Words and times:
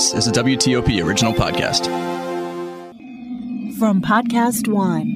This 0.00 0.14
is 0.14 0.26
a 0.28 0.32
WTOP 0.32 1.04
original 1.04 1.34
podcast. 1.34 1.84
From 3.78 4.00
Podcast 4.00 4.66
One. 4.66 5.12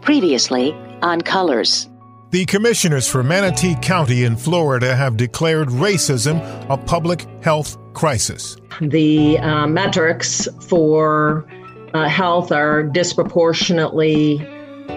Previously 0.00 0.72
on 1.02 1.20
Colors. 1.20 1.86
The 2.30 2.46
commissioners 2.46 3.06
for 3.06 3.22
Manatee 3.22 3.76
County 3.82 4.24
in 4.24 4.38
Florida 4.38 4.96
have 4.96 5.18
declared 5.18 5.68
racism 5.68 6.40
a 6.70 6.78
public 6.78 7.26
health 7.42 7.76
crisis. 7.92 8.56
The 8.80 9.38
uh, 9.40 9.66
metrics 9.66 10.48
for 10.66 11.46
uh, 11.92 12.08
health 12.08 12.52
are 12.52 12.84
disproportionately 12.84 14.38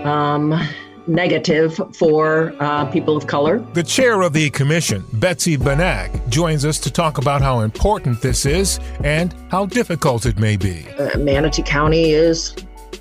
um, 0.05 0.53
negative 1.07 1.79
for 1.95 2.55
uh, 2.59 2.85
people 2.85 3.17
of 3.17 3.27
color. 3.27 3.59
The 3.73 3.83
chair 3.83 4.21
of 4.21 4.33
the 4.33 4.49
commission, 4.49 5.03
Betsy 5.13 5.57
Benac, 5.57 6.29
joins 6.29 6.65
us 6.65 6.79
to 6.79 6.91
talk 6.91 7.17
about 7.17 7.41
how 7.41 7.61
important 7.61 8.21
this 8.21 8.45
is 8.45 8.79
and 9.03 9.33
how 9.49 9.65
difficult 9.65 10.25
it 10.25 10.39
may 10.39 10.57
be. 10.57 10.87
Uh, 10.97 11.17
Manatee 11.17 11.63
County 11.63 12.11
is, 12.11 12.55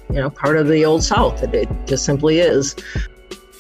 you 0.09 0.17
know, 0.17 0.31
part 0.31 0.57
of 0.57 0.69
the 0.69 0.85
Old 0.85 1.03
South. 1.03 1.43
It, 1.43 1.55
it 1.55 1.69
just 1.87 2.05
simply 2.05 2.41
is. 2.41 2.75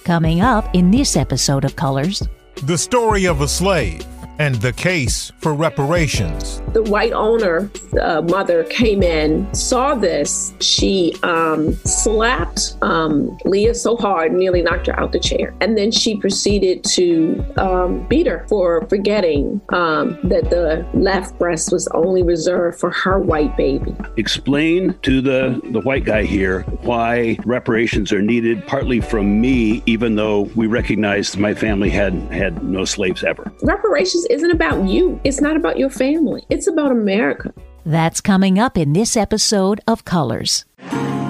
Coming 0.04 0.40
up 0.40 0.74
in 0.74 0.90
this 0.90 1.16
episode 1.16 1.64
of 1.64 1.76
Colors. 1.76 2.22
The 2.64 2.76
story 2.76 3.26
of 3.26 3.40
a 3.40 3.48
slave 3.48 4.04
and 4.40 4.54
the 4.56 4.72
case 4.72 5.30
for 5.36 5.52
reparations. 5.52 6.62
The 6.72 6.82
white 6.84 7.12
owner 7.12 7.70
uh, 8.00 8.22
mother 8.22 8.64
came 8.64 9.02
in, 9.02 9.52
saw 9.52 9.94
this. 9.94 10.54
She 10.60 11.14
um, 11.22 11.74
slapped 11.84 12.78
um, 12.80 13.36
Leah 13.44 13.74
so 13.74 13.96
hard, 13.96 14.32
nearly 14.32 14.62
knocked 14.62 14.86
her 14.86 14.98
out 14.98 15.12
the 15.12 15.20
chair. 15.20 15.54
And 15.60 15.76
then 15.76 15.90
she 15.90 16.16
proceeded 16.16 16.82
to 16.84 17.44
um, 17.58 18.06
beat 18.08 18.26
her 18.26 18.46
for 18.48 18.86
forgetting 18.88 19.60
um, 19.74 20.18
that 20.24 20.48
the 20.48 20.88
left 20.94 21.38
breast 21.38 21.70
was 21.70 21.86
only 21.88 22.22
reserved 22.22 22.80
for 22.80 22.90
her 22.90 23.18
white 23.18 23.54
baby. 23.58 23.94
Explain 24.16 24.94
to 25.02 25.20
the, 25.20 25.60
the 25.70 25.80
white 25.80 26.04
guy 26.04 26.22
here 26.22 26.62
why 26.80 27.36
reparations 27.44 28.10
are 28.10 28.22
needed, 28.22 28.66
partly 28.66 29.02
from 29.02 29.38
me, 29.38 29.82
even 29.84 30.14
though 30.14 30.42
we 30.56 30.66
recognize 30.66 31.36
my 31.36 31.52
family 31.52 31.90
had 31.90 32.14
had 32.32 32.64
no 32.64 32.86
slaves 32.86 33.22
ever. 33.22 33.52
Reparations 33.62 34.24
isn't 34.30 34.50
about 34.50 34.86
you. 34.88 35.20
It's 35.24 35.40
not 35.40 35.56
about 35.56 35.78
your 35.78 35.90
family. 35.90 36.44
It's 36.48 36.66
about 36.66 36.92
America. 36.92 37.52
That's 37.84 38.20
coming 38.20 38.58
up 38.58 38.78
in 38.78 38.92
this 38.92 39.16
episode 39.16 39.80
of 39.86 40.04
Colors. 40.04 40.64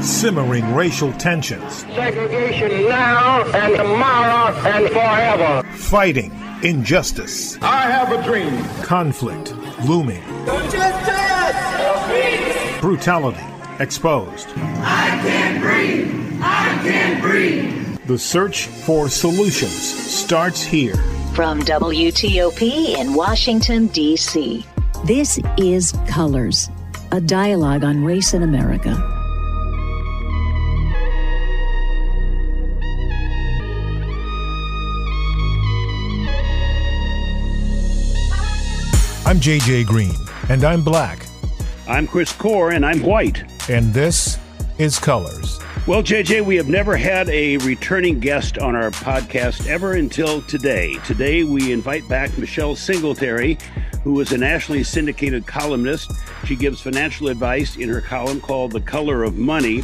Simmering 0.00 0.74
racial 0.74 1.12
tensions. 1.14 1.84
Segregation 1.94 2.88
now 2.88 3.44
and 3.52 3.76
tomorrow 3.76 4.54
and 4.66 4.88
forever. 4.88 5.62
Fighting 5.76 6.32
injustice. 6.62 7.58
I 7.62 7.90
have 7.90 8.12
a 8.12 8.22
dream. 8.22 8.64
Conflict 8.82 9.54
looming. 9.86 10.22
Justice! 10.46 11.20
Brutality 12.80 13.44
exposed. 13.78 14.48
I 14.56 15.20
can't 15.22 15.60
breathe. 15.62 16.38
I 16.42 16.80
can't 16.82 17.22
breathe. 17.22 17.98
The 18.06 18.18
search 18.18 18.66
for 18.66 19.08
solutions 19.08 19.72
starts 19.72 20.62
here. 20.62 20.96
From 21.34 21.60
WTOP 21.62 22.96
in 22.98 23.14
Washington, 23.14 23.86
D.C. 23.88 24.64
This 25.04 25.38
is 25.56 25.92
Colors, 26.06 26.68
a 27.12 27.20
dialogue 27.20 27.82
on 27.84 28.04
race 28.04 28.34
in 28.34 28.42
America. 28.42 28.90
I'm 39.26 39.38
JJ 39.38 39.86
Green, 39.86 40.14
and 40.48 40.64
I'm 40.64 40.82
black, 40.82 41.26
I'm 41.86 42.06
Chris 42.06 42.32
Core, 42.32 42.72
and 42.72 42.84
I'm 42.84 43.00
white. 43.02 43.44
and 43.68 43.94
this 43.94 44.38
is 44.78 44.98
Colors. 44.98 45.60
Well, 45.90 46.04
JJ, 46.04 46.44
we 46.44 46.54
have 46.54 46.68
never 46.68 46.96
had 46.96 47.28
a 47.30 47.56
returning 47.56 48.20
guest 48.20 48.58
on 48.58 48.76
our 48.76 48.92
podcast 48.92 49.66
ever 49.66 49.94
until 49.94 50.40
today. 50.42 50.94
Today, 51.04 51.42
we 51.42 51.72
invite 51.72 52.08
back 52.08 52.38
Michelle 52.38 52.76
Singletary, 52.76 53.58
who 54.04 54.20
is 54.20 54.30
a 54.30 54.38
nationally 54.38 54.84
syndicated 54.84 55.48
columnist. 55.48 56.12
She 56.44 56.54
gives 56.54 56.80
financial 56.80 57.26
advice 57.26 57.76
in 57.76 57.88
her 57.88 58.00
column 58.00 58.40
called 58.40 58.70
The 58.70 58.80
Color 58.80 59.24
of 59.24 59.36
Money. 59.36 59.82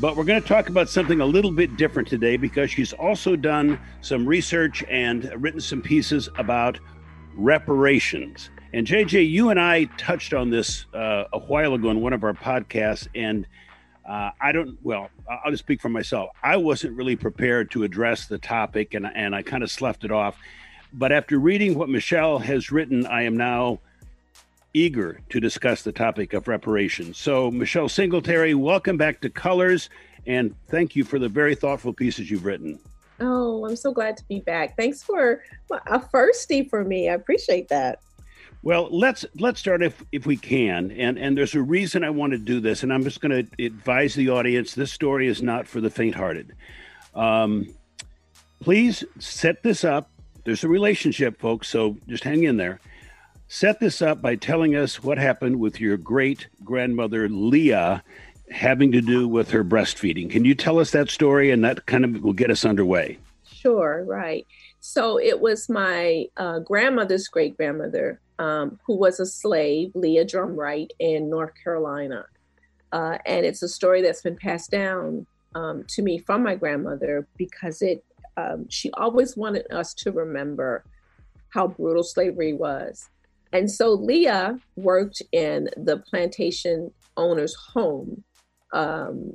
But 0.00 0.18
we're 0.18 0.24
going 0.24 0.42
to 0.42 0.46
talk 0.46 0.68
about 0.68 0.90
something 0.90 1.22
a 1.22 1.26
little 1.26 1.50
bit 1.50 1.78
different 1.78 2.08
today 2.08 2.36
because 2.36 2.70
she's 2.70 2.92
also 2.92 3.34
done 3.34 3.80
some 4.02 4.26
research 4.26 4.84
and 4.90 5.32
written 5.38 5.62
some 5.62 5.80
pieces 5.80 6.28
about 6.36 6.78
reparations. 7.36 8.50
And 8.74 8.86
JJ, 8.86 9.30
you 9.30 9.48
and 9.48 9.58
I 9.58 9.84
touched 9.96 10.34
on 10.34 10.50
this 10.50 10.84
uh, 10.92 11.24
a 11.32 11.38
while 11.38 11.72
ago 11.72 11.88
in 11.88 12.02
one 12.02 12.12
of 12.12 12.22
our 12.22 12.34
podcasts, 12.34 13.08
and 13.14 13.46
uh, 14.12 14.30
I 14.42 14.52
don't. 14.52 14.76
Well, 14.82 15.08
I'll 15.26 15.50
just 15.50 15.62
speak 15.62 15.80
for 15.80 15.88
myself. 15.88 16.36
I 16.42 16.58
wasn't 16.58 16.98
really 16.98 17.16
prepared 17.16 17.70
to 17.70 17.82
address 17.82 18.26
the 18.26 18.36
topic, 18.36 18.92
and 18.92 19.06
and 19.06 19.34
I 19.34 19.40
kind 19.40 19.62
of 19.62 19.70
sloughed 19.70 20.04
it 20.04 20.12
off. 20.12 20.36
But 20.92 21.12
after 21.12 21.38
reading 21.38 21.78
what 21.78 21.88
Michelle 21.88 22.38
has 22.38 22.70
written, 22.70 23.06
I 23.06 23.22
am 23.22 23.38
now 23.38 23.78
eager 24.74 25.20
to 25.30 25.40
discuss 25.40 25.80
the 25.80 25.92
topic 25.92 26.34
of 26.34 26.46
reparations. 26.46 27.16
So, 27.16 27.50
Michelle 27.50 27.88
Singletary, 27.88 28.52
welcome 28.52 28.98
back 28.98 29.22
to 29.22 29.30
Colors, 29.30 29.88
and 30.26 30.54
thank 30.68 30.94
you 30.94 31.04
for 31.04 31.18
the 31.18 31.30
very 31.30 31.54
thoughtful 31.54 31.94
pieces 31.94 32.30
you've 32.30 32.44
written. 32.44 32.78
Oh, 33.18 33.64
I'm 33.64 33.76
so 33.76 33.92
glad 33.92 34.18
to 34.18 34.24
be 34.28 34.40
back. 34.40 34.76
Thanks 34.76 35.02
for 35.02 35.42
a 35.70 35.98
firsty 35.98 36.68
for 36.68 36.84
me. 36.84 37.08
I 37.08 37.14
appreciate 37.14 37.68
that. 37.68 38.00
Well, 38.64 38.88
let's 38.92 39.26
let's 39.40 39.58
start 39.58 39.82
if 39.82 40.04
if 40.12 40.24
we 40.24 40.36
can, 40.36 40.92
and 40.92 41.18
and 41.18 41.36
there's 41.36 41.56
a 41.56 41.62
reason 41.62 42.04
I 42.04 42.10
want 42.10 42.32
to 42.32 42.38
do 42.38 42.60
this, 42.60 42.84
and 42.84 42.92
I'm 42.92 43.02
just 43.02 43.20
going 43.20 43.44
to 43.44 43.64
advise 43.64 44.14
the 44.14 44.30
audience: 44.30 44.74
this 44.74 44.92
story 44.92 45.26
is 45.26 45.42
not 45.42 45.66
for 45.66 45.80
the 45.80 45.90
faint-hearted. 45.90 46.52
Um, 47.14 47.74
please 48.60 49.02
set 49.18 49.64
this 49.64 49.82
up. 49.82 50.10
There's 50.44 50.62
a 50.62 50.68
relationship, 50.68 51.40
folks, 51.40 51.68
so 51.68 51.96
just 52.06 52.22
hang 52.22 52.44
in 52.44 52.56
there. 52.56 52.78
Set 53.48 53.80
this 53.80 54.00
up 54.00 54.22
by 54.22 54.36
telling 54.36 54.76
us 54.76 55.02
what 55.02 55.18
happened 55.18 55.58
with 55.58 55.80
your 55.80 55.96
great 55.96 56.46
grandmother 56.64 57.28
Leah, 57.28 58.02
having 58.50 58.92
to 58.92 59.00
do 59.00 59.26
with 59.26 59.50
her 59.50 59.64
breastfeeding. 59.64 60.30
Can 60.30 60.44
you 60.44 60.54
tell 60.54 60.78
us 60.78 60.92
that 60.92 61.10
story, 61.10 61.50
and 61.50 61.64
that 61.64 61.86
kind 61.86 62.04
of 62.04 62.22
will 62.22 62.32
get 62.32 62.50
us 62.50 62.64
underway? 62.64 63.18
Sure, 63.44 64.04
right. 64.06 64.46
So 64.78 65.18
it 65.18 65.40
was 65.40 65.68
my 65.68 66.26
uh, 66.36 66.60
grandmother's 66.60 67.26
great 67.28 67.56
grandmother 67.56 68.20
um, 68.42 68.78
who 68.84 68.96
was 68.96 69.20
a 69.20 69.26
slave, 69.26 69.92
Leah 69.94 70.24
Drumright, 70.24 70.90
in 70.98 71.30
North 71.30 71.52
Carolina. 71.62 72.26
Uh, 72.90 73.16
and 73.24 73.46
it's 73.46 73.62
a 73.62 73.68
story 73.68 74.02
that's 74.02 74.22
been 74.22 74.36
passed 74.36 74.70
down 74.70 75.26
um, 75.54 75.84
to 75.88 76.02
me 76.02 76.18
from 76.18 76.42
my 76.42 76.56
grandmother 76.56 77.26
because 77.36 77.82
it 77.82 78.04
um, 78.36 78.66
she 78.68 78.90
always 78.94 79.36
wanted 79.36 79.70
us 79.70 79.94
to 79.94 80.10
remember 80.10 80.84
how 81.50 81.68
brutal 81.68 82.02
slavery 82.02 82.54
was. 82.54 83.08
And 83.52 83.70
so 83.70 83.90
Leah 83.92 84.58
worked 84.76 85.20
in 85.32 85.68
the 85.76 85.98
plantation 85.98 86.90
owner's 87.18 87.54
home, 87.54 88.24
um, 88.72 89.34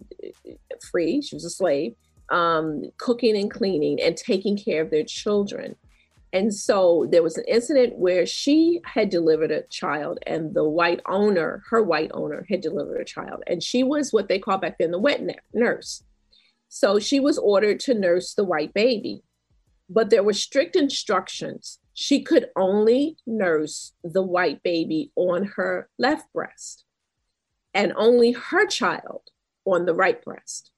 free. 0.91 1.22
She 1.22 1.35
was 1.35 1.45
a 1.45 1.51
slave, 1.51 1.94
um, 2.29 2.85
cooking 2.97 3.38
and 3.38 3.51
cleaning 3.51 4.01
and 4.01 4.18
taking 4.18 4.57
care 4.57 4.81
of 4.81 4.89
their 4.89 5.03
children. 5.03 5.75
And 6.38 6.53
so 6.53 7.08
there 7.09 7.24
was 7.24 7.36
an 7.40 7.46
incident 7.48 7.98
where 7.98 8.28
she 8.28 8.80
had 8.86 9.09
delivered 9.09 9.50
a 9.50 9.64
child, 9.64 10.20
and 10.28 10.53
the 10.53 10.70
white 10.70 11.02
owner, 11.08 11.64
her 11.72 11.81
white 11.81 12.12
owner, 12.14 12.46
had 12.48 12.62
delivered 12.62 13.02
a 13.02 13.06
child. 13.06 13.42
And 13.48 13.64
she 13.64 13.81
was 13.81 14.14
what 14.14 14.28
they 14.28 14.38
call 14.38 14.59
back 14.59 14.78
then 14.78 14.92
the 14.92 15.00
wet 15.00 15.20
nurse. 15.52 16.03
So 16.70 17.00
she 17.00 17.20
was 17.20 17.40
ordered 17.40 17.80
to 17.81 17.96
nurse 17.96 18.36
the 18.36 18.44
white 18.44 18.72
baby. 18.75 19.24
But 19.90 20.12
there 20.12 20.22
were 20.22 20.34
strict 20.34 20.75
instructions. 20.75 21.80
She 21.96 22.22
could 22.22 22.52
only 22.56 23.18
nurse 23.25 23.94
the 24.04 24.22
white 24.22 24.62
baby 24.62 25.12
on 25.16 25.54
her 25.56 25.90
left 25.98 26.31
breast 26.33 26.86
and 27.74 27.94
only 27.95 28.33
her 28.33 28.68
child 28.68 29.31
on 29.66 29.88
the 29.88 29.95
right 29.95 30.24
breast. 30.24 30.69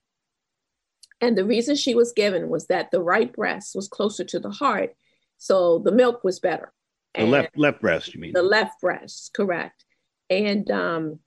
And 1.20 1.38
the 1.38 1.44
reason 1.44 1.76
she 1.76 1.96
was 1.96 2.14
given 2.14 2.48
was 2.48 2.68
that 2.68 2.92
the 2.92 3.02
right 3.02 3.34
breast 3.34 3.76
was 3.76 3.90
closer 3.90 4.24
to 4.24 4.40
the 4.40 4.52
heart 4.52 4.96
so 5.40 5.80
the 5.80 5.92
milk 5.92 6.24
was 6.24 6.40
better. 6.40 6.72
The 7.16 7.26
left 7.26 7.58
left 7.58 7.82
breast, 7.82 8.14
you 8.14 8.22
mean? 8.22 8.34
The 8.34 8.44
left 8.44 8.80
breast, 8.82 9.32
correct. 9.36 9.84
And 10.30 10.70
um 10.70 11.20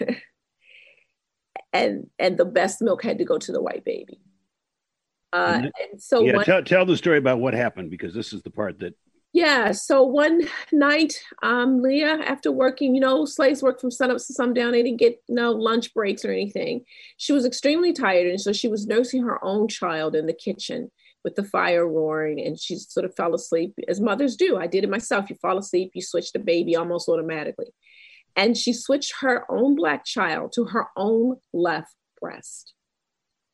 and 1.72 2.08
and 2.18 2.36
the 2.36 2.44
best 2.44 2.82
milk 2.82 3.04
had 3.04 3.18
to 3.18 3.24
go 3.24 3.38
to 3.38 3.52
the 3.52 3.62
white 3.62 3.84
baby. 3.84 4.20
Uh, 5.30 5.60
and 5.90 6.02
so 6.02 6.24
yeah, 6.24 6.36
one, 6.36 6.44
tell, 6.44 6.64
tell 6.64 6.86
the 6.86 6.96
story 6.96 7.18
about 7.18 7.38
what 7.38 7.52
happened 7.52 7.90
because 7.90 8.14
this 8.14 8.32
is 8.32 8.42
the 8.42 8.50
part 8.50 8.78
that 8.80 8.94
yeah, 9.34 9.72
so 9.72 10.02
one 10.02 10.48
night, 10.72 11.22
um, 11.42 11.82
Leah, 11.82 12.18
after 12.24 12.50
working, 12.50 12.94
you 12.94 13.00
know, 13.00 13.26
slaves 13.26 13.62
work 13.62 13.78
from 13.78 13.90
sunup 13.90 14.16
to 14.16 14.32
sundown. 14.32 14.72
They 14.72 14.82
didn't 14.82 14.98
get 14.98 15.22
no 15.28 15.52
lunch 15.52 15.92
breaks 15.92 16.24
or 16.24 16.32
anything. 16.32 16.86
She 17.18 17.34
was 17.34 17.44
extremely 17.44 17.92
tired, 17.92 18.26
and 18.26 18.40
so 18.40 18.54
she 18.54 18.68
was 18.68 18.86
nursing 18.86 19.22
her 19.24 19.44
own 19.44 19.68
child 19.68 20.16
in 20.16 20.24
the 20.24 20.32
kitchen 20.32 20.90
with 21.28 21.36
the 21.36 21.50
fire 21.50 21.86
roaring 21.86 22.40
and 22.40 22.58
she 22.58 22.76
sort 22.76 23.04
of 23.04 23.14
fell 23.14 23.34
asleep 23.34 23.74
as 23.86 24.00
mothers 24.00 24.34
do. 24.34 24.56
I 24.56 24.66
did 24.66 24.82
it 24.82 24.90
myself. 24.90 25.28
You 25.28 25.36
fall 25.36 25.58
asleep, 25.58 25.90
you 25.94 26.00
switch 26.00 26.32
the 26.32 26.38
baby 26.38 26.74
almost 26.74 27.06
automatically. 27.06 27.66
And 28.34 28.56
she 28.56 28.72
switched 28.72 29.12
her 29.20 29.44
own 29.50 29.74
black 29.74 30.06
child 30.06 30.52
to 30.54 30.64
her 30.64 30.86
own 30.96 31.36
left 31.52 31.94
breast. 32.18 32.72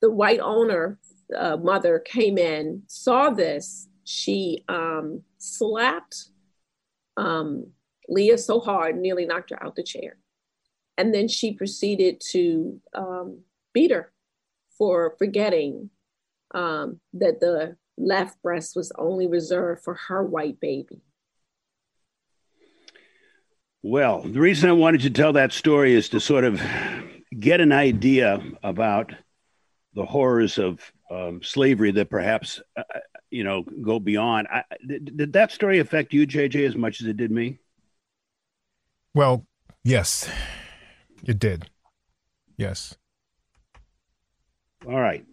The 0.02 0.10
white 0.10 0.38
owner 0.38 1.00
uh, 1.36 1.56
mother 1.56 1.98
came 1.98 2.38
in, 2.38 2.82
saw 2.86 3.30
this. 3.30 3.88
She 4.04 4.62
um, 4.68 5.22
slapped 5.38 6.26
um, 7.16 7.72
Leah 8.08 8.38
so 8.38 8.60
hard, 8.60 8.96
nearly 8.96 9.26
knocked 9.26 9.50
her 9.50 9.60
out 9.64 9.74
the 9.74 9.82
chair. 9.82 10.18
And 10.96 11.12
then 11.12 11.26
she 11.26 11.54
proceeded 11.54 12.22
to 12.30 12.80
um, 12.94 13.40
beat 13.72 13.90
her 13.90 14.12
for 14.78 15.16
forgetting 15.18 15.90
um, 16.54 17.00
that 17.14 17.40
the 17.40 17.76
left 17.98 18.40
breast 18.42 18.74
was 18.76 18.92
only 18.96 19.26
reserved 19.26 19.82
for 19.84 19.94
her 19.94 20.22
white 20.22 20.60
baby. 20.60 21.02
Well, 23.82 24.22
the 24.22 24.40
reason 24.40 24.70
I 24.70 24.72
wanted 24.72 25.02
to 25.02 25.10
tell 25.10 25.34
that 25.34 25.52
story 25.52 25.92
is 25.92 26.08
to 26.10 26.20
sort 26.20 26.44
of 26.44 26.62
get 27.38 27.60
an 27.60 27.72
idea 27.72 28.40
about 28.62 29.12
the 29.94 30.06
horrors 30.06 30.58
of 30.58 30.80
um, 31.10 31.42
slavery 31.42 31.90
that 31.92 32.08
perhaps, 32.08 32.62
uh, 32.76 32.82
uh 32.94 33.00
you 33.30 33.44
know, 33.44 33.62
go 33.62 34.00
beyond. 34.00 34.48
I, 34.50 34.62
did, 34.86 35.16
did 35.16 35.32
that 35.34 35.52
story 35.52 35.80
affect 35.80 36.14
you, 36.14 36.26
JJ, 36.26 36.66
as 36.66 36.76
much 36.76 37.00
as 37.00 37.08
it 37.08 37.16
did 37.16 37.30
me? 37.30 37.58
Well, 39.12 39.46
yes, 39.82 40.30
it 41.24 41.38
did. 41.38 41.68
Yes. 42.56 42.96
All 44.86 45.00
right. 45.00 45.24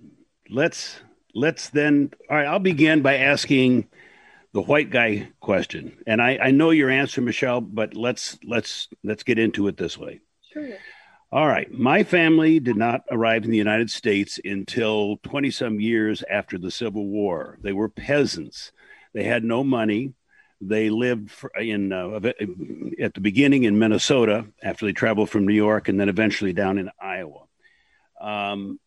Let's 0.49 0.99
let's 1.33 1.69
then 1.69 2.11
all 2.29 2.37
right, 2.37 2.47
I'll 2.47 2.59
begin 2.59 3.01
by 3.01 3.17
asking 3.17 3.87
the 4.53 4.61
white 4.61 4.89
guy 4.89 5.29
question. 5.39 5.97
And 6.05 6.21
I, 6.21 6.37
I 6.41 6.51
know 6.51 6.71
your 6.71 6.89
answer, 6.89 7.21
Michelle, 7.21 7.61
but 7.61 7.95
let's 7.95 8.37
let's 8.43 8.87
let's 9.03 9.23
get 9.23 9.39
into 9.39 9.67
it 9.67 9.77
this 9.77 9.97
way. 9.97 10.21
Sure. 10.51 10.69
All 11.31 11.47
right. 11.47 11.71
My 11.71 12.03
family 12.03 12.59
did 12.59 12.75
not 12.75 13.03
arrive 13.09 13.45
in 13.45 13.51
the 13.51 13.57
United 13.57 13.89
States 13.89 14.37
until 14.43 15.17
20 15.23 15.49
some 15.49 15.79
years 15.79 16.23
after 16.29 16.57
the 16.57 16.71
Civil 16.71 17.07
War. 17.07 17.57
They 17.61 17.71
were 17.71 17.87
peasants. 17.87 18.73
They 19.13 19.23
had 19.23 19.45
no 19.45 19.63
money. 19.63 20.13
They 20.59 20.89
lived 20.89 21.31
in 21.57 21.93
uh, 21.93 22.19
at 22.99 23.13
the 23.13 23.21
beginning 23.21 23.63
in 23.63 23.79
Minnesota 23.79 24.45
after 24.61 24.85
they 24.85 24.91
traveled 24.91 25.29
from 25.29 25.47
New 25.47 25.53
York 25.53 25.87
and 25.87 25.97
then 25.97 26.09
eventually 26.09 26.51
down 26.51 26.77
in 26.77 26.91
Iowa. 27.01 27.45
Um, 28.19 28.79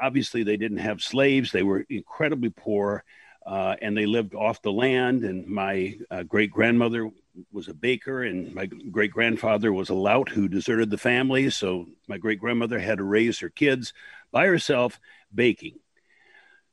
obviously, 0.00 0.42
they 0.42 0.56
didn't 0.56 0.78
have 0.78 1.02
slaves. 1.02 1.52
They 1.52 1.62
were 1.62 1.84
incredibly 1.88 2.50
poor 2.50 3.04
uh, 3.48 3.76
and 3.80 3.96
they 3.96 4.04
lived 4.04 4.34
off 4.34 4.60
the 4.60 4.70
land. 4.70 5.24
And 5.24 5.46
my 5.46 5.96
uh, 6.10 6.22
great 6.22 6.50
grandmother 6.50 7.10
was 7.50 7.68
a 7.68 7.74
baker, 7.74 8.22
and 8.22 8.54
my 8.54 8.66
great 8.66 9.10
grandfather 9.10 9.72
was 9.72 9.88
a 9.88 9.94
lout 9.94 10.28
who 10.28 10.48
deserted 10.48 10.90
the 10.90 10.98
family. 10.98 11.48
So 11.48 11.86
my 12.06 12.18
great 12.18 12.40
grandmother 12.40 12.78
had 12.78 12.98
to 12.98 13.04
raise 13.04 13.38
her 13.38 13.48
kids 13.48 13.94
by 14.30 14.46
herself 14.46 15.00
baking. 15.34 15.78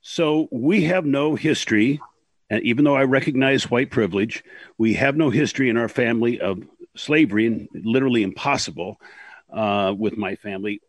So 0.01 0.49
we 0.51 0.83
have 0.83 1.05
no 1.05 1.35
history, 1.35 2.01
and 2.49 2.61
even 2.63 2.83
though 2.83 2.95
I 2.95 3.05
recognize 3.05 3.71
white 3.71 3.89
privilege, 3.89 4.43
we 4.77 4.95
have 4.95 5.15
no 5.15 5.29
history 5.29 5.69
in 5.69 5.77
our 5.77 5.89
family 5.89 6.41
of 6.41 6.61
slavery, 6.95 7.47
and 7.47 7.69
literally 7.73 8.23
impossible 8.23 8.99
uh, 9.51 9.93
with 9.97 10.17
my 10.17 10.35
family. 10.35 10.81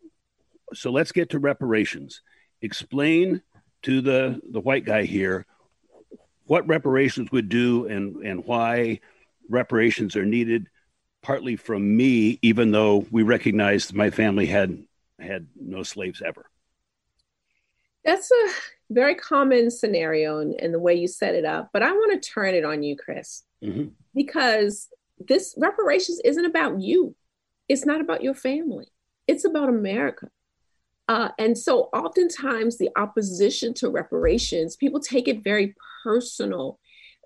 So 0.73 0.91
let's 0.91 1.11
get 1.11 1.29
to 1.31 1.39
reparations. 1.39 2.21
Explain 2.61 3.41
to 3.83 4.01
the 4.01 4.41
the 4.51 4.59
white 4.59 4.85
guy 4.85 5.03
here 5.03 5.45
what 6.45 6.67
reparations 6.67 7.31
would 7.31 7.49
do 7.49 7.85
and, 7.87 8.25
and 8.25 8.45
why 8.45 8.99
reparations 9.49 10.15
are 10.15 10.25
needed, 10.25 10.67
partly 11.21 11.55
from 11.55 11.95
me, 11.95 12.39
even 12.41 12.71
though 12.71 13.05
we 13.11 13.23
recognize 13.23 13.93
my 13.93 14.09
family 14.09 14.45
had 14.45 14.83
had 15.19 15.47
no 15.55 15.83
slaves 15.83 16.21
ever. 16.25 16.45
That's 18.05 18.31
a 18.31 18.49
very 18.89 19.15
common 19.15 19.69
scenario 19.69 20.39
in, 20.39 20.53
in 20.53 20.71
the 20.71 20.79
way 20.79 20.95
you 20.95 21.07
set 21.07 21.35
it 21.35 21.43
up, 21.43 21.69
but 21.73 21.83
I 21.83 21.91
want 21.91 22.21
to 22.21 22.29
turn 22.29 22.55
it 22.55 22.63
on 22.63 22.83
you, 22.83 22.95
Chris, 22.95 23.43
mm-hmm. 23.61 23.89
because 24.15 24.87
this 25.19 25.53
reparations 25.57 26.21
isn't 26.23 26.45
about 26.45 26.79
you. 26.79 27.15
It's 27.67 27.85
not 27.85 27.99
about 27.99 28.23
your 28.23 28.35
family. 28.35 28.87
It's 29.27 29.43
about 29.43 29.67
America. 29.67 30.29
Uh, 31.07 31.29
and 31.39 31.57
so 31.57 31.83
oftentimes 31.93 32.77
the 32.77 32.89
opposition 32.97 33.73
to 33.75 33.89
reparations, 33.89 34.75
people 34.75 34.99
take 34.99 35.27
it 35.27 35.43
very 35.43 35.73
personal 36.03 36.79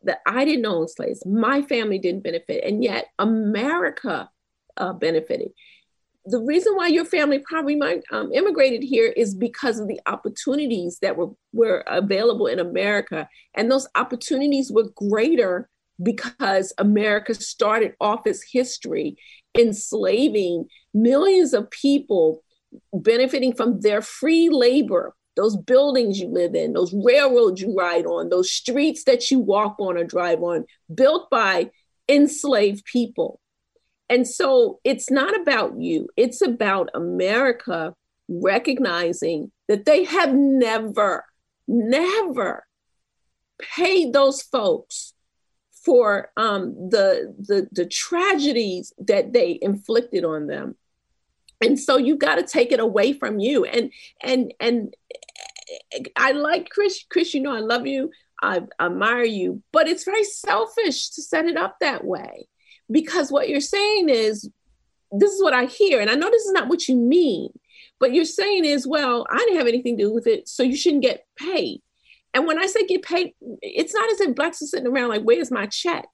that 0.04 0.20
I 0.26 0.46
didn't 0.46 0.66
own 0.66 0.88
slaves, 0.88 1.26
my 1.26 1.62
family 1.62 2.00
didn't 2.00 2.24
benefit, 2.24 2.64
and 2.64 2.84
yet 2.84 3.08
America 3.20 4.30
uh, 4.78 4.94
benefited. 4.94 5.52
The 6.26 6.40
reason 6.40 6.76
why 6.76 6.88
your 6.88 7.06
family 7.06 7.40
probably 7.40 7.76
might 7.76 8.04
um, 8.12 8.32
immigrated 8.32 8.84
here 8.84 9.08
is 9.08 9.34
because 9.34 9.80
of 9.80 9.88
the 9.88 10.00
opportunities 10.06 11.00
that 11.02 11.18
were, 11.18 11.32
were 11.52 11.84
available 11.88 12.46
in 12.46 12.60
America. 12.60 13.28
And 13.56 13.72
those 13.72 13.88
opportunities 13.96 14.72
were 14.72 14.90
greater 14.96 15.68
because 16.02 16.74
America 16.78 17.34
started 17.34 17.96
off 18.00 18.28
its 18.28 18.44
history 18.52 19.18
enslaving 19.58 20.68
millions 20.94 21.54
of 21.54 21.70
people 21.72 22.44
benefiting 22.94 23.54
from 23.54 23.82
their 23.82 24.02
free 24.02 24.50
labor, 24.50 25.16
those 25.36 25.58
buildings 25.58 26.20
you 26.20 26.28
live 26.28 26.56
in, 26.56 26.74
those 26.74 26.94
railroads 26.94 27.62
you 27.62 27.76
ride 27.76 28.06
on, 28.06 28.30
those 28.30 28.52
streets 28.52 29.04
that 29.06 29.32
you 29.32 29.40
walk 29.40 29.76
on 29.80 29.98
or 29.98 30.04
drive 30.04 30.42
on, 30.42 30.66
built 30.94 31.30
by 31.30 31.70
enslaved 32.10 32.86
people. 32.86 33.40
And 34.10 34.28
so 34.28 34.80
it's 34.84 35.10
not 35.10 35.40
about 35.40 35.80
you, 35.80 36.10
it's 36.18 36.42
about 36.42 36.90
America 36.94 37.96
recognizing 38.28 39.52
that 39.68 39.86
they 39.86 40.04
have 40.04 40.34
never, 40.34 41.26
never 41.68 42.66
paid 43.60 44.12
those 44.14 44.42
folks 44.42 45.14
for 45.86 46.30
um, 46.38 46.74
the, 46.90 47.34
the, 47.40 47.68
the 47.72 47.86
tragedies 47.86 48.94
that 49.00 49.34
they 49.34 49.58
inflicted 49.62 50.24
on 50.24 50.48
them 50.48 50.76
and 51.62 51.80
so 51.80 51.98
you 51.98 52.16
got 52.16 52.36
to 52.36 52.44
take 52.44 52.72
it 52.72 52.80
away 52.80 53.14
from 53.14 53.40
you. 53.40 53.66
And 53.66 53.92
and 54.22 54.54
and 54.60 54.96
i 56.18 56.34
like 56.34 56.70
chris 56.70 57.06
chris 57.10 57.34
you 57.34 57.42
know 57.42 57.56
i 57.56 57.60
love 57.60 57.88
you. 57.88 58.12
I 58.44 58.62
admire 58.80 59.24
you. 59.24 59.62
But 59.72 59.88
it's 59.88 60.04
very 60.04 60.24
selfish 60.24 61.12
to 61.12 61.22
set 61.22 61.46
it 61.46 61.58
up 61.58 61.78
that 61.80 62.04
way 62.04 62.48
because 62.90 63.32
what 63.32 63.48
you're 63.48 63.62
saying 63.62 64.10
is 64.10 64.50
this 65.12 65.32
is 65.32 65.44
what 65.44 65.54
i 65.54 65.66
hear. 65.66 66.00
And 66.02 66.10
i 66.10 66.16
know 66.16 66.30
this 66.30 66.46
is 66.46 66.54
not 66.54 66.68
what 66.68 66.88
you 66.88 66.96
mean 66.96 67.50
but 68.00 68.14
you're 68.16 68.26
saying 68.26 68.66
is 68.66 68.88
well 68.88 69.26
i 69.30 69.38
didn't 69.38 69.58
have 69.58 69.68
anything 69.68 69.98
to 69.98 70.06
do 70.06 70.14
with 70.14 70.28
it 70.28 70.48
so 70.48 70.64
you 70.64 70.76
shouldn't 70.76 71.04
get 71.04 71.26
paid. 71.38 71.82
And 72.34 72.48
when 72.48 72.60
i 72.60 72.66
say 72.66 72.86
get 72.86 73.04
paid 73.04 73.34
it's 73.62 73.94
not 73.94 74.12
as 74.12 74.22
if 74.22 74.36
blacks 74.36 74.62
are 74.62 74.66
sitting 74.68 74.88
around 74.88 75.10
like 75.10 75.24
where's 75.24 75.52
my 75.52 75.68
check 75.68 76.08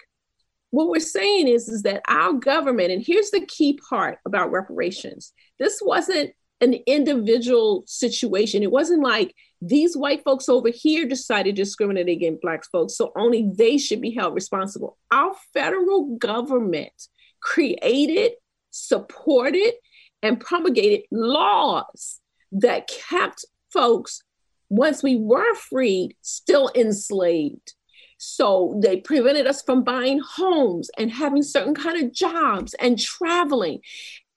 what 0.72 0.90
we're 0.90 1.00
saying 1.00 1.48
is, 1.48 1.70
is 1.70 1.84
that 1.84 2.02
our 2.08 2.34
government, 2.34 2.92
and 2.92 3.04
here's 3.06 3.32
the 3.32 3.46
key 3.46 3.80
part 3.90 4.20
about 4.26 4.52
reparations 4.52 5.34
this 5.60 5.82
wasn't 5.84 6.32
an 6.62 6.74
individual 6.86 7.84
situation. 7.88 8.64
It 8.64 8.72
wasn't 8.72 9.04
like 9.04 9.34
these 9.62 9.98
white 9.98 10.24
folks 10.24 10.50
over 10.50 10.70
here 10.70 11.08
decided 11.08 11.56
to 11.56 11.62
discriminate 11.62 12.10
against 12.10 12.42
black 12.42 12.64
folks, 12.66 12.96
so 12.96 13.12
only 13.16 13.52
they 13.56 13.78
should 13.78 14.02
be 14.02 14.12
held 14.12 14.36
responsible. 14.36 14.98
Our 15.12 15.34
federal 15.54 16.16
government 16.18 16.94
created, 17.42 18.34
supported, 18.70 19.74
and 20.22 20.40
promulgated 20.40 21.06
laws 21.12 22.20
that 22.52 22.88
kept 22.88 23.46
folks, 23.72 24.24
once 24.70 25.02
we 25.02 25.16
were 25.16 25.56
freed, 25.56 26.16
still 26.22 26.70
enslaved. 26.76 27.74
So 28.18 28.80
they 28.82 28.98
prevented 28.98 29.48
us 29.48 29.62
from 29.62 29.84
buying 29.84 30.20
homes 30.20 30.90
and 30.98 31.12
having 31.12 31.44
certain 31.44 31.76
kind 31.76 32.04
of 32.04 32.14
jobs 32.14 32.74
and 32.76 33.00
traveling. 33.00 33.82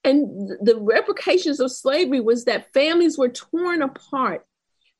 And 0.03 0.49
the 0.61 0.77
repercussions 0.79 1.59
of 1.59 1.71
slavery 1.71 2.19
was 2.19 2.45
that 2.45 2.73
families 2.73 3.17
were 3.17 3.29
torn 3.29 3.81
apart. 3.81 4.45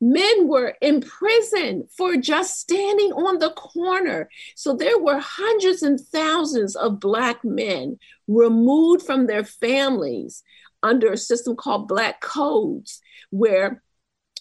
Men 0.04 0.48
were 0.48 0.76
imprisoned 0.82 1.90
for 1.96 2.18
just 2.18 2.60
standing 2.60 3.12
on 3.14 3.38
the 3.38 3.52
corner. 3.52 4.30
So 4.56 4.76
there 4.76 4.98
were 4.98 5.20
hundreds 5.20 5.84
and 5.84 6.00
thousands 6.00 6.76
of 6.76 7.00
Black 7.00 7.44
men 7.44 8.00
removed 8.28 9.06
from 9.06 9.28
their 9.28 9.44
families 9.44 10.42
under 10.82 11.12
a 11.12 11.18
system 11.18 11.56
called 11.56 11.88
Black 11.88 12.20
Codes, 12.20 13.00
where 13.30 13.84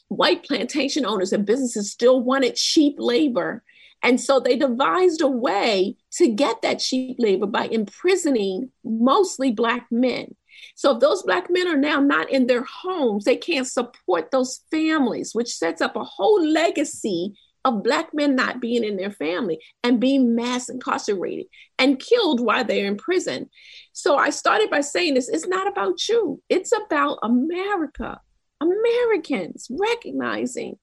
white 0.09 0.45
plantation 0.45 1.05
owners 1.05 1.33
and 1.33 1.45
businesses 1.45 1.93
still 1.93 2.23
wanted 2.23 2.57
cheap 2.57 2.97
labor 2.99 3.63
and 4.03 4.21
so 4.21 4.41
they 4.41 4.57
devised 4.57 5.21
a 5.21 5.29
way 5.29 5.97
to 6.13 6.29
get 6.29 6.63
that 6.63 6.79
cheap 6.79 7.17
labor 7.19 7.47
by 7.47 7.67
imprisoning 7.67 8.71
mostly 8.85 9.51
Black 9.51 9.87
men. 9.91 10.35
So 10.75 10.93
if 10.93 11.01
those 11.01 11.23
Black 11.23 11.49
men 11.51 11.69
are 11.69 11.77
now 11.77 12.01
not 12.01 12.31
in 12.31 12.47
their 12.47 12.65
homes, 12.65 13.25
they 13.25 13.37
can't 13.37 13.67
support 13.67 14.31
those 14.31 14.63
families, 14.71 15.35
which 15.35 15.55
sets 15.55 15.81
up 15.81 15.97
a 15.97 16.05
whole 16.05 16.45
legacy 16.47 17.35
of 17.65 17.83
black 17.83 18.15
men 18.15 18.35
not 18.35 18.61
being 18.61 18.85
in 18.85 18.97
their 18.97 19.11
family 19.11 19.59
and 19.85 20.01
being 20.01 20.35
mass 20.35 20.69
incarcerated 20.69 21.47
and 21.79 21.99
killed 21.99 22.41
while 22.41 22.65
they're 22.65 22.87
in 22.87 22.97
prison. 22.97 23.51
So 23.93 24.17
I 24.17 24.31
started 24.31 24.71
by 24.71 24.81
saying 24.81 25.15
this 25.15 25.29
it's 25.29 25.47
not 25.47 25.69
about 25.69 26.09
you, 26.09 26.43
it's 26.49 26.73
about 26.73 27.19
America, 27.23 28.21
Americans 28.61 29.69
recognizing 29.71 30.79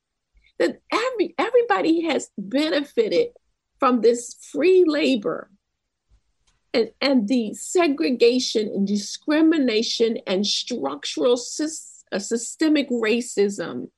that 0.59 0.81
every 0.91 1.35
everybody 1.37 2.03
has 2.05 2.29
benefited 2.37 3.29
from 3.79 4.01
this 4.01 4.35
free 4.51 4.83
labor 4.87 5.49
and, 6.73 6.91
and 7.01 7.27
the 7.27 7.53
segregation 7.53 8.67
and 8.67 8.87
discrimination 8.87 10.17
and 10.27 10.45
structural 10.45 11.33
uh, 11.33 12.19
systemic 12.19 12.89
racism 12.89 13.89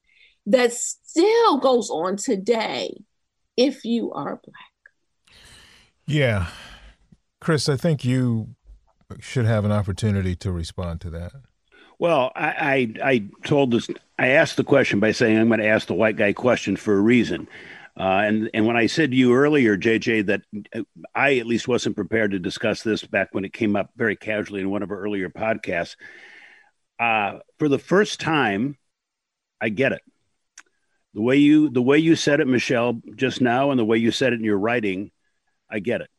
that 0.46 0.74
still 0.74 1.58
goes 1.58 1.89
on 1.89 2.18
today 2.18 3.04
if 3.56 3.86
you 3.86 4.12
are 4.12 4.42
black. 4.44 5.36
Yeah. 6.08 6.48
Chris, 7.39 7.70
I 7.70 7.78
think 7.78 8.04
you 8.04 8.56
should 9.20 9.46
have 9.46 9.66
an 9.66 9.72
opportunity 9.72 10.36
to 10.38 10.51
respond 10.51 11.01
to 11.01 11.10
that. 11.12 11.32
Well, 12.00 12.32
I, 12.36 12.48
I, 13.04 13.10
I 13.12 13.30
told 13.44 13.72
this. 13.72 13.89
I 14.20 14.28
asked 14.32 14.58
the 14.58 14.66
question 14.66 15.00
by 15.00 15.14
saying 15.14 15.38
I'm 15.38 15.48
going 15.48 15.62
to 15.62 15.68
ask 15.68 15.88
the 15.88 15.94
white 15.94 16.18
guy 16.18 16.34
question 16.34 16.76
for 16.76 16.94
a 16.94 17.00
reason. 17.02 17.48
Uh, 17.98 18.22
and 18.26 18.50
and 18.54 18.66
when 18.66 18.76
I 18.76 18.88
said 18.88 19.12
to 19.12 19.18
you 19.18 19.34
earlier, 19.34 19.78
JJ, 19.78 20.26
that 20.28 20.42
uh, 20.76 20.84
I 21.16 21.38
at 21.38 21.48
least 21.48 21.70
wasn't 21.70 21.96
prepared 21.96 22.32
to 22.32 22.40
discuss 22.40 22.84
this 22.84 23.04
back 23.06 23.30
when 23.32 23.46
it 23.46 23.54
came 23.54 23.78
up 23.78 23.92
very 23.96 24.18
casually 24.18 24.60
in 24.60 24.70
one 24.70 24.84
of 24.84 24.92
our 24.92 25.00
earlier 25.00 25.30
podcasts. 25.30 25.96
Uh, 27.00 27.40
for 27.60 27.70
the 27.70 27.80
first 27.80 28.20
time, 28.20 28.78
I 29.62 29.70
get 29.70 29.94
it. 29.94 30.02
The 31.14 31.22
way 31.22 31.38
you 31.38 31.70
the 31.70 31.82
way 31.82 31.98
you 31.98 32.18
said 32.18 32.42
it, 32.42 32.48
Michelle, 32.48 33.02
just 33.16 33.40
now, 33.40 33.72
and 33.72 33.80
the 33.80 33.86
way 33.86 33.98
you 33.98 34.12
said 34.12 34.34
it 34.34 34.40
in 34.40 34.46
your 34.46 34.60
writing, 34.60 35.12
I 35.70 35.80
get 35.80 36.02
it. 36.02 36.10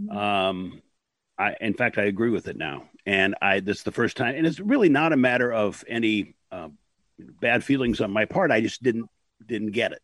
Mm-hmm. 0.00 0.16
Um, 0.16 0.82
I, 1.38 1.54
in 1.60 1.74
fact, 1.74 1.96
I 1.96 2.04
agree 2.04 2.30
with 2.30 2.48
it 2.48 2.56
now, 2.56 2.88
and 3.06 3.36
I 3.40 3.60
this 3.60 3.78
is 3.78 3.82
the 3.84 3.92
first 3.92 4.16
time, 4.16 4.34
and 4.34 4.46
it's 4.46 4.60
really 4.60 4.88
not 4.88 5.12
a 5.12 5.16
matter 5.16 5.52
of 5.52 5.84
any 5.88 6.34
uh, 6.52 6.68
bad 7.40 7.64
feelings 7.64 8.00
on 8.00 8.10
my 8.10 8.24
part. 8.24 8.50
I 8.50 8.60
just 8.60 8.82
didn't 8.82 9.08
didn't 9.46 9.72
get 9.72 9.92
it. 9.92 10.02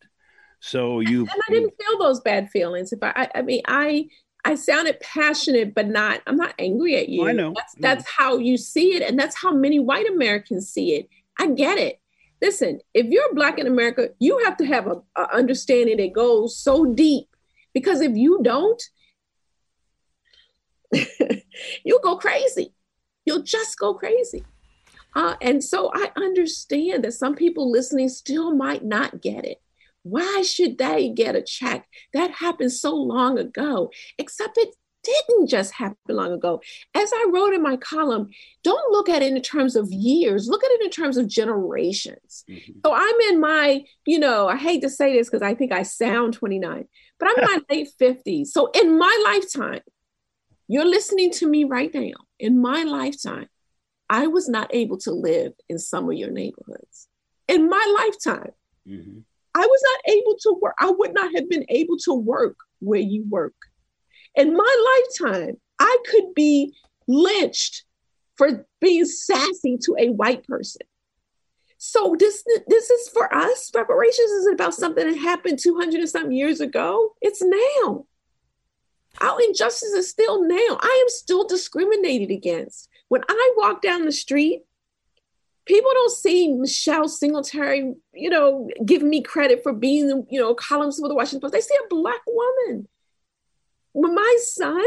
So 0.60 1.00
you 1.00 1.20
and 1.20 1.42
I 1.48 1.52
didn't 1.52 1.74
feel 1.80 1.98
those 1.98 2.20
bad 2.20 2.50
feelings. 2.50 2.92
If 2.92 3.02
I, 3.02 3.12
I, 3.14 3.30
I 3.36 3.42
mean, 3.42 3.62
I 3.66 4.08
I 4.44 4.54
sounded 4.54 5.00
passionate, 5.00 5.74
but 5.74 5.88
not. 5.88 6.22
I'm 6.26 6.36
not 6.36 6.54
angry 6.58 6.96
at 6.96 7.08
you. 7.08 7.22
Oh, 7.22 7.26
I 7.26 7.32
know. 7.32 7.52
That's 7.54 7.74
that's 7.78 8.04
mm. 8.04 8.14
how 8.16 8.38
you 8.38 8.56
see 8.56 8.94
it, 8.94 9.02
and 9.02 9.18
that's 9.18 9.36
how 9.36 9.52
many 9.52 9.80
white 9.80 10.08
Americans 10.08 10.70
see 10.70 10.94
it. 10.94 11.08
I 11.38 11.48
get 11.48 11.78
it. 11.78 12.00
Listen, 12.40 12.80
if 12.94 13.06
you're 13.06 13.34
black 13.34 13.58
in 13.58 13.66
America, 13.66 14.10
you 14.18 14.44
have 14.44 14.56
to 14.58 14.66
have 14.66 14.86
a, 14.86 15.02
a 15.16 15.34
understanding 15.34 15.96
that 15.96 16.12
goes 16.12 16.56
so 16.56 16.84
deep, 16.84 17.28
because 17.74 18.00
if 18.00 18.16
you 18.16 18.40
don't, 18.42 18.82
you'll 21.84 22.00
go 22.00 22.16
crazy. 22.16 22.72
You'll 23.24 23.42
just 23.42 23.78
go 23.78 23.94
crazy. 23.94 24.44
Uh, 25.16 25.34
and 25.40 25.64
so 25.64 25.90
I 25.94 26.12
understand 26.14 27.02
that 27.04 27.14
some 27.14 27.34
people 27.34 27.70
listening 27.70 28.10
still 28.10 28.54
might 28.54 28.84
not 28.84 29.22
get 29.22 29.46
it. 29.46 29.62
Why 30.02 30.42
should 30.42 30.76
they 30.76 31.08
get 31.08 31.34
a 31.34 31.42
check? 31.42 31.88
That 32.12 32.30
happened 32.30 32.72
so 32.72 32.94
long 32.94 33.38
ago, 33.38 33.90
except 34.18 34.58
it 34.58 34.74
didn't 35.02 35.46
just 35.46 35.72
happen 35.72 35.96
long 36.08 36.32
ago. 36.32 36.60
As 36.94 37.10
I 37.14 37.30
wrote 37.32 37.54
in 37.54 37.62
my 37.62 37.78
column, 37.78 38.28
don't 38.62 38.92
look 38.92 39.08
at 39.08 39.22
it 39.22 39.32
in 39.34 39.40
terms 39.40 39.74
of 39.74 39.90
years, 39.90 40.48
look 40.48 40.62
at 40.62 40.70
it 40.70 40.82
in 40.82 40.90
terms 40.90 41.16
of 41.16 41.28
generations. 41.28 42.44
Mm-hmm. 42.50 42.80
So 42.84 42.92
I'm 42.92 43.20
in 43.30 43.40
my, 43.40 43.84
you 44.06 44.18
know, 44.18 44.48
I 44.48 44.56
hate 44.56 44.82
to 44.82 44.90
say 44.90 45.16
this 45.16 45.30
because 45.30 45.42
I 45.42 45.54
think 45.54 45.72
I 45.72 45.82
sound 45.82 46.34
29, 46.34 46.86
but 47.18 47.28
I'm 47.28 47.38
in 47.38 47.44
my 47.44 47.60
late 47.70 47.88
50s. 47.98 48.48
So 48.48 48.70
in 48.72 48.98
my 48.98 49.22
lifetime, 49.24 49.80
you're 50.68 50.84
listening 50.84 51.30
to 51.32 51.48
me 51.48 51.64
right 51.64 51.92
now. 51.94 52.12
In 52.38 52.60
my 52.60 52.82
lifetime, 52.82 53.48
I 54.08 54.26
was 54.26 54.48
not 54.48 54.74
able 54.74 54.98
to 54.98 55.12
live 55.12 55.52
in 55.68 55.78
some 55.78 56.08
of 56.08 56.16
your 56.16 56.30
neighborhoods. 56.30 57.08
In 57.48 57.68
my 57.68 57.96
lifetime, 57.98 58.52
mm-hmm. 58.88 59.18
I 59.54 59.60
was 59.60 59.82
not 59.82 60.14
able 60.14 60.36
to 60.42 60.58
work. 60.60 60.74
I 60.78 60.90
would 60.90 61.14
not 61.14 61.34
have 61.34 61.48
been 61.48 61.64
able 61.68 61.96
to 62.04 62.14
work 62.14 62.56
where 62.80 63.00
you 63.00 63.24
work. 63.28 63.54
In 64.34 64.54
my 64.54 65.04
lifetime, 65.22 65.56
I 65.78 65.98
could 66.10 66.34
be 66.34 66.74
lynched 67.08 67.84
for 68.36 68.66
being 68.80 69.06
sassy 69.06 69.78
to 69.78 69.96
a 69.98 70.10
white 70.10 70.46
person. 70.46 70.82
So 71.78 72.16
this 72.18 72.44
this 72.66 72.90
is 72.90 73.08
for 73.08 73.32
us. 73.34 73.70
Reparations 73.74 74.30
isn't 74.30 74.54
about 74.54 74.74
something 74.74 75.06
that 75.06 75.18
happened 75.18 75.58
200 75.58 76.00
and 76.00 76.08
something 76.08 76.32
years 76.32 76.60
ago. 76.60 77.14
It's 77.20 77.42
now. 77.42 78.06
Our 79.20 79.40
injustice 79.42 79.92
is 79.92 80.10
still 80.10 80.42
now. 80.42 80.78
I 80.80 81.02
am 81.02 81.08
still 81.08 81.46
discriminated 81.46 82.30
against. 82.30 82.88
When 83.08 83.22
I 83.28 83.52
walk 83.56 83.82
down 83.82 84.04
the 84.04 84.12
street 84.12 84.62
people 85.66 85.90
don't 85.92 86.12
see 86.12 86.52
Michelle 86.52 87.08
Singletary, 87.08 87.94
you 88.14 88.30
know, 88.30 88.70
giving 88.84 89.10
me 89.10 89.20
credit 89.20 89.62
for 89.62 89.72
being, 89.72 90.24
you 90.30 90.40
know, 90.40 90.54
columns 90.54 90.98
for 90.98 91.08
the 91.08 91.14
Washington 91.14 91.40
Post. 91.40 91.52
They 91.52 91.60
see 91.60 91.76
a 91.84 91.88
black 91.88 92.22
woman. 92.26 92.88
When 93.92 94.14
my 94.14 94.38
son 94.40 94.84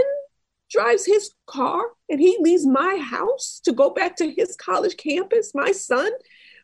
drives 0.71 1.05
his 1.05 1.31
car 1.45 1.81
and 2.09 2.19
he 2.19 2.37
leaves 2.39 2.65
my 2.65 2.97
house 2.97 3.59
to 3.65 3.73
go 3.73 3.89
back 3.89 4.15
to 4.17 4.31
his 4.31 4.55
college 4.55 4.97
campus, 4.97 5.51
my 5.53 5.71
son, 5.71 6.11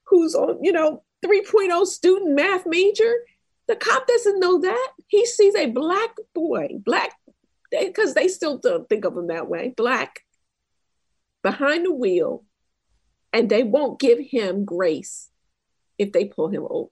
who's 0.06 0.34
on, 0.34 0.64
you 0.64 0.72
know, 0.72 1.04
3.0 1.26 1.86
student 1.86 2.36
math 2.36 2.66
major, 2.66 3.14
the 3.68 3.76
cop 3.76 4.08
doesn't 4.08 4.40
know 4.40 4.62
that. 4.62 4.92
He 5.08 5.26
sees 5.26 5.56
a 5.56 5.66
black 5.66 6.16
boy, 6.34 6.70
black, 6.86 7.14
because 7.72 8.14
they 8.14 8.28
still 8.28 8.60
don't 8.60 8.88
think 8.88 9.06
of 9.06 9.18
him 9.18 9.28
that 9.28 9.50
way, 9.50 9.74
black, 9.76 10.22
behind 11.46 11.86
the 11.86 11.92
wheel 11.92 12.44
and 13.32 13.50
they 13.52 13.62
won't 13.62 14.00
give 14.00 14.18
him 14.18 14.66
grace 14.66 15.30
if 16.00 16.12
they 16.12 16.26
pull 16.26 16.50
him 16.50 16.66
over. 16.68 16.90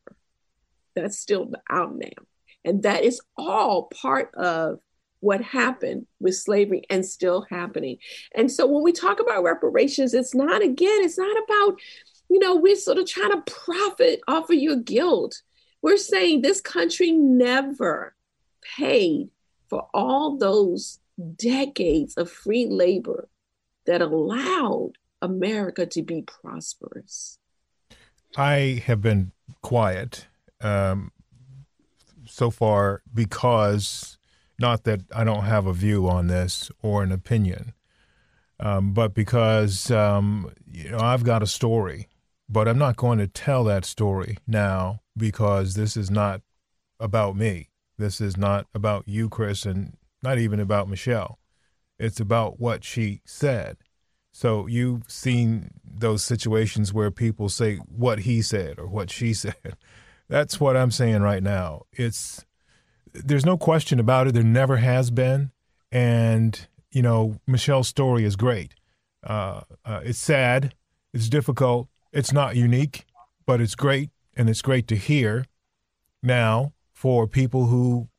That's 0.96 1.18
still 1.18 1.52
out 1.68 1.96
now. 1.96 2.22
And 2.64 2.84
that 2.84 3.04
is 3.04 3.20
all 3.36 3.86
part 3.86 4.32
of 4.36 4.80
what 5.22 5.42
happened 5.42 6.06
with 6.20 6.36
slavery 6.36 6.84
and 6.88 7.04
still 7.04 7.48
happening. 7.50 7.98
And 8.36 8.52
so 8.52 8.68
when 8.68 8.84
we 8.84 8.92
talk 8.92 9.20
about 9.20 9.42
reparations, 9.42 10.14
it's 10.14 10.36
not, 10.36 10.62
again, 10.62 11.02
it's 11.02 11.18
not 11.18 11.36
about, 11.46 11.80
you 12.30 12.38
know, 12.38 12.56
we're 12.56 12.76
sort 12.76 13.00
of 13.00 13.08
trying 13.08 13.32
to 13.32 13.52
profit 13.52 14.22
off 14.28 14.52
of 14.52 14.60
your 14.60 14.76
guilt. 14.76 15.42
We're 15.82 15.98
saying 15.98 16.42
this 16.44 16.62
country 16.62 17.12
never 17.12 18.14
paid 18.78 19.30
for 19.68 19.88
all 19.96 20.38
those 20.38 21.00
decades 21.38 22.18
of 22.18 22.30
free 22.30 22.68
labor 22.68 23.30
that 23.86 24.02
allowed 24.02 24.94
America 25.22 25.86
to 25.86 26.02
be 26.02 26.24
prosperous? 26.24 27.38
I 28.36 28.82
have 28.86 29.02
been 29.02 29.32
quiet 29.62 30.28
um, 30.62 31.12
so 32.26 32.50
far 32.50 33.02
because 33.14 34.18
not 34.60 34.84
that 34.84 35.02
I 35.14 35.24
don't 35.24 35.44
have 35.44 35.68
a 35.68 35.74
view 35.74 36.08
on 36.08 36.28
this 36.28 36.72
or 36.82 37.04
an 37.04 37.12
opinion, 37.12 37.74
um, 38.60 38.94
but 38.94 39.14
because 39.14 39.92
um, 39.92 40.52
you 40.72 40.90
know 40.90 41.00
I've 41.00 41.24
got 41.24 41.44
a 41.44 41.48
story, 41.48 42.08
but 42.50 42.68
I'm 42.68 42.78
not 42.78 42.98
going 42.98 43.20
to 43.20 43.28
tell 43.28 43.64
that 43.66 43.86
story 43.86 44.38
now 44.48 45.02
because 45.18 45.76
this 45.76 45.96
is 45.98 46.10
not 46.10 46.42
about 47.00 47.36
me. 47.36 47.70
This 47.98 48.20
is 48.20 48.38
not 48.38 48.68
about 48.74 49.08
you, 49.08 49.30
Chris, 49.30 49.66
and 49.66 49.98
not 50.24 50.40
even 50.40 50.60
about 50.60 50.90
Michelle. 50.90 51.40
It's 52.04 52.20
about 52.20 52.60
what 52.60 52.84
she 52.84 53.22
said. 53.26 53.78
So 54.34 54.68
you've 54.68 55.10
seen 55.10 55.72
those 55.86 56.24
situations 56.24 56.94
where 56.94 57.12
people 57.12 57.48
say 57.48 57.78
what 57.78 58.20
he 58.20 58.42
said 58.42 58.78
or 58.78 58.88
what 58.88 59.10
she 59.10 59.34
said. 59.46 59.78
That's 60.28 60.60
what 60.60 60.76
I'm 60.76 60.92
saying 60.92 61.22
right 61.22 61.42
now. 61.42 61.84
It's 61.94 62.44
there's 63.14 63.46
no 63.46 63.58
question 63.58 64.00
about 64.00 64.28
it. 64.28 64.34
There 64.34 64.44
never 64.44 64.78
has 64.78 65.12
been, 65.12 65.52
and 65.92 66.68
you 66.92 67.02
know 67.02 67.40
Michelle's 67.48 67.88
story 67.88 68.26
is 68.26 68.36
great. 68.36 68.74
Uh, 69.24 69.62
uh, 69.86 70.02
it's 70.04 70.20
sad. 70.20 70.74
It's 71.14 71.30
difficult. 71.30 71.88
It's 72.12 72.34
not 72.34 72.56
unique, 72.56 73.06
but 73.46 73.62
it's 73.62 73.76
great, 73.76 74.10
and 74.36 74.50
it's 74.50 74.62
great 74.62 74.88
to 74.90 74.96
hear 74.96 75.46
now 76.22 76.74
for 76.92 77.28
people 77.28 77.68
who 77.68 78.10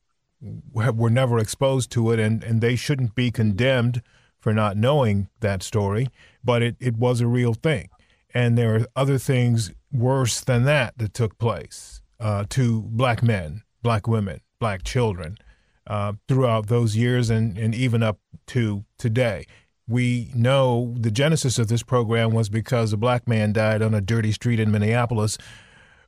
were 0.72 1.10
never 1.10 1.38
exposed 1.38 1.90
to 1.92 2.10
it, 2.10 2.18
and, 2.18 2.42
and 2.44 2.60
they 2.60 2.76
shouldn't 2.76 3.14
be 3.14 3.30
condemned 3.30 4.02
for 4.38 4.52
not 4.52 4.76
knowing 4.76 5.28
that 5.40 5.62
story, 5.62 6.08
but 6.42 6.62
it, 6.62 6.76
it 6.78 6.96
was 6.96 7.20
a 7.20 7.26
real 7.26 7.54
thing. 7.54 7.88
And 8.34 8.58
there 8.58 8.76
are 8.76 8.86
other 8.94 9.16
things 9.16 9.72
worse 9.92 10.40
than 10.40 10.64
that 10.64 10.98
that 10.98 11.14
took 11.14 11.38
place 11.38 12.02
uh, 12.20 12.44
to 12.50 12.82
black 12.82 13.22
men, 13.22 13.62
black 13.82 14.06
women, 14.06 14.40
black 14.58 14.82
children 14.82 15.38
uh, 15.86 16.14
throughout 16.28 16.66
those 16.66 16.96
years 16.96 17.30
and, 17.30 17.56
and 17.56 17.74
even 17.74 18.02
up 18.02 18.18
to 18.48 18.84
today. 18.98 19.46
We 19.86 20.30
know 20.34 20.94
the 20.98 21.10
genesis 21.10 21.58
of 21.58 21.68
this 21.68 21.82
program 21.82 22.32
was 22.32 22.48
because 22.48 22.92
a 22.92 22.96
black 22.96 23.28
man 23.28 23.52
died 23.52 23.82
on 23.82 23.94
a 23.94 24.00
dirty 24.00 24.32
street 24.32 24.58
in 24.58 24.70
Minneapolis 24.70 25.38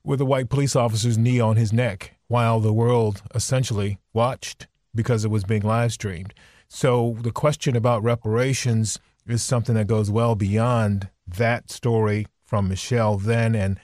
with 0.02 0.21
a 0.21 0.25
white 0.25 0.49
police 0.49 0.75
officer's 0.75 1.19
knee 1.19 1.40
on 1.40 1.57
his 1.57 1.73
neck 1.73 2.16
while 2.28 2.61
the 2.61 2.73
world 2.73 3.23
essentially 3.35 3.99
watched 4.12 4.66
because 4.95 5.25
it 5.25 5.30
was 5.30 5.45
being 5.45 5.62
live 5.62 5.92
streamed. 5.92 6.35
So 6.68 7.16
the 7.21 7.30
question 7.30 7.76
about 7.76 8.02
reparations 8.02 8.99
is 9.26 9.42
something 9.42 9.75
that 9.75 9.87
goes 9.87 10.11
well 10.11 10.35
beyond 10.35 11.09
that 11.26 11.71
story 11.71 12.26
from 12.45 12.68
Michelle 12.68 13.18
then 13.18 13.54
and 13.54 13.78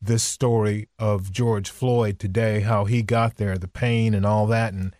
this 0.00 0.22
story 0.22 0.88
of 0.98 1.30
George 1.30 1.70
Floyd 1.70 2.18
today, 2.18 2.60
how 2.60 2.84
he 2.84 3.02
got 3.02 3.36
there, 3.36 3.56
the 3.56 3.68
pain 3.68 4.14
and 4.14 4.26
all 4.26 4.46
that. 4.48 4.72
And 4.72 4.94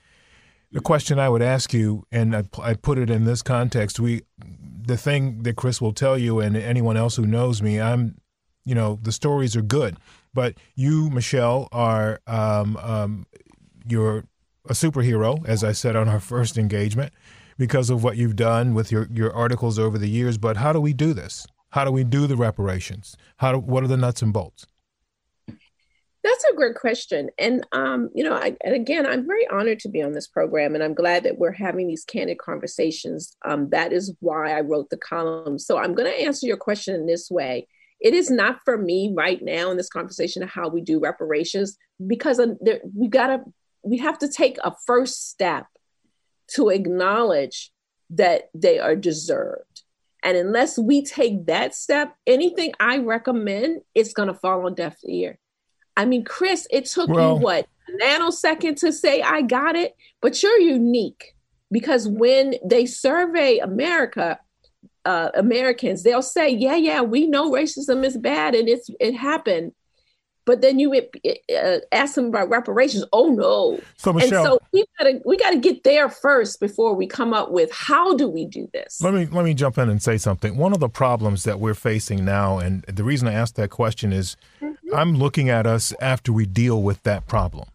the 0.71 0.81
question 0.81 1.19
I 1.19 1.29
would 1.29 1.43
ask 1.43 1.75
you, 1.75 2.05
and 2.13 2.35
I, 2.37 2.45
I 2.63 2.75
put 2.75 2.99
it 2.99 3.11
in 3.11 3.25
this 3.25 3.43
context, 3.43 3.99
we, 3.99 4.23
the 4.39 4.97
thing 4.97 5.43
that 5.43 5.57
Chris 5.57 5.81
will 5.81 5.93
tell 5.93 6.17
you, 6.17 6.41
and 6.41 6.57
anyone 6.57 6.97
else 6.97 7.17
who 7.17 7.27
knows 7.27 7.61
me, 7.61 7.81
I'm, 7.81 8.17
you 8.65 8.75
know, 8.75 8.99
the 9.03 9.13
stories 9.13 9.57
are 9.57 9.63
good, 9.63 9.97
but 10.35 10.55
you, 10.75 11.11
Michelle, 11.11 11.69
are, 11.73 12.21
um, 12.27 12.77
um, 12.79 13.27
you're 13.87 14.25
a 14.69 14.73
superhero, 14.73 15.47
as 15.47 15.65
I 15.65 15.73
said 15.73 15.97
on 15.97 16.09
our 16.09 16.21
first 16.21 16.57
engagement, 16.57 17.13
because 17.59 17.91
of 17.91 18.03
what 18.03 18.17
you've 18.17 18.37
done 18.37 18.75
with 18.75 18.91
your, 18.91 19.09
your 19.13 19.33
articles 19.33 19.79
over 19.79 19.99
the 19.99 20.09
years. 20.09 20.39
But 20.39 20.57
how 20.57 20.73
do 20.73 20.81
we 20.81 20.93
do 20.93 21.13
this? 21.13 21.47
How 21.71 21.85
do 21.85 21.91
we 21.91 22.05
do 22.05 22.27
the 22.27 22.37
reparations? 22.37 23.17
How 23.39 23.53
do, 23.53 23.59
what 23.59 23.83
are 23.83 23.89
the 23.89 23.97
nuts 23.97 24.23
and 24.23 24.33
bolts? 24.33 24.67
That's 26.25 26.45
a 26.45 26.55
great 26.55 26.77
question. 26.77 27.31
And, 27.39 27.67
um, 27.73 28.09
you 28.15 28.23
know, 28.23 28.35
I, 28.35 28.57
and 28.63 28.75
again, 28.75 29.07
I'm 29.07 29.27
very 29.27 29.49
honored 29.49 29.81
to 29.81 29.89
be 29.89 30.03
on 30.03 30.13
this 30.13 30.29
program 30.29 30.75
and 30.75 30.85
I'm 30.85 30.95
glad 30.95 31.25
that 31.25 31.39
we're 31.39 31.51
having 31.51 31.89
these 31.89 32.05
candid 32.05 32.39
conversations. 32.39 33.37
Um, 33.45 33.71
that 33.71 33.93
is 33.93 34.15
why 34.21 34.53
I 34.53 34.61
wrote 34.61 34.91
the 34.91 34.99
column. 34.99 35.59
So 35.59 35.79
I'm 35.79 35.95
going 35.95 36.11
to 36.11 36.21
answer 36.21 36.47
your 36.47 36.57
question 36.57 36.95
in 36.95 37.07
this 37.07 37.29
way. 37.29 37.67
It 38.03 38.15
is 38.15 38.31
not 38.31 38.61
for 38.65 38.77
me 38.77 39.13
right 39.17 39.41
now 39.41 39.71
in 39.71 39.77
this 39.77 39.89
conversation 39.89 40.43
of 40.43 40.51
how 40.51 40.69
we 40.69 40.81
do 40.81 40.99
reparations 40.99 41.79
because 42.05 42.41
there, 42.61 42.81
we 42.95 43.07
got 43.09 43.29
to, 43.29 43.45
we 43.85 43.99
have 43.99 44.19
to 44.19 44.29
take 44.29 44.59
a 44.65 44.75
first 44.87 45.31
step 45.31 45.67
to 46.49 46.69
acknowledge 46.69 47.73
that 48.11 48.51
they 48.55 48.81
are 48.81 48.97
deserved. 48.97 49.83
And 50.25 50.37
unless 50.37 50.79
we 50.79 51.05
take 51.05 51.47
that 51.47 51.75
step, 51.75 52.15
anything 52.27 52.73
I 52.79 52.99
recommend 52.99 53.83
is 53.95 54.13
going 54.13 54.29
to 54.29 54.35
fall 54.35 54.67
on 54.67 54.75
deaf 54.75 54.97
ear. 55.05 55.39
I 55.97 56.05
mean, 56.05 56.25
Chris, 56.25 56.67
it 56.71 56.87
took 56.87 57.09
well, 57.09 57.37
you 57.37 57.43
what 57.43 57.67
a 57.89 58.05
nanosecond 58.05 58.77
to 58.81 58.93
say 58.93 59.23
I 59.23 59.43
got 59.43 59.77
it, 59.77 59.95
but 60.21 60.43
you're 60.43 60.59
unique 60.59 61.35
because 61.71 62.09
when 62.09 62.55
they 62.65 62.87
survey 62.87 63.59
America, 63.59 64.39
uh, 65.05 65.31
Americans, 65.35 66.03
they'll 66.03 66.23
say, 66.23 66.49
"Yeah, 66.49 66.77
yeah, 66.77 67.01
we 67.03 67.27
know 67.27 67.51
racism 67.51 68.05
is 68.05 68.17
bad 68.17 68.55
and 68.55 68.69
it's 68.69 68.91
it 69.01 69.15
happened," 69.15 69.73
but 70.45 70.61
then 70.61 70.79
you 70.79 70.93
uh, 70.95 71.79
ask 71.93 72.15
them 72.15 72.27
about 72.27 72.49
reparations. 72.49 73.05
Oh 73.13 73.29
no! 73.29 73.81
So 73.97 74.13
Michelle, 74.13 74.45
and 74.45 74.47
so 74.47 74.59
we 74.73 74.85
gotta 74.99 75.21
we 75.25 75.37
gotta 75.37 75.59
get 75.59 75.85
there 75.85 76.09
first 76.09 76.61
before 76.61 76.95
we 76.95 77.07
come 77.07 77.33
up 77.33 77.51
with 77.51 77.71
how 77.73 78.17
do 78.17 78.29
we 78.29 78.47
do 78.47 78.69
this. 78.73 79.01
Let 79.01 79.15
me 79.15 79.27
let 79.27 79.45
me 79.45 79.55
jump 79.55 79.79
in 79.79 79.89
and 79.89 80.03
say 80.03 80.19
something. 80.19 80.57
One 80.57 80.73
of 80.73 80.81
the 80.81 80.89
problems 80.89 81.45
that 81.45 81.61
we're 81.61 81.75
facing 81.75 82.25
now, 82.25 82.59
and 82.59 82.83
the 82.83 83.05
reason 83.05 83.29
I 83.29 83.33
asked 83.33 83.57
that 83.57 83.71
question 83.71 84.13
is, 84.13 84.37
mm-hmm. 84.61 84.95
I'm 84.95 85.15
looking 85.15 85.49
at 85.49 85.67
us 85.67 85.93
after 86.01 86.33
we 86.33 86.47
deal 86.47 86.83
with 86.83 87.03
that 87.05 87.27
problem. 87.27 87.69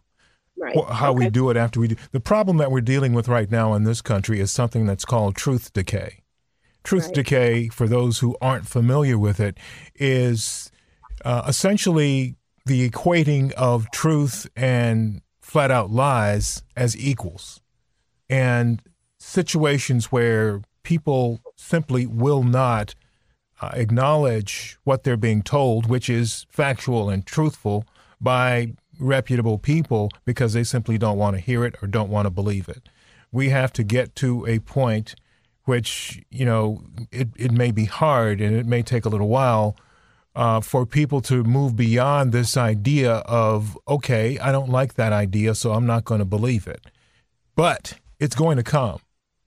Right. 0.58 0.76
How 0.90 1.10
okay. 1.10 1.26
we 1.26 1.30
do 1.30 1.50
it 1.50 1.56
after 1.56 1.78
we 1.78 1.88
do. 1.88 1.96
The 2.10 2.20
problem 2.20 2.56
that 2.56 2.72
we're 2.72 2.80
dealing 2.80 3.14
with 3.14 3.28
right 3.28 3.50
now 3.50 3.74
in 3.74 3.84
this 3.84 4.02
country 4.02 4.40
is 4.40 4.50
something 4.50 4.86
that's 4.86 5.04
called 5.04 5.36
truth 5.36 5.72
decay. 5.72 6.22
Truth 6.88 7.04
right. 7.04 7.14
decay, 7.16 7.68
for 7.68 7.86
those 7.86 8.20
who 8.20 8.34
aren't 8.40 8.66
familiar 8.66 9.18
with 9.18 9.40
it, 9.40 9.58
is 9.94 10.70
uh, 11.22 11.42
essentially 11.46 12.36
the 12.64 12.88
equating 12.88 13.52
of 13.52 13.90
truth 13.90 14.48
and 14.56 15.20
flat 15.42 15.70
out 15.70 15.90
lies 15.90 16.62
as 16.74 16.96
equals 16.96 17.60
and 18.30 18.80
situations 19.18 20.06
where 20.06 20.62
people 20.82 21.40
simply 21.56 22.06
will 22.06 22.42
not 22.42 22.94
uh, 23.60 23.68
acknowledge 23.74 24.78
what 24.84 25.04
they're 25.04 25.18
being 25.18 25.42
told, 25.42 25.90
which 25.90 26.08
is 26.08 26.46
factual 26.48 27.10
and 27.10 27.26
truthful, 27.26 27.84
by 28.18 28.72
reputable 28.98 29.58
people 29.58 30.10
because 30.24 30.54
they 30.54 30.64
simply 30.64 30.96
don't 30.96 31.18
want 31.18 31.36
to 31.36 31.42
hear 31.42 31.66
it 31.66 31.74
or 31.82 31.86
don't 31.86 32.08
want 32.08 32.24
to 32.24 32.30
believe 32.30 32.66
it. 32.66 32.88
We 33.30 33.50
have 33.50 33.74
to 33.74 33.84
get 33.84 34.14
to 34.16 34.46
a 34.46 34.60
point 34.60 35.14
which, 35.68 36.22
you 36.30 36.46
know, 36.46 36.82
it, 37.12 37.28
it 37.36 37.52
may 37.52 37.70
be 37.70 37.84
hard 37.84 38.40
and 38.40 38.56
it 38.56 38.64
may 38.64 38.82
take 38.82 39.04
a 39.04 39.08
little 39.10 39.28
while 39.28 39.76
uh, 40.34 40.62
for 40.62 40.86
people 40.86 41.20
to 41.20 41.44
move 41.44 41.76
beyond 41.76 42.32
this 42.32 42.56
idea 42.56 43.16
of, 43.26 43.76
okay, 43.86 44.38
I 44.38 44.50
don't 44.50 44.70
like 44.70 44.94
that 44.94 45.12
idea, 45.12 45.54
so 45.54 45.72
I'm 45.72 45.84
not 45.84 46.06
going 46.06 46.20
to 46.20 46.24
believe 46.24 46.66
it. 46.66 46.86
But 47.54 47.98
it's 48.18 48.34
going 48.34 48.56
to 48.56 48.62
come. 48.62 49.00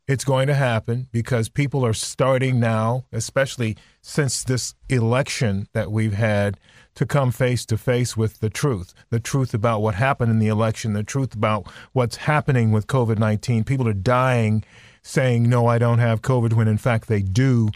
It's 0.07 0.23
going 0.23 0.45
to 0.45 0.53
happen 0.53 1.07
because 1.12 1.49
people 1.49 1.84
are 1.84 1.93
starting 1.93 2.60
now, 2.60 3.05
especially 3.12 3.75
since 4.03 4.43
this 4.43 4.75
election 4.89 5.69
that 5.73 5.91
we've 5.91 6.13
had, 6.13 6.60
to 6.93 7.05
come 7.07 7.31
face 7.31 7.65
to 7.65 7.77
face 7.77 8.15
with 8.15 8.41
the 8.41 8.49
truth 8.49 8.93
the 9.10 9.19
truth 9.19 9.53
about 9.53 9.81
what 9.81 9.95
happened 9.95 10.29
in 10.29 10.39
the 10.39 10.49
election, 10.49 10.93
the 10.93 11.03
truth 11.03 11.34
about 11.34 11.65
what's 11.93 12.17
happening 12.17 12.71
with 12.71 12.86
COVID 12.86 13.17
19. 13.17 13.63
People 13.63 13.88
are 13.88 13.93
dying 13.93 14.63
saying, 15.01 15.49
no, 15.49 15.67
I 15.67 15.77
don't 15.77 15.99
have 15.99 16.21
COVID, 16.21 16.53
when 16.53 16.67
in 16.67 16.77
fact 16.77 17.07
they 17.07 17.21
do. 17.21 17.69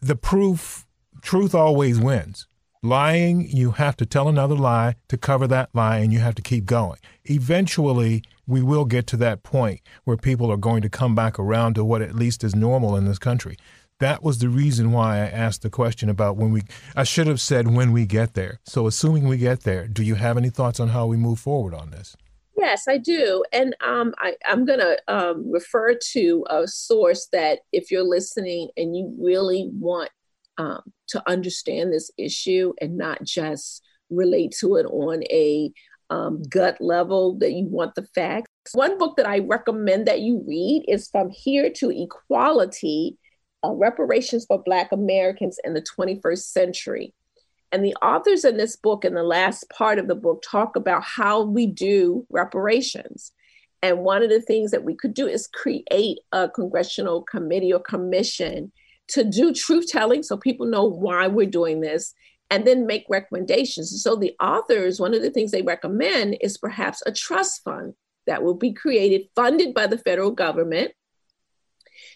The 0.00 0.16
proof 0.16 0.86
truth 1.22 1.54
always 1.54 2.00
wins. 2.00 2.46
Lying, 2.82 3.46
you 3.46 3.72
have 3.72 3.96
to 3.98 4.06
tell 4.06 4.26
another 4.26 4.54
lie 4.54 4.94
to 5.08 5.18
cover 5.18 5.46
that 5.48 5.68
lie, 5.74 5.98
and 5.98 6.14
you 6.14 6.20
have 6.20 6.34
to 6.36 6.42
keep 6.42 6.64
going. 6.64 6.98
Eventually, 7.26 8.22
we 8.46 8.62
will 8.62 8.86
get 8.86 9.06
to 9.08 9.18
that 9.18 9.42
point 9.42 9.80
where 10.04 10.16
people 10.16 10.50
are 10.50 10.56
going 10.56 10.80
to 10.80 10.88
come 10.88 11.14
back 11.14 11.38
around 11.38 11.74
to 11.74 11.84
what 11.84 12.00
at 12.00 12.14
least 12.14 12.42
is 12.42 12.54
normal 12.54 12.96
in 12.96 13.04
this 13.04 13.18
country. 13.18 13.56
That 13.98 14.22
was 14.22 14.38
the 14.38 14.48
reason 14.48 14.92
why 14.92 15.16
I 15.16 15.26
asked 15.26 15.60
the 15.60 15.68
question 15.68 16.08
about 16.08 16.38
when 16.38 16.52
we, 16.52 16.62
I 16.96 17.04
should 17.04 17.26
have 17.26 17.40
said 17.40 17.68
when 17.68 17.92
we 17.92 18.06
get 18.06 18.32
there. 18.32 18.58
So, 18.64 18.86
assuming 18.86 19.28
we 19.28 19.36
get 19.36 19.64
there, 19.64 19.86
do 19.86 20.02
you 20.02 20.14
have 20.14 20.38
any 20.38 20.48
thoughts 20.48 20.80
on 20.80 20.88
how 20.88 21.06
we 21.06 21.18
move 21.18 21.38
forward 21.38 21.74
on 21.74 21.90
this? 21.90 22.16
Yes, 22.60 22.86
I 22.86 22.98
do. 22.98 23.42
And 23.54 23.74
um, 23.80 24.12
I, 24.18 24.34
am 24.44 24.66
going 24.66 24.80
to 24.80 24.98
um, 25.08 25.50
refer 25.50 25.94
to 26.12 26.44
a 26.50 26.68
source 26.68 27.26
that 27.32 27.60
if 27.72 27.90
you're 27.90 28.02
listening 28.02 28.68
and 28.76 28.94
you 28.94 29.16
really 29.18 29.70
want 29.72 30.10
um, 30.58 30.82
to 31.08 31.22
understand 31.26 31.90
this 31.90 32.10
issue 32.18 32.74
and 32.78 32.98
not 32.98 33.24
just 33.24 33.82
relate 34.10 34.54
to 34.60 34.76
it 34.76 34.84
on 34.84 35.22
a 35.30 35.72
um, 36.10 36.42
gut 36.50 36.76
level 36.80 37.38
that 37.38 37.52
you 37.52 37.64
want 37.64 37.94
the 37.94 38.06
facts. 38.14 38.50
One 38.74 38.98
book 38.98 39.16
that 39.16 39.26
I 39.26 39.38
recommend 39.38 40.06
that 40.06 40.20
you 40.20 40.44
read 40.46 40.84
is 40.86 41.08
From 41.08 41.30
Here 41.30 41.70
to 41.76 41.90
Equality 41.90 43.16
uh, 43.64 43.72
Reparations 43.72 44.44
for 44.44 44.62
Black 44.62 44.92
Americans 44.92 45.58
in 45.64 45.72
the 45.72 45.82
21st 45.98 46.42
Century. 46.42 47.14
And 47.72 47.84
the 47.84 47.94
authors 48.02 48.44
in 48.44 48.56
this 48.56 48.76
book, 48.76 49.04
in 49.04 49.14
the 49.14 49.22
last 49.22 49.68
part 49.70 49.98
of 49.98 50.08
the 50.08 50.14
book, 50.14 50.42
talk 50.42 50.76
about 50.76 51.04
how 51.04 51.42
we 51.42 51.66
do 51.66 52.26
reparations. 52.30 53.32
And 53.82 54.00
one 54.00 54.22
of 54.22 54.28
the 54.28 54.42
things 54.42 54.72
that 54.72 54.84
we 54.84 54.94
could 54.94 55.14
do 55.14 55.26
is 55.26 55.46
create 55.46 56.18
a 56.32 56.48
congressional 56.48 57.22
committee 57.22 57.72
or 57.72 57.80
commission 57.80 58.72
to 59.08 59.24
do 59.24 59.52
truth 59.52 59.86
telling 59.88 60.22
so 60.22 60.36
people 60.36 60.66
know 60.66 60.84
why 60.84 61.26
we're 61.26 61.46
doing 61.46 61.80
this 61.80 62.14
and 62.50 62.66
then 62.66 62.86
make 62.86 63.04
recommendations. 63.08 64.02
So 64.02 64.16
the 64.16 64.34
authors, 64.40 65.00
one 65.00 65.14
of 65.14 65.22
the 65.22 65.30
things 65.30 65.50
they 65.50 65.62
recommend 65.62 66.36
is 66.40 66.58
perhaps 66.58 67.02
a 67.06 67.12
trust 67.12 67.62
fund 67.62 67.94
that 68.26 68.42
will 68.42 68.54
be 68.54 68.72
created, 68.72 69.28
funded 69.34 69.72
by 69.72 69.86
the 69.86 69.98
federal 69.98 70.32
government, 70.32 70.92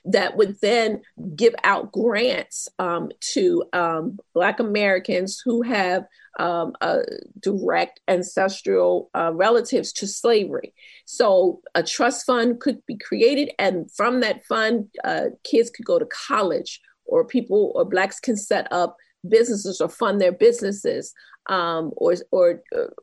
that 0.05 0.37
would 0.37 0.61
then 0.61 1.01
give 1.35 1.55
out 1.65 1.93
grants 1.93 2.69
um, 2.79 3.11
to 3.21 3.65
um, 3.73 4.19
Black 4.35 4.61
Americans 4.61 5.41
who 5.45 5.63
have 5.63 6.05
um, 6.39 6.75
direct 7.41 8.01
ancestral 8.09 9.11
uh, 9.15 9.33
relatives 9.33 9.93
to 9.93 10.07
slavery. 10.07 10.75
So 11.07 11.61
a 11.75 11.83
trust 11.83 12.27
fund 12.27 12.61
could 12.61 12.85
be 12.87 12.97
created, 12.97 13.53
and 13.59 13.91
from 13.93 14.21
that 14.21 14.45
fund, 14.45 14.89
uh, 15.05 15.27
kids 15.43 15.71
could 15.71 15.87
go 15.87 15.99
to 15.99 16.07
college, 16.07 16.81
or 17.07 17.25
people 17.25 17.73
or 17.75 17.85
Blacks 17.85 18.21
can 18.21 18.37
set 18.37 18.67
up 18.73 18.97
businesses 19.27 19.81
or 19.81 19.89
fund 19.89 20.21
their 20.21 20.33
businesses. 20.33 21.15
Um, 21.47 21.91
or, 21.99 22.15
or, 22.31 22.63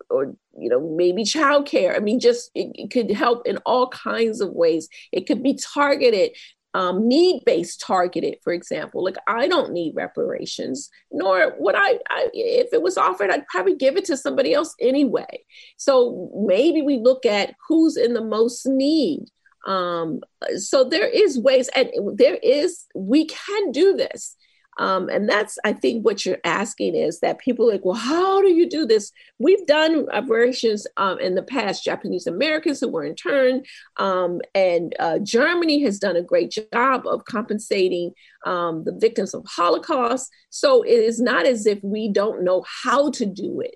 or, 0.09 0.35
you 0.57 0.67
know, 0.67 0.95
maybe 0.97 1.23
childcare. 1.23 1.95
I 1.95 1.99
mean, 1.99 2.19
just 2.19 2.49
it, 2.55 2.71
it 2.73 2.89
could 2.89 3.11
help 3.11 3.45
in 3.45 3.57
all 3.67 3.87
kinds 3.89 4.41
of 4.41 4.49
ways. 4.53 4.89
It 5.11 5.27
could 5.27 5.43
be 5.43 5.53
targeted 5.53 6.31
um, 6.73 7.07
need 7.07 7.43
based 7.45 7.81
targeted, 7.81 8.37
for 8.43 8.53
example. 8.53 9.03
Like, 9.03 9.17
I 9.27 9.47
don't 9.47 9.73
need 9.73 9.95
reparations, 9.95 10.89
nor 11.11 11.55
would 11.59 11.75
I, 11.75 11.99
I, 12.09 12.29
if 12.33 12.73
it 12.73 12.81
was 12.81 12.97
offered, 12.97 13.29
I'd 13.29 13.47
probably 13.47 13.75
give 13.75 13.97
it 13.97 14.05
to 14.05 14.17
somebody 14.17 14.53
else 14.53 14.73
anyway. 14.79 15.43
So 15.77 16.31
maybe 16.35 16.81
we 16.81 16.97
look 16.97 17.25
at 17.25 17.55
who's 17.67 17.97
in 17.97 18.13
the 18.13 18.23
most 18.23 18.65
need. 18.65 19.25
Um, 19.67 20.21
so 20.55 20.83
there 20.83 21.07
is 21.07 21.37
ways, 21.37 21.69
and 21.75 21.89
there 22.15 22.35
is, 22.35 22.85
we 22.95 23.25
can 23.25 23.71
do 23.71 23.95
this. 23.95 24.35
Um, 24.81 25.09
and 25.09 25.29
that's, 25.29 25.59
I 25.63 25.73
think, 25.73 26.03
what 26.03 26.25
you're 26.25 26.39
asking 26.43 26.95
is 26.95 27.19
that 27.19 27.37
people 27.37 27.67
like, 27.67 27.85
well, 27.85 27.93
how 27.93 28.41
do 28.41 28.47
you 28.51 28.67
do 28.67 28.87
this? 28.87 29.11
We've 29.37 29.65
done 29.67 30.07
reparations 30.07 30.87
um, 30.97 31.19
in 31.19 31.35
the 31.35 31.43
past, 31.43 31.83
Japanese 31.83 32.25
Americans 32.25 32.79
who 32.79 32.87
were 32.87 33.05
interned, 33.05 33.67
um, 33.97 34.41
and 34.55 34.95
uh, 34.99 35.19
Germany 35.19 35.83
has 35.83 35.99
done 35.99 36.15
a 36.15 36.23
great 36.23 36.57
job 36.73 37.05
of 37.05 37.25
compensating 37.25 38.13
um, 38.43 38.83
the 38.83 38.97
victims 38.99 39.35
of 39.35 39.45
Holocaust. 39.45 40.31
So 40.49 40.81
it 40.81 40.99
is 41.11 41.21
not 41.21 41.45
as 41.45 41.67
if 41.67 41.77
we 41.83 42.11
don't 42.11 42.43
know 42.43 42.65
how 42.83 43.11
to 43.11 43.25
do 43.27 43.61
it. 43.61 43.75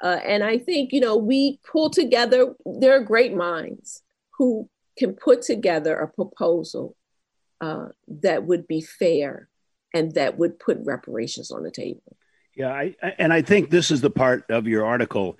Uh, 0.00 0.20
and 0.24 0.44
I 0.44 0.58
think, 0.58 0.92
you 0.92 1.00
know, 1.00 1.16
we 1.16 1.58
pull 1.68 1.90
together, 1.90 2.54
there 2.64 2.94
are 2.96 3.00
great 3.00 3.34
minds 3.34 4.02
who 4.38 4.70
can 4.96 5.14
put 5.14 5.42
together 5.42 5.96
a 5.96 6.06
proposal 6.06 6.94
uh, 7.60 7.86
that 8.22 8.44
would 8.44 8.68
be 8.68 8.82
fair 8.82 9.48
and 9.94 10.12
that 10.14 10.36
would 10.36 10.58
put 10.58 10.78
reparations 10.82 11.50
on 11.50 11.62
the 11.62 11.70
table. 11.70 12.16
Yeah, 12.56 12.68
I, 12.68 12.94
and 13.18 13.32
I 13.32 13.42
think 13.42 13.70
this 13.70 13.90
is 13.90 14.00
the 14.00 14.10
part 14.10 14.44
of 14.50 14.66
your 14.66 14.84
article 14.84 15.38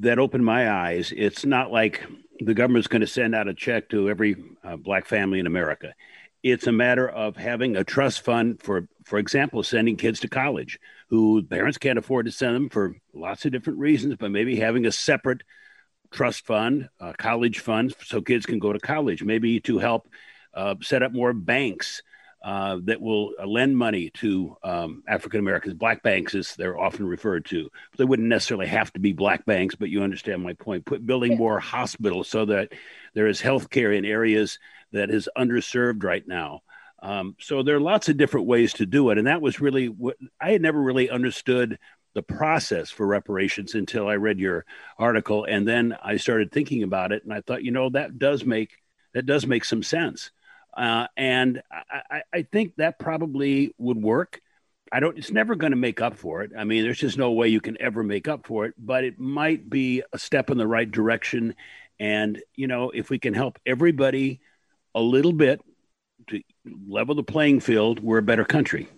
that 0.00 0.18
opened 0.18 0.44
my 0.44 0.70
eyes. 0.70 1.12
It's 1.16 1.44
not 1.44 1.70
like 1.70 2.04
the 2.40 2.54
government's 2.54 2.88
going 2.88 3.00
to 3.00 3.06
send 3.06 3.34
out 3.34 3.48
a 3.48 3.54
check 3.54 3.88
to 3.90 4.10
every 4.10 4.36
uh, 4.64 4.76
black 4.76 5.06
family 5.06 5.38
in 5.38 5.46
America. 5.46 5.94
It's 6.42 6.66
a 6.66 6.72
matter 6.72 7.08
of 7.08 7.36
having 7.36 7.76
a 7.76 7.84
trust 7.84 8.24
fund 8.24 8.62
for, 8.62 8.88
for 9.04 9.18
example, 9.18 9.62
sending 9.62 9.96
kids 9.96 10.20
to 10.20 10.28
college 10.28 10.78
who 11.08 11.42
parents 11.42 11.78
can't 11.78 11.98
afford 11.98 12.26
to 12.26 12.32
send 12.32 12.54
them 12.54 12.68
for 12.68 12.96
lots 13.12 13.44
of 13.44 13.52
different 13.52 13.78
reasons, 13.78 14.16
but 14.18 14.30
maybe 14.30 14.56
having 14.56 14.86
a 14.86 14.92
separate 14.92 15.42
trust 16.10 16.46
fund, 16.46 16.88
a 17.00 17.12
college 17.14 17.58
fund, 17.58 17.94
so 18.04 18.20
kids 18.20 18.46
can 18.46 18.58
go 18.58 18.72
to 18.72 18.78
college, 18.78 19.22
maybe 19.22 19.60
to 19.60 19.78
help 19.78 20.08
uh, 20.54 20.74
set 20.80 21.02
up 21.02 21.12
more 21.12 21.32
banks 21.32 22.02
uh, 22.42 22.78
that 22.84 23.00
will 23.00 23.32
lend 23.44 23.76
money 23.76 24.10
to 24.10 24.56
um, 24.62 25.02
African 25.08 25.40
Americans, 25.40 25.74
black 25.74 26.02
banks, 26.02 26.34
as 26.34 26.54
they're 26.54 26.78
often 26.78 27.06
referred 27.06 27.44
to. 27.46 27.68
But 27.90 27.98
they 27.98 28.04
wouldn't 28.04 28.28
necessarily 28.28 28.68
have 28.68 28.92
to 28.92 29.00
be 29.00 29.12
black 29.12 29.44
banks, 29.44 29.74
but 29.74 29.88
you 29.90 30.02
understand 30.02 30.42
my 30.42 30.52
point. 30.52 30.86
Put 30.86 31.06
building 31.06 31.36
more 31.36 31.58
hospitals 31.58 32.28
so 32.28 32.44
that 32.46 32.72
there 33.14 33.26
is 33.26 33.40
health 33.40 33.70
care 33.70 33.92
in 33.92 34.04
areas 34.04 34.58
that 34.92 35.10
is 35.10 35.28
underserved 35.36 36.04
right 36.04 36.26
now. 36.26 36.62
Um, 37.00 37.36
so 37.40 37.62
there 37.62 37.76
are 37.76 37.80
lots 37.80 38.08
of 38.08 38.16
different 38.16 38.46
ways 38.46 38.72
to 38.74 38.86
do 38.86 39.10
it, 39.10 39.18
and 39.18 39.26
that 39.26 39.42
was 39.42 39.60
really 39.60 39.88
what 39.88 40.16
I 40.40 40.52
had 40.52 40.62
never 40.62 40.80
really 40.80 41.10
understood 41.10 41.78
the 42.14 42.22
process 42.22 42.90
for 42.90 43.06
reparations 43.06 43.74
until 43.74 44.08
I 44.08 44.14
read 44.14 44.40
your 44.40 44.64
article, 44.98 45.44
and 45.44 45.66
then 45.66 45.96
I 46.02 46.16
started 46.16 46.50
thinking 46.50 46.82
about 46.82 47.12
it, 47.12 47.24
and 47.24 47.32
I 47.32 47.40
thought, 47.40 47.62
you 47.62 47.70
know, 47.70 47.90
that 47.90 48.18
does 48.18 48.44
make 48.44 48.70
that 49.14 49.26
does 49.26 49.46
make 49.46 49.64
some 49.64 49.82
sense. 49.82 50.30
Uh, 50.78 51.08
and 51.16 51.60
I, 51.90 52.22
I, 52.32 52.42
think 52.42 52.76
that 52.76 53.00
probably 53.00 53.74
would 53.78 54.00
work. 54.00 54.40
I 54.92 55.00
don't. 55.00 55.18
It's 55.18 55.32
never 55.32 55.56
going 55.56 55.72
to 55.72 55.76
make 55.76 56.00
up 56.00 56.16
for 56.16 56.42
it. 56.42 56.52
I 56.56 56.62
mean, 56.62 56.84
there's 56.84 57.00
just 57.00 57.18
no 57.18 57.32
way 57.32 57.48
you 57.48 57.60
can 57.60 57.76
ever 57.82 58.04
make 58.04 58.28
up 58.28 58.46
for 58.46 58.64
it. 58.64 58.74
But 58.78 59.02
it 59.02 59.18
might 59.18 59.68
be 59.68 60.04
a 60.12 60.18
step 60.20 60.50
in 60.50 60.56
the 60.56 60.68
right 60.68 60.88
direction. 60.88 61.56
And 61.98 62.40
you 62.54 62.68
know, 62.68 62.90
if 62.90 63.10
we 63.10 63.18
can 63.18 63.34
help 63.34 63.58
everybody 63.66 64.40
a 64.94 65.00
little 65.00 65.32
bit 65.32 65.60
to 66.28 66.42
level 66.86 67.16
the 67.16 67.24
playing 67.24 67.58
field, 67.58 67.98
we're 67.98 68.18
a 68.18 68.22
better 68.22 68.44
country. 68.44 68.88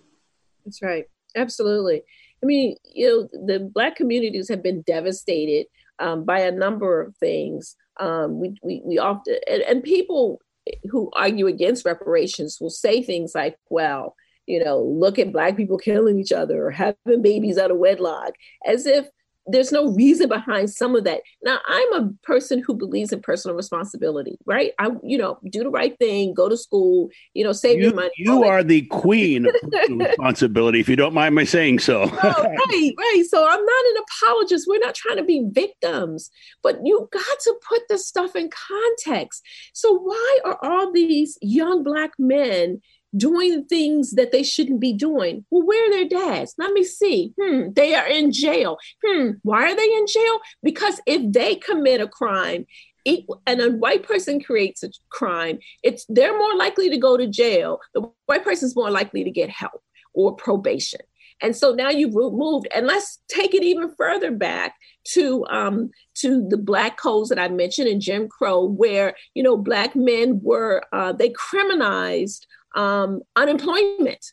That's 0.63 0.83
right. 0.83 1.05
Absolutely. 1.35 2.03
I 2.43 2.45
mean, 2.45 2.75
you 2.93 3.07
know, 3.07 3.45
the 3.47 3.59
black 3.59 3.95
communities 3.95 4.49
have 4.49 4.61
been 4.61 4.83
devastated 4.83 5.65
um, 5.97 6.25
by 6.25 6.41
a 6.41 6.51
number 6.51 7.01
of 7.01 7.15
things. 7.17 7.75
Um, 7.99 8.39
we, 8.39 8.55
we, 8.61 8.81
we 8.85 8.99
often, 8.99 9.37
and, 9.47 9.63
and 9.63 9.83
people 9.83 10.41
who 10.89 11.09
argue 11.13 11.47
against 11.47 11.85
reparations 11.85 12.57
will 12.59 12.69
say 12.69 13.01
things 13.01 13.33
like, 13.35 13.57
well, 13.69 14.15
you 14.45 14.63
know, 14.63 14.79
look 14.79 15.19
at 15.19 15.31
Black 15.31 15.55
people 15.55 15.77
killing 15.77 16.19
each 16.19 16.31
other 16.31 16.65
or 16.65 16.71
having 16.71 17.21
babies 17.21 17.57
out 17.57 17.71
of 17.71 17.77
wedlock, 17.77 18.33
as 18.65 18.85
if 18.85 19.07
there's 19.51 19.71
no 19.71 19.91
reason 19.91 20.29
behind 20.29 20.69
some 20.69 20.95
of 20.95 21.03
that. 21.03 21.21
Now, 21.43 21.59
I'm 21.67 21.93
a 21.93 22.09
person 22.23 22.63
who 22.65 22.73
believes 22.73 23.11
in 23.11 23.21
personal 23.21 23.55
responsibility, 23.55 24.37
right? 24.45 24.71
I, 24.79 24.89
you 25.03 25.17
know, 25.17 25.39
do 25.49 25.63
the 25.63 25.69
right 25.69 25.97
thing, 25.97 26.33
go 26.33 26.49
to 26.49 26.57
school, 26.57 27.09
you 27.33 27.43
know, 27.43 27.51
save 27.51 27.79
you, 27.79 27.85
your 27.85 27.95
money. 27.95 28.11
You 28.17 28.43
are 28.43 28.63
the 28.63 28.83
queen 28.83 29.45
of 29.45 29.53
responsibility, 29.89 30.79
if 30.79 30.89
you 30.89 30.95
don't 30.95 31.13
mind 31.13 31.35
my 31.35 31.43
saying 31.43 31.79
so. 31.79 32.03
oh, 32.03 32.43
right, 32.43 32.93
right. 32.97 33.23
So 33.29 33.47
I'm 33.47 33.65
not 33.65 33.85
an 33.85 34.03
apologist. 34.03 34.65
We're 34.67 34.79
not 34.79 34.95
trying 34.95 35.17
to 35.17 35.23
be 35.23 35.45
victims, 35.49 36.29
but 36.63 36.79
you 36.83 37.07
got 37.11 37.39
to 37.41 37.55
put 37.67 37.81
this 37.89 38.07
stuff 38.07 38.35
in 38.35 38.49
context. 38.49 39.43
So 39.73 39.97
why 39.97 40.39
are 40.45 40.57
all 40.63 40.91
these 40.91 41.37
young 41.41 41.83
black 41.83 42.11
men 42.17 42.81
doing 43.15 43.65
things 43.65 44.11
that 44.11 44.31
they 44.31 44.43
shouldn't 44.43 44.79
be 44.79 44.93
doing. 44.93 45.45
Well, 45.49 45.65
where 45.65 45.87
are 45.87 45.91
their 45.91 46.07
dads? 46.07 46.55
Let 46.57 46.73
me 46.73 46.83
see. 46.83 47.33
Hmm, 47.39 47.71
they 47.73 47.95
are 47.95 48.07
in 48.07 48.31
jail. 48.31 48.77
Hmm, 49.05 49.31
why 49.43 49.71
are 49.71 49.75
they 49.75 49.93
in 49.93 50.05
jail? 50.07 50.39
Because 50.63 51.01
if 51.05 51.31
they 51.31 51.55
commit 51.55 52.01
a 52.01 52.07
crime, 52.07 52.65
it, 53.05 53.25
and 53.47 53.61
a 53.61 53.71
white 53.71 54.03
person 54.03 54.41
creates 54.41 54.83
a 54.83 54.89
crime, 55.09 55.59
it's 55.83 56.05
they're 56.07 56.37
more 56.37 56.55
likely 56.55 56.89
to 56.89 56.97
go 56.97 57.17
to 57.17 57.27
jail. 57.27 57.79
The 57.93 58.07
white 58.27 58.43
person 58.43 58.67
is 58.67 58.75
more 58.75 58.91
likely 58.91 59.23
to 59.23 59.31
get 59.31 59.49
help 59.49 59.81
or 60.13 60.35
probation. 60.35 61.01
And 61.41 61.55
so 61.55 61.73
now 61.73 61.89
you've 61.89 62.13
moved, 62.13 62.67
and 62.73 62.85
let's 62.85 63.19
take 63.27 63.55
it 63.55 63.63
even 63.63 63.93
further 63.95 64.31
back 64.31 64.75
to 65.13 65.43
um, 65.47 65.89
to 66.15 66.47
the 66.47 66.57
black 66.57 66.97
codes 66.97 67.29
that 67.29 67.39
I 67.39 67.47
mentioned 67.47 67.87
in 67.87 67.99
Jim 67.99 68.27
Crow, 68.27 68.63
where 68.63 69.15
you 69.33 69.41
know 69.41 69.57
black 69.57 69.95
men 69.95 70.39
were 70.43 70.83
uh, 70.93 71.13
they 71.13 71.29
criminalized 71.29 72.45
um, 72.75 73.21
unemployment. 73.35 74.25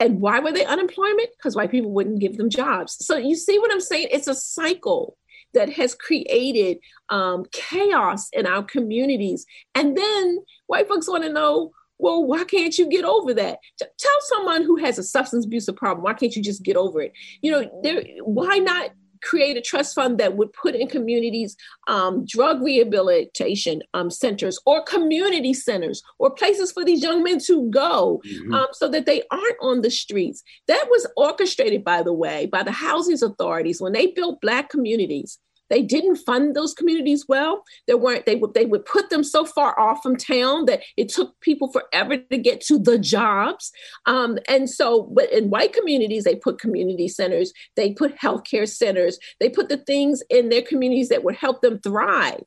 And 0.00 0.20
why 0.20 0.40
were 0.40 0.52
they 0.52 0.64
unemployment? 0.64 1.30
Because 1.36 1.54
white 1.54 1.70
people 1.70 1.92
wouldn't 1.92 2.20
give 2.20 2.36
them 2.36 2.50
jobs. 2.50 2.96
So 3.06 3.16
you 3.16 3.36
see 3.36 3.58
what 3.58 3.72
I'm 3.72 3.80
saying? 3.80 4.08
It's 4.10 4.26
a 4.26 4.34
cycle 4.34 5.16
that 5.54 5.70
has 5.74 5.94
created 5.94 6.78
um, 7.08 7.44
chaos 7.52 8.28
in 8.32 8.46
our 8.46 8.62
communities. 8.62 9.46
And 9.74 9.96
then 9.96 10.38
white 10.66 10.88
folks 10.88 11.08
want 11.08 11.24
to 11.24 11.32
know, 11.32 11.70
well, 11.98 12.24
why 12.24 12.42
can't 12.44 12.76
you 12.76 12.88
get 12.88 13.04
over 13.04 13.32
that? 13.34 13.58
Tell 13.78 14.12
someone 14.22 14.64
who 14.64 14.76
has 14.76 14.98
a 14.98 15.04
substance 15.04 15.46
abuse 15.46 15.68
problem, 15.76 16.02
why 16.02 16.14
can't 16.14 16.34
you 16.34 16.42
just 16.42 16.64
get 16.64 16.76
over 16.76 17.00
it? 17.02 17.12
You 17.42 17.52
know, 17.52 18.02
why 18.24 18.58
not 18.58 18.90
create 19.22 19.56
a 19.56 19.60
trust 19.60 19.94
fund 19.94 20.18
that 20.18 20.36
would 20.36 20.52
put 20.52 20.74
in 20.74 20.88
communities 20.88 21.56
um, 21.88 22.24
drug 22.26 22.62
rehabilitation 22.62 23.82
um, 23.94 24.10
centers 24.10 24.58
or 24.66 24.82
community 24.84 25.54
centers 25.54 26.02
or 26.18 26.30
places 26.30 26.72
for 26.72 26.84
these 26.84 27.02
young 27.02 27.22
men 27.22 27.38
to 27.38 27.68
go 27.70 28.20
mm-hmm. 28.26 28.54
um, 28.54 28.66
so 28.72 28.88
that 28.88 29.06
they 29.06 29.22
aren't 29.30 29.56
on 29.60 29.82
the 29.82 29.90
streets. 29.90 30.42
That 30.68 30.86
was 30.90 31.06
orchestrated, 31.16 31.84
by 31.84 32.02
the 32.02 32.12
way, 32.12 32.46
by 32.46 32.62
the 32.62 32.72
housing 32.72 33.22
authorities 33.22 33.80
when 33.80 33.92
they 33.92 34.08
built 34.08 34.40
Black 34.40 34.68
communities 34.68 35.38
they 35.72 35.80
didn't 35.80 36.16
fund 36.16 36.54
those 36.54 36.74
communities 36.74 37.24
well. 37.26 37.64
They 37.86 37.94
weren't. 37.94 38.26
They 38.26 38.36
would 38.36 38.52
they 38.52 38.66
would 38.66 38.84
put 38.84 39.08
them 39.08 39.24
so 39.24 39.46
far 39.46 39.78
off 39.80 40.02
from 40.02 40.16
town 40.16 40.66
that 40.66 40.82
it 40.98 41.08
took 41.08 41.40
people 41.40 41.72
forever 41.72 42.18
to 42.18 42.36
get 42.36 42.60
to 42.66 42.78
the 42.78 42.98
jobs. 42.98 43.72
Um, 44.04 44.38
and 44.48 44.68
so, 44.68 45.04
but 45.04 45.32
in 45.32 45.48
white 45.48 45.72
communities, 45.72 46.24
they 46.24 46.36
put 46.36 46.60
community 46.60 47.08
centers. 47.08 47.54
They 47.74 47.94
put 47.94 48.18
healthcare 48.18 48.68
centers. 48.68 49.18
They 49.40 49.48
put 49.48 49.70
the 49.70 49.78
things 49.78 50.22
in 50.28 50.50
their 50.50 50.60
communities 50.60 51.08
that 51.08 51.24
would 51.24 51.36
help 51.36 51.62
them 51.62 51.78
thrive. 51.78 52.44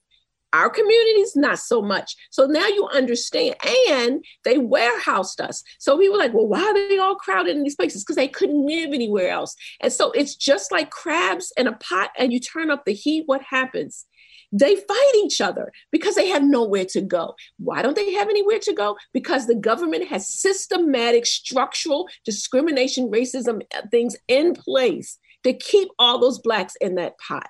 Our 0.55 0.69
communities, 0.69 1.35
not 1.35 1.59
so 1.59 1.81
much. 1.81 2.15
So 2.29 2.45
now 2.45 2.65
you 2.65 2.87
understand. 2.93 3.55
And 3.89 4.23
they 4.45 4.57
warehoused 4.57 5.41
us. 5.41 5.61
So 5.79 5.97
we 5.97 6.07
were 6.07 6.17
like, 6.17 6.33
well, 6.33 6.47
why 6.47 6.61
are 6.61 6.73
they 6.73 6.97
all 6.97 7.15
crowded 7.15 7.57
in 7.57 7.63
these 7.63 7.75
places? 7.75 8.05
Because 8.05 8.15
they 8.15 8.29
couldn't 8.29 8.65
live 8.65 8.93
anywhere 8.93 9.31
else. 9.31 9.53
And 9.81 9.91
so 9.91 10.11
it's 10.11 10.33
just 10.33 10.71
like 10.71 10.91
crabs 10.91 11.51
in 11.57 11.67
a 11.67 11.73
pot 11.73 12.11
and 12.17 12.31
you 12.31 12.39
turn 12.39 12.71
up 12.71 12.85
the 12.85 12.93
heat, 12.93 13.23
what 13.25 13.41
happens? 13.41 14.05
They 14.53 14.77
fight 14.77 15.11
each 15.17 15.41
other 15.41 15.73
because 15.91 16.15
they 16.15 16.29
have 16.29 16.43
nowhere 16.43 16.85
to 16.91 17.01
go. 17.01 17.35
Why 17.57 17.81
don't 17.81 17.97
they 17.97 18.13
have 18.13 18.29
anywhere 18.29 18.59
to 18.59 18.73
go? 18.73 18.95
Because 19.11 19.47
the 19.47 19.55
government 19.55 20.07
has 20.07 20.29
systematic 20.29 21.25
structural 21.25 22.07
discrimination, 22.23 23.11
racism 23.11 23.63
uh, 23.75 23.81
things 23.91 24.15
in 24.29 24.53
place 24.53 25.17
to 25.43 25.51
keep 25.51 25.89
all 25.99 26.17
those 26.19 26.39
Blacks 26.39 26.77
in 26.79 26.95
that 26.95 27.17
pot. 27.19 27.49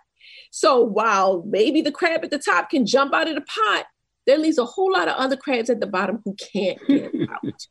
So 0.56 0.80
while 0.80 1.44
maybe 1.46 1.82
the 1.82 1.92
crab 1.92 2.24
at 2.24 2.32
the 2.32 2.40
top 2.40 2.70
can 2.70 2.86
jump 2.86 3.14
out 3.14 3.28
of 3.28 3.36
the 3.36 3.42
pot, 3.42 3.88
there 4.26 4.38
leaves 4.38 4.58
a 4.58 4.64
whole 4.64 4.90
lot 4.90 5.10
of 5.10 5.16
other 5.16 5.36
crabs 5.36 5.70
at 5.70 5.82
the 5.82 5.86
bottom 5.86 6.22
who 6.24 6.34
can't 6.36 6.80
get 6.88 7.12
out. 7.30 7.68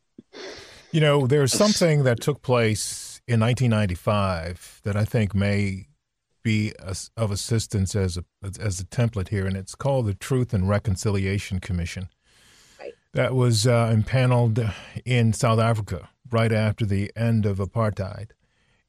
You 0.92 1.00
know, 1.00 1.26
there's 1.26 1.54
something 1.54 2.04
that 2.04 2.20
took 2.20 2.42
place 2.42 3.22
in 3.26 3.40
1995 3.40 4.82
that 4.84 4.96
I 4.96 5.06
think 5.06 5.34
may 5.34 5.86
be 6.42 6.74
of 6.78 7.30
assistance 7.30 7.96
as 7.96 8.18
a 8.18 8.24
as 8.60 8.80
a 8.80 8.84
template 8.84 9.28
here, 9.28 9.46
and 9.46 9.56
it's 9.56 9.74
called 9.74 10.04
the 10.04 10.12
Truth 10.12 10.52
and 10.52 10.68
Reconciliation 10.68 11.60
Commission. 11.60 12.10
Right. 12.78 12.92
That 13.14 13.34
was 13.34 13.66
uh, 13.66 13.90
impaneled 13.94 14.62
in 15.06 15.32
South 15.32 15.58
Africa 15.58 16.10
right 16.30 16.52
after 16.52 16.84
the 16.84 17.10
end 17.16 17.46
of 17.46 17.56
apartheid. 17.56 18.32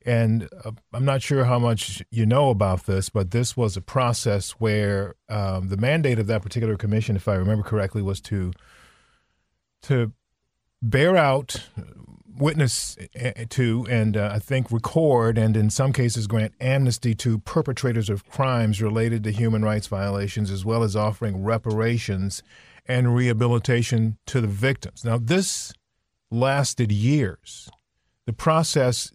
And 0.05 0.47
uh, 0.63 0.71
I'm 0.93 1.05
not 1.05 1.23
sure 1.23 1.45
how 1.45 1.57
much 1.57 2.03
you 2.11 2.25
know 2.25 2.49
about 2.49 2.85
this, 2.85 3.09
but 3.09 3.31
this 3.31 3.57
was 3.57 3.75
a 3.75 3.81
process 3.81 4.51
where 4.51 5.15
um, 5.29 5.69
the 5.69 5.77
mandate 5.77 6.19
of 6.19 6.27
that 6.27 6.43
particular 6.43 6.77
commission, 6.77 7.15
if 7.15 7.27
I 7.27 7.33
remember 7.35 7.63
correctly, 7.63 8.01
was 8.01 8.21
to 8.21 8.53
to 9.83 10.11
bear 10.81 11.17
out 11.17 11.67
witness 12.37 12.97
eh, 13.15 13.45
to 13.49 13.87
and 13.89 14.17
uh, 14.17 14.31
I 14.33 14.39
think 14.39 14.71
record 14.71 15.37
and 15.37 15.55
in 15.55 15.69
some 15.69 15.93
cases 15.93 16.27
grant 16.27 16.53
amnesty 16.59 17.15
to 17.15 17.39
perpetrators 17.39 18.09
of 18.09 18.27
crimes 18.29 18.81
related 18.81 19.23
to 19.23 19.31
human 19.31 19.63
rights 19.63 19.87
violations, 19.87 20.51
as 20.51 20.65
well 20.65 20.83
as 20.83 20.95
offering 20.95 21.43
reparations 21.43 22.43
and 22.85 23.15
rehabilitation 23.15 24.17
to 24.27 24.41
the 24.41 24.47
victims. 24.47 25.03
Now, 25.03 25.17
this 25.17 25.73
lasted 26.29 26.91
years. 26.91 27.69
The 28.25 28.33
process 28.33 29.11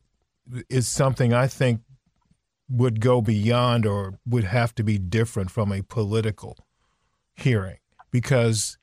is 0.68 0.86
something 0.86 1.32
I 1.32 1.46
think 1.46 1.80
would 2.68 3.00
go 3.00 3.20
beyond 3.20 3.84
or 3.84 4.18
would 4.26 4.44
have 4.44 4.74
to 4.76 4.84
be 4.84 4.98
different 4.98 5.50
from 5.50 5.72
a 5.72 5.82
political 5.82 6.56
hearing 7.34 7.78
because 8.10 8.78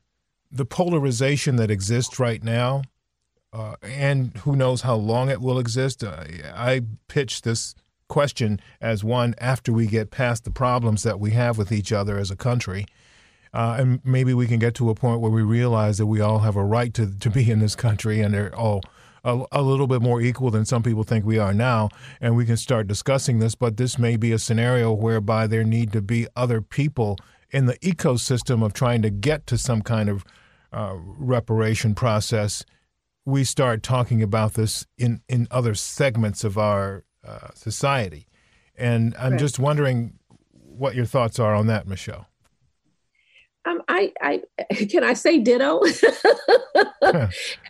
the 0.52 0.66
polarization 0.66 1.56
that 1.58 1.72
exists 1.72 2.20
right 2.20 2.44
now, 2.44 2.84
uh, 3.54 3.76
and 3.82 4.36
who 4.40 4.56
knows 4.56 4.82
how 4.82 4.96
long 4.96 5.30
it 5.30 5.42
will 5.42 5.60
exist. 5.60 6.04
Uh, 6.04 6.24
I 6.54 6.82
pitch 7.08 7.42
this 7.42 7.76
question 8.08 8.60
as 8.82 9.04
one 9.04 9.36
after 9.40 9.74
we 9.74 9.88
get 9.88 10.12
past 10.12 10.44
the 10.44 10.52
problems 10.52 11.04
that 11.04 11.20
we 11.20 11.32
have 11.32 11.58
with 11.58 11.72
each 11.72 11.92
other 11.92 12.18
as 12.18 12.32
a 12.32 12.36
country. 12.36 12.86
Uh, 13.54 13.78
and 13.80 14.02
maybe 14.04 14.34
we 14.34 14.48
can 14.48 14.60
get 14.60 14.76
to 14.76 14.90
a 14.90 14.96
point 14.96 15.22
where 15.22 15.32
we 15.32 15.42
realize 15.42 15.98
that 15.98 16.06
we 16.06 16.22
all 16.22 16.40
have 16.40 16.56
a 16.56 16.64
right 16.64 16.94
to, 16.94 17.18
to 17.20 17.30
be 17.30 17.50
in 17.50 17.60
this 17.60 17.76
country 17.76 18.22
and 18.22 18.34
they're 18.34 18.56
all 18.56 18.82
a, 19.28 19.46
a, 19.52 19.62
little 19.62 19.88
bit 19.88 20.02
more 20.02 20.22
equal 20.22 20.50
than 20.50 20.66
some 20.66 20.82
people 20.82 21.04
think 21.04 21.26
we 21.26 21.38
are 21.38 21.54
now. 21.54 21.90
And 22.22 22.36
we 22.36 22.46
can 22.46 22.58
start 22.58 22.88
discussing 22.88 23.40
this. 23.40 23.56
But 23.56 23.78
this 23.78 24.00
may 24.00 24.16
be 24.16 24.32
a 24.32 24.40
scenario 24.40 24.94
whereby 24.94 25.48
there 25.48 25.64
need 25.64 25.92
to 25.92 26.02
be 26.02 26.28
other 26.36 26.62
people 26.62 27.18
in 27.52 27.66
the 27.66 27.78
ecosystem 27.80 28.64
of 28.64 28.74
trying 28.74 29.02
to 29.02 29.10
get 29.10 29.48
to 29.48 29.58
some 29.58 29.82
kind 29.82 30.10
of 30.10 30.26
uh, 30.72 30.96
reparation 30.98 31.96
process, 31.96 32.66
we 33.26 33.44
start 33.44 33.84
talking 33.84 34.22
about 34.22 34.54
this 34.54 34.86
in, 34.98 35.22
in 35.28 35.48
other 35.52 35.76
segments 35.76 36.44
of 36.44 36.58
our 36.58 37.04
uh, 37.26 37.50
society. 37.54 38.28
And 38.76 39.16
I'm 39.18 39.34
right. 39.34 39.40
just 39.40 39.60
wondering 39.60 40.20
what 40.52 40.96
your 40.96 41.06
thoughts 41.06 41.40
are 41.40 41.56
on 41.56 41.68
that, 41.68 41.88
Michelle. 41.88 42.28
Um, 43.68 43.82
I, 43.90 44.14
I 44.22 44.42
can 44.90 45.04
I 45.04 45.14
say 45.14 45.40
ditto. 45.40 45.82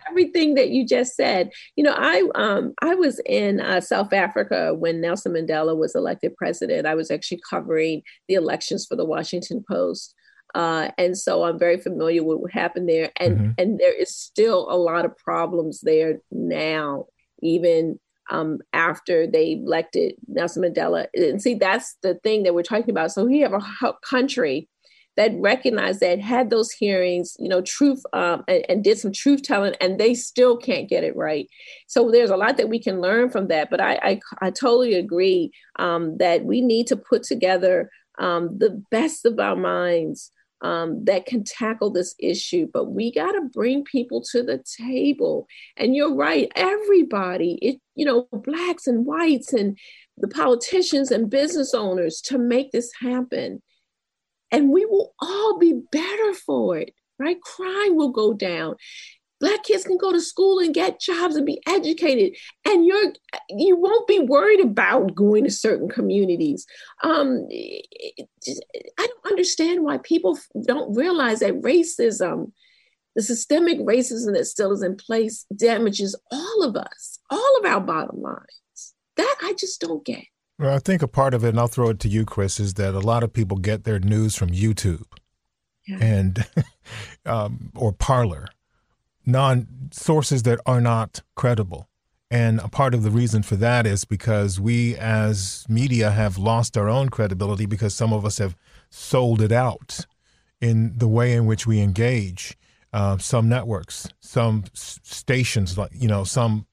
Everything 0.10 0.56
that 0.56 0.70
you 0.70 0.86
just 0.86 1.16
said. 1.16 1.50
You 1.76 1.84
know, 1.84 1.96
I 1.96 2.28
um, 2.36 2.74
I 2.82 2.96
was 2.96 3.20
in 3.26 3.60
uh, 3.60 3.82
South 3.82 4.14
Africa 4.14 4.74
when 4.74 5.02
Nelson 5.02 5.34
Mandela 5.34 5.76
was 5.76 5.96
elected 5.96 6.36
president. 6.36 6.86
I 6.86 6.96
was 6.96 7.10
actually 7.10 7.42
covering 7.50 8.04
the 8.28 8.36
elections 8.36 8.86
for 8.86 8.96
the 8.96 9.06
Washington 9.06 9.64
Post. 9.70 10.14
Uh, 10.56 10.90
and 10.98 11.18
so 11.18 11.44
I'm 11.44 11.60
very 11.60 11.78
familiar 11.78 12.24
with 12.24 12.40
what 12.40 12.52
happened 12.52 12.88
there, 12.88 13.12
and 13.20 13.38
mm-hmm. 13.38 13.52
and 13.58 13.80
there 13.80 13.94
is 13.94 14.16
still 14.16 14.68
a 14.70 14.78
lot 14.78 15.06
of 15.06 15.18
problems 15.18 15.82
there 15.82 16.20
now, 16.32 17.06
even 17.42 18.00
um, 18.30 18.60
after 18.74 19.28
they 19.28 19.54
elected 19.54 20.16
Nelson 20.28 20.64
Mandela. 20.64 21.08
And 21.14 21.42
see, 21.42 21.56
that's 21.56 21.98
the 22.02 22.16
thing 22.16 22.44
that 22.44 22.56
we're 22.56 22.64
talking 22.64 22.90
about. 22.90 23.12
So 23.12 23.26
we 23.26 23.40
have 23.40 23.54
a 23.54 23.94
country 24.04 24.70
that 25.18 25.34
recognized 25.36 26.00
that, 26.00 26.20
had 26.20 26.50
those 26.50 26.72
hearings, 26.72 27.36
you 27.40 27.50
know, 27.50 27.62
truth 27.62 28.04
um, 28.14 28.44
and, 28.48 28.66
and, 28.70 28.84
did 28.84 29.00
some 29.00 29.12
truth 29.12 29.42
telling, 29.44 29.74
and 29.82 30.00
they 30.00 30.14
still 30.14 30.56
can't 30.56 30.88
get 30.88 31.04
it 31.04 31.16
right. 31.16 31.50
So 31.88 32.12
there's 32.12 32.30
a 32.30 32.38
lot 32.38 32.58
that 32.58 32.70
we 32.70 32.80
can 32.80 33.02
learn 33.02 33.30
from 33.30 33.48
that. 33.48 33.70
But 33.70 33.82
I 33.82 34.00
I, 34.04 34.20
I 34.42 34.52
totally 34.52 34.94
agree 34.94 35.52
um, 35.78 36.18
that 36.18 36.46
we 36.46 36.62
need 36.62 36.88
to 36.88 36.96
put 36.96 37.24
together 37.24 37.90
um, 38.20 38.58
the 38.58 38.82
best 38.92 39.26
of 39.26 39.40
our 39.40 39.56
minds 39.56 40.32
um, 40.62 41.06
that 41.06 41.26
can 41.26 41.44
tackle 41.44 41.92
this 41.92 42.16
issue. 42.20 42.68
But 42.72 42.92
we 42.92 43.12
got 43.12 43.34
to 43.34 43.50
bring 43.54 43.84
people 43.84 44.22
to 44.32 44.44
the 44.44 44.64
table. 44.78 45.48
And 45.78 45.96
you're 45.96 46.16
right, 46.16 46.52
everybody, 46.56 47.58
it, 47.62 47.82
you 47.96 48.06
know, 48.06 48.28
blacks 48.32 48.88
and 48.88 49.06
whites 49.06 49.54
and 49.54 49.78
the 50.18 50.28
politicians 50.28 51.12
and 51.12 51.30
business 51.30 51.74
owners 51.74 52.22
to 52.22 52.38
make 52.38 52.72
this 52.72 52.92
happen. 53.00 53.62
And 54.52 54.72
we 54.72 54.86
will 54.86 55.14
all 55.20 55.58
be 55.58 55.82
better 55.92 56.34
for 56.34 56.78
it, 56.78 56.94
right? 57.20 57.42
Crime 57.42 57.96
will 57.96 58.12
go 58.12 58.34
down. 58.34 58.76
Black 59.40 59.64
kids 59.64 59.84
can 59.84 59.98
go 59.98 60.12
to 60.12 60.20
school 60.20 60.60
and 60.60 60.74
get 60.74 61.00
jobs 61.00 61.36
and 61.36 61.46
be 61.46 61.62
educated, 61.68 62.36
and 62.66 62.88
you're 62.88 63.14
you 63.50 63.76
won't 63.78 64.08
be 64.08 64.18
worried 64.18 64.62
about 64.62 65.14
going 65.14 65.44
to 65.44 65.52
certain 65.52 65.90
communities. 65.90 66.66
Um, 67.04 67.48
I 67.52 68.26
don't 68.98 69.32
understand 69.32 69.84
why 69.84 70.00
people 70.00 70.40
don't 70.66 70.96
realize 70.96 71.42
that 71.42 71.62
racism, 71.62 72.52
the 73.16 73.22
systemic 73.22 73.78
racism 73.80 74.34
that 74.34 74.46
still 74.46 74.72
is 74.72 74.82
in 74.82 74.96
place, 74.96 75.46
damages 75.56 76.16
all 76.32 76.64
of 76.64 76.76
us, 76.76 77.20
all 77.30 77.60
of 77.60 77.66
our 77.66 77.82
bottom 77.82 78.22
lines. 78.22 78.96
That 79.18 79.36
I 79.44 79.54
just 79.54 79.82
don't 79.82 80.04
get. 80.04 80.24
Well, 80.60 80.76
I 80.76 80.80
think 80.80 81.02
a 81.02 81.08
part 81.08 81.34
of 81.34 81.44
it, 81.44 81.50
and 81.50 81.60
I'll 81.60 81.68
throw 81.68 81.90
it 81.90 82.00
to 82.00 82.08
you, 82.08 82.26
Chris, 82.26 82.60
is 82.60 82.76
that 82.76 82.96
a 82.96 83.00
lot 83.00 83.24
of 83.24 83.32
people 83.32 83.58
get 83.58 83.84
their 83.84 84.00
news 84.00 84.36
from 84.36 84.50
YouTube 84.50 85.06
yeah. 85.86 85.98
and 86.02 86.48
um, 87.26 87.72
or 87.76 87.94
Parler 87.94 88.48
non 89.26 89.68
sources 89.92 90.44
that 90.44 90.60
are 90.66 90.82
not 90.82 91.22
credible. 91.36 91.90
And 92.32 92.60
a 92.60 92.68
part 92.68 92.94
of 92.94 93.04
the 93.04 93.12
reason 93.12 93.44
for 93.44 93.56
that 93.58 93.86
is 93.86 94.04
because 94.04 94.60
we 94.60 94.96
as 94.96 95.66
media 95.70 96.12
have 96.12 96.38
lost 96.38 96.78
our 96.78 96.90
own 96.90 97.10
credibility 97.10 97.66
because 97.66 97.94
some 97.94 98.12
of 98.12 98.26
us 98.26 98.38
have 98.40 98.56
sold 98.90 99.42
it 99.42 99.52
out 99.52 100.06
in 100.60 100.98
the 100.98 101.08
way 101.08 101.34
in 101.34 101.46
which 101.46 101.68
we 101.68 101.80
engage. 101.80 102.58
Uh, 102.92 103.18
some 103.18 103.48
networks, 103.48 104.08
some 104.20 104.64
stations, 104.74 105.78
like 105.78 105.92
you 105.94 106.08
know, 106.08 106.24
some 106.24 106.66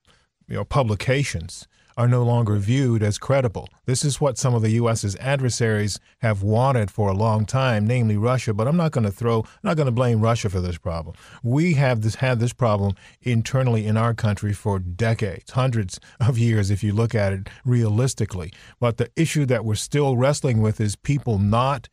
you 0.48 0.54
know 0.54 0.64
publications 0.64 1.66
are 1.96 2.08
no 2.08 2.22
longer 2.22 2.56
viewed 2.56 3.02
as 3.02 3.18
credible. 3.18 3.68
This 3.86 4.04
is 4.04 4.20
what 4.20 4.38
some 4.38 4.54
of 4.54 4.62
the 4.62 4.70
U.S.'s 4.70 5.16
adversaries 5.16 6.00
have 6.18 6.42
wanted 6.42 6.90
for 6.90 7.08
a 7.08 7.14
long 7.14 7.46
time, 7.46 7.86
namely 7.86 8.16
Russia. 8.16 8.52
But 8.52 8.66
I'm 8.66 8.76
not 8.76 8.92
going 8.92 9.04
to 9.04 9.10
throw, 9.10 9.40
I'm 9.40 9.60
not 9.62 9.76
going 9.76 9.86
to 9.86 9.92
blame 9.92 10.20
Russia 10.20 10.48
for 10.48 10.60
this 10.60 10.78
problem. 10.78 11.14
We 11.42 11.74
have 11.74 12.02
this, 12.02 12.16
had 12.16 12.40
this 12.40 12.52
problem 12.52 12.94
internally 13.22 13.86
in 13.86 13.96
our 13.96 14.14
country 14.14 14.52
for 14.52 14.78
decades, 14.78 15.50
hundreds 15.50 16.00
of 16.20 16.38
years, 16.38 16.70
if 16.70 16.82
you 16.82 16.92
look 16.92 17.14
at 17.14 17.32
it 17.32 17.48
realistically. 17.64 18.52
But 18.80 18.96
the 18.96 19.10
issue 19.16 19.46
that 19.46 19.64
we're 19.64 19.74
still 19.74 20.16
wrestling 20.16 20.60
with 20.60 20.80
is 20.80 20.96
people 20.96 21.38
not, 21.38 21.88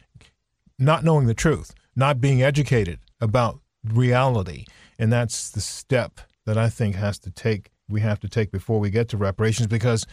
not 0.80 1.04
knowing 1.04 1.28
the 1.28 1.34
truth, 1.34 1.74
not 1.96 2.22
being 2.22 2.42
educated 2.42 3.00
about 3.20 3.60
reality, 3.84 4.66
and 4.98 5.12
that's 5.12 5.50
the 5.50 5.62
step 5.62 6.22
that 6.46 6.58
I 6.58 6.70
think 6.70 6.96
has 6.96 7.20
to 7.20 7.32
take 7.32 7.71
we 7.92 8.02
have 8.02 8.20
to 8.22 8.30
take 8.30 8.52
before 8.52 8.80
we 8.80 8.90
get 8.90 9.10
to 9.10 9.18
reparations 9.18 9.68
because 9.68 10.06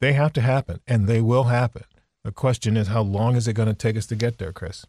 they 0.00 0.12
have 0.12 0.32
to 0.34 0.40
happen 0.40 0.80
and 0.86 1.06
they 1.06 1.20
will 1.20 1.44
happen. 1.44 1.84
The 2.24 2.32
question 2.32 2.76
is, 2.76 2.88
how 2.88 3.02
long 3.02 3.36
is 3.36 3.48
it 3.48 3.54
going 3.54 3.68
to 3.68 3.74
take 3.74 3.96
us 3.96 4.06
to 4.06 4.16
get 4.16 4.38
there, 4.38 4.52
Chris? 4.52 4.84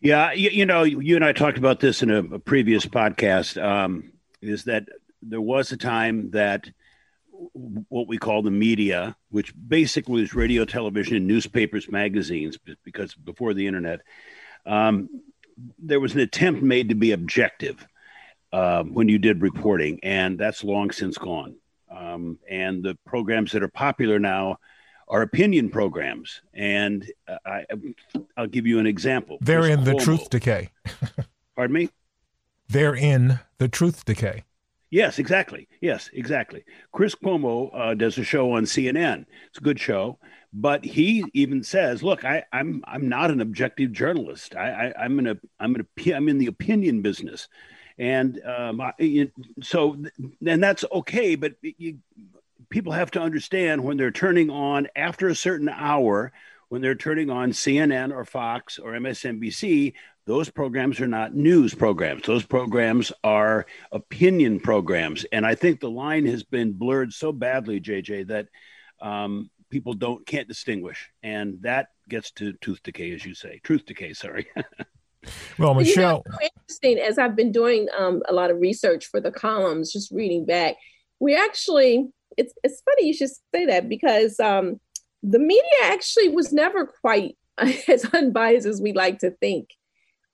Yeah, 0.00 0.32
you, 0.32 0.50
you 0.50 0.66
know, 0.66 0.82
you 0.82 1.16
and 1.16 1.24
I 1.24 1.32
talked 1.32 1.56
about 1.56 1.80
this 1.80 2.02
in 2.02 2.10
a, 2.10 2.18
a 2.18 2.38
previous 2.38 2.84
podcast. 2.84 3.62
Um, 3.62 4.12
is 4.42 4.64
that 4.64 4.84
there 5.22 5.40
was 5.40 5.72
a 5.72 5.76
time 5.76 6.30
that 6.32 6.68
what 7.88 8.06
we 8.06 8.18
call 8.18 8.42
the 8.42 8.50
media, 8.50 9.16
which 9.30 9.52
basically 9.56 10.20
was 10.20 10.34
radio, 10.34 10.64
television, 10.64 11.26
newspapers, 11.26 11.90
magazines, 11.90 12.58
because 12.84 13.14
before 13.14 13.54
the 13.54 13.66
internet, 13.66 14.00
um, 14.66 15.08
there 15.78 16.00
was 16.00 16.14
an 16.14 16.20
attempt 16.20 16.62
made 16.62 16.88
to 16.90 16.94
be 16.94 17.12
objective 17.12 17.86
um, 18.54 18.94
when 18.94 19.08
you 19.08 19.18
did 19.18 19.42
reporting, 19.42 19.98
and 20.04 20.38
that's 20.38 20.62
long 20.62 20.92
since 20.92 21.18
gone. 21.18 21.56
Um, 21.90 22.38
and 22.48 22.84
the 22.84 22.96
programs 23.04 23.50
that 23.50 23.64
are 23.64 23.68
popular 23.68 24.20
now 24.20 24.58
are 25.08 25.22
opinion 25.22 25.70
programs. 25.70 26.40
And 26.54 27.04
uh, 27.26 27.36
I, 27.44 27.64
I'll 28.36 28.46
give 28.46 28.64
you 28.64 28.78
an 28.78 28.86
example. 28.86 29.38
They're 29.40 29.66
in 29.66 29.82
the 29.82 29.96
truth 29.96 30.30
decay. 30.30 30.70
Pardon 31.56 31.74
me? 31.74 31.90
They're 32.68 32.94
in 32.94 33.40
the 33.58 33.68
truth 33.68 34.04
decay. 34.04 34.44
Yes, 34.88 35.18
exactly. 35.18 35.66
Yes, 35.80 36.08
exactly. 36.12 36.64
Chris 36.92 37.16
Cuomo 37.16 37.70
uh, 37.74 37.94
does 37.94 38.16
a 38.18 38.24
show 38.24 38.52
on 38.52 38.64
CNN. 38.66 39.26
It's 39.48 39.58
a 39.58 39.62
good 39.62 39.80
show, 39.80 40.20
but 40.52 40.84
he 40.84 41.24
even 41.34 41.64
says, 41.64 42.04
"Look, 42.04 42.24
I, 42.24 42.44
am 42.52 42.84
I'm, 42.84 42.84
I'm 42.86 43.08
not 43.08 43.32
an 43.32 43.40
objective 43.40 43.90
journalist. 43.90 44.54
I, 44.54 44.92
I 44.96 45.04
am 45.04 45.18
in 45.18 45.26
a 45.26 45.36
I'm 45.58 45.74
in 45.74 45.80
a 45.80 46.12
I'm 46.12 46.28
in 46.28 46.38
the 46.38 46.46
opinion 46.46 47.02
business." 47.02 47.48
And 47.98 48.40
um, 48.44 48.80
I, 48.80 49.30
so 49.62 49.96
and 50.46 50.62
that's 50.62 50.84
okay 50.92 51.34
but 51.36 51.54
you, 51.62 51.98
people 52.68 52.92
have 52.92 53.10
to 53.12 53.20
understand 53.20 53.84
when 53.84 53.96
they're 53.96 54.10
turning 54.10 54.50
on 54.50 54.88
after 54.96 55.28
a 55.28 55.34
certain 55.34 55.68
hour 55.68 56.32
when 56.68 56.82
they're 56.82 56.94
turning 56.94 57.30
on 57.30 57.52
cnn 57.52 58.12
or 58.12 58.24
fox 58.24 58.78
or 58.78 58.92
msnbc 58.92 59.94
those 60.26 60.50
programs 60.50 61.00
are 61.00 61.06
not 61.06 61.34
news 61.34 61.74
programs. 61.74 62.22
Those 62.22 62.46
programs 62.46 63.12
are 63.22 63.66
opinion 63.92 64.60
programs. 64.60 65.24
And 65.24 65.44
i 65.46 65.54
think 65.54 65.80
the 65.80 65.90
line 65.90 66.26
has 66.26 66.42
been 66.42 66.72
blurred 66.72 67.12
so 67.12 67.32
badly 67.32 67.80
jj 67.80 68.26
that 68.28 68.48
um, 69.00 69.50
people 69.70 69.94
don't 69.94 70.26
can't 70.26 70.48
distinguish. 70.48 71.10
And 71.22 71.60
that 71.62 71.88
gets 72.08 72.30
to 72.32 72.52
tooth 72.54 72.82
decay 72.82 73.12
as 73.12 73.24
you 73.24 73.34
say. 73.34 73.60
Truth 73.62 73.86
decay 73.86 74.12
sorry 74.12 74.46
Well, 75.58 75.74
Michelle. 75.74 76.22
You 76.26 76.32
know, 76.32 76.38
interesting 76.56 76.98
as 76.98 77.18
I've 77.18 77.36
been 77.36 77.52
doing 77.52 77.88
um, 77.96 78.22
a 78.28 78.32
lot 78.32 78.50
of 78.50 78.60
research 78.60 79.06
for 79.06 79.20
the 79.20 79.30
columns, 79.30 79.92
just 79.92 80.10
reading 80.10 80.44
back, 80.44 80.76
we 81.20 81.34
actually 81.36 82.08
it's 82.36 82.54
it's 82.62 82.82
funny 82.82 83.06
you 83.06 83.14
should 83.14 83.30
say 83.54 83.66
that 83.66 83.88
because 83.88 84.38
um, 84.40 84.80
the 85.22 85.38
media 85.38 85.62
actually 85.84 86.28
was 86.28 86.52
never 86.52 86.86
quite 86.86 87.36
as 87.88 88.04
unbiased 88.12 88.66
as 88.66 88.80
we 88.80 88.92
like 88.92 89.18
to 89.20 89.30
think. 89.30 89.70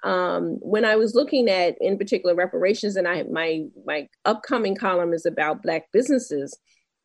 Um, 0.02 0.56
when 0.62 0.86
I 0.86 0.96
was 0.96 1.14
looking 1.14 1.50
at, 1.50 1.76
in 1.78 1.98
particular, 1.98 2.34
reparations, 2.34 2.96
and 2.96 3.06
I 3.06 3.24
my 3.24 3.64
my 3.84 4.08
upcoming 4.24 4.76
column 4.76 5.12
is 5.12 5.26
about 5.26 5.62
Black 5.62 5.86
businesses 5.92 6.58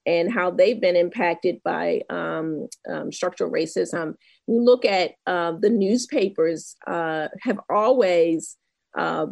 and 0.05 0.31
how 0.31 0.51
they've 0.51 0.79
been 0.79 0.95
impacted 0.95 1.61
by 1.63 2.01
um, 2.09 2.67
um, 2.89 3.11
structural 3.11 3.51
racism. 3.51 4.13
You 4.47 4.63
look 4.63 4.86
at 4.86 5.12
uh, 5.25 5.53
the 5.60 5.69
newspapers 5.69 6.75
uh, 6.86 7.29
have 7.41 7.60
always 7.69 8.58
uh, 8.97 9.27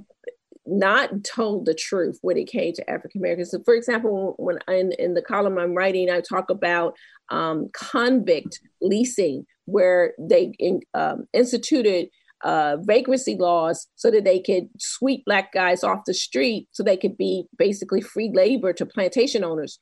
not 0.65 1.23
told 1.23 1.65
the 1.65 1.73
truth 1.73 2.19
when 2.21 2.37
it 2.37 2.47
came 2.47 2.73
to 2.73 2.89
African 2.89 3.21
Americans. 3.21 3.51
So, 3.51 3.61
for 3.63 3.73
example, 3.73 4.35
when 4.37 4.59
in, 4.67 4.93
in 4.93 5.13
the 5.13 5.21
column 5.21 5.57
I'm 5.57 5.75
writing, 5.75 6.09
I 6.09 6.21
talk 6.21 6.49
about 6.49 6.95
um, 7.29 7.69
convict 7.73 8.59
leasing, 8.81 9.45
where 9.65 10.13
they 10.19 10.53
in, 10.59 10.81
um, 10.93 11.25
instituted 11.33 12.07
uh, 12.43 12.77
vagrancy 12.81 13.37
laws 13.37 13.87
so 13.95 14.11
that 14.11 14.25
they 14.25 14.39
could 14.39 14.67
sweep 14.77 15.23
black 15.25 15.53
guys 15.53 15.83
off 15.83 15.99
the 16.05 16.13
street 16.13 16.67
so 16.71 16.83
they 16.83 16.97
could 16.97 17.17
be 17.17 17.45
basically 17.57 18.01
free 18.01 18.31
labor 18.33 18.73
to 18.73 18.85
plantation 18.85 19.43
owners. 19.43 19.79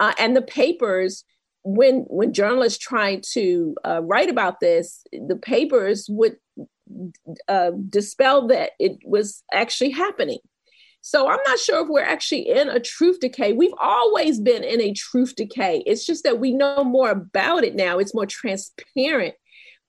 Uh, 0.00 0.12
and 0.18 0.34
the 0.36 0.42
papers, 0.42 1.24
when 1.64 2.04
when 2.08 2.32
journalists 2.32 2.78
tried 2.78 3.22
to 3.32 3.74
uh, 3.84 4.02
write 4.02 4.28
about 4.28 4.60
this, 4.60 5.04
the 5.12 5.36
papers 5.36 6.06
would 6.10 6.36
uh, 7.48 7.70
dispel 7.88 8.48
that 8.48 8.72
it 8.78 8.98
was 9.04 9.42
actually 9.52 9.90
happening. 9.90 10.38
So 11.00 11.28
I'm 11.28 11.40
not 11.46 11.58
sure 11.58 11.82
if 11.82 11.88
we're 11.88 12.02
actually 12.02 12.48
in 12.48 12.68
a 12.68 12.78
truth 12.78 13.18
decay. 13.20 13.52
We've 13.52 13.74
always 13.80 14.38
been 14.38 14.62
in 14.62 14.80
a 14.80 14.92
truth 14.92 15.34
decay. 15.34 15.82
It's 15.84 16.06
just 16.06 16.22
that 16.22 16.38
we 16.38 16.52
know 16.52 16.84
more 16.84 17.10
about 17.10 17.64
it 17.64 17.74
now. 17.74 17.98
It's 17.98 18.14
more 18.14 18.26
transparent. 18.26 19.34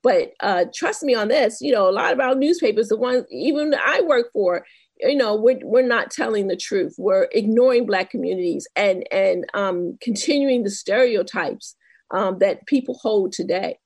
But 0.01 0.33
uh, 0.41 0.65
trust 0.75 1.03
me 1.03 1.13
on 1.13 1.27
this, 1.27 1.61
you 1.61 1.71
know, 1.71 1.87
a 1.87 1.91
lot 1.91 2.13
of 2.13 2.19
our 2.19 2.35
newspapers, 2.35 2.89
the 2.89 2.97
ones 2.97 3.25
even 3.31 3.73
I 3.73 4.01
work 4.01 4.27
for, 4.33 4.65
you 4.99 5.15
know, 5.15 5.35
we're, 5.35 5.59
we're 5.63 5.87
not 5.87 6.11
telling 6.11 6.47
the 6.47 6.55
truth. 6.55 6.95
We're 6.97 7.27
ignoring 7.31 7.85
Black 7.85 8.09
communities 8.09 8.67
and, 8.75 9.05
and 9.11 9.45
um, 9.53 9.97
continuing 10.01 10.63
the 10.63 10.69
stereotypes 10.69 11.75
um, 12.11 12.39
that 12.39 12.65
people 12.67 12.95
hold 13.01 13.33
today. 13.33 13.79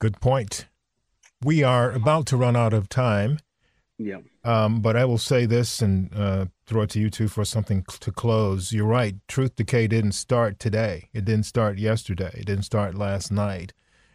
Good 0.00 0.20
point. 0.20 0.66
We 1.44 1.62
are 1.62 1.92
about 1.92 2.26
to 2.26 2.36
run 2.36 2.56
out 2.56 2.72
of 2.72 2.88
time. 2.88 3.38
Yeah. 3.98 4.18
Um, 4.44 4.80
but 4.80 4.96
I 4.96 5.04
will 5.04 5.18
say 5.18 5.44
this 5.44 5.82
and 5.82 6.10
uh, 6.14 6.46
throw 6.66 6.82
it 6.82 6.90
to 6.90 7.00
you 7.00 7.10
two 7.10 7.28
for 7.28 7.44
something 7.44 7.84
to 8.00 8.12
close. 8.12 8.72
You're 8.72 8.86
right. 8.86 9.16
Truth 9.26 9.56
Decay 9.56 9.88
didn't 9.88 10.12
start 10.12 10.58
today. 10.58 11.10
It 11.12 11.24
didn't 11.24 11.46
start 11.46 11.78
yesterday. 11.78 12.30
It 12.34 12.46
didn't 12.46 12.64
start 12.64 12.94
last 12.94 13.32
night. 13.32 13.72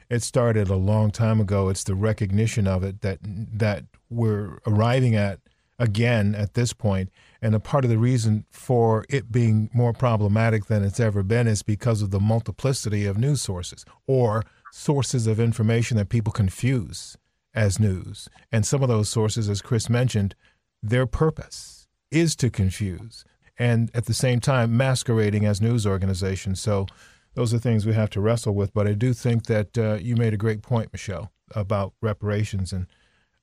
It 0.10 0.24
started 0.24 0.70
a 0.70 0.76
long 0.76 1.12
time 1.12 1.42
ago. 1.42 1.70
It's 1.70 1.84
the 1.84 1.96
recognition 1.96 2.68
of 2.68 2.84
it 2.84 3.02
that 3.02 3.20
that 3.24 3.86
we're 4.10 4.60
arriving 4.68 5.16
at 5.16 5.40
again 5.84 6.34
at 6.34 6.54
this 6.54 6.72
point. 6.72 7.10
And 7.42 7.54
a 7.54 7.60
part 7.60 7.84
of 7.84 7.90
the 7.90 7.98
reason 7.98 8.46
for 8.50 9.04
it 9.10 9.32
being 9.32 9.70
more 9.74 9.92
problematic 9.92 10.68
than 10.68 10.82
it's 10.82 11.00
ever 11.00 11.24
been 11.24 11.46
is 11.46 11.62
because 11.62 12.02
of 12.02 12.10
the 12.10 12.22
multiplicity 12.22 13.06
of 13.06 13.18
news 13.18 13.42
sources 13.42 13.84
or 14.08 14.44
sources 14.72 15.28
of 15.28 15.42
information 15.42 15.98
that 15.98 16.08
people 16.08 16.32
confuse 16.32 17.18
as 17.54 17.82
news. 17.82 18.30
And 18.50 18.66
some 18.66 18.82
of 18.82 18.88
those 18.88 19.10
sources, 19.10 19.50
as 19.50 19.62
Chris 19.62 19.90
mentioned, 19.90 20.36
their 20.82 21.06
purpose 21.06 21.86
is 22.10 22.34
to 22.38 22.50
confuse 22.50 23.26
and 23.60 23.92
at 23.94 24.06
the 24.06 24.14
same 24.14 24.40
time 24.40 24.76
masquerading 24.78 25.46
as 25.46 25.62
news 25.62 25.86
organizations. 25.86 26.62
So 26.62 26.88
those 27.34 27.54
are 27.54 27.60
things 27.60 27.86
we 27.86 27.94
have 27.94 28.10
to 28.12 28.22
wrestle 28.22 28.56
with. 28.56 28.74
But 28.74 28.88
I 28.88 28.94
do 28.94 29.14
think 29.14 29.48
that 29.48 29.78
uh, 29.78 29.96
you 29.96 30.16
made 30.16 30.34
a 30.34 30.38
great 30.38 30.62
point, 30.62 30.94
Michelle, 30.94 31.32
about 31.54 31.94
reparations, 32.02 32.72
and 32.72 32.88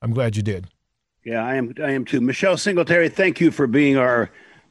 I'm 0.00 0.12
glad 0.12 0.36
you 0.36 0.42
did. 0.42 0.68
Yeah, 1.24 1.44
I 1.44 1.56
am. 1.56 1.74
I 1.82 1.90
am 1.90 2.04
too. 2.04 2.20
Michelle 2.20 2.56
Singletary, 2.56 3.08
thank 3.08 3.40
you 3.40 3.50
for 3.50 3.66
being 3.66 3.96
our 3.96 4.30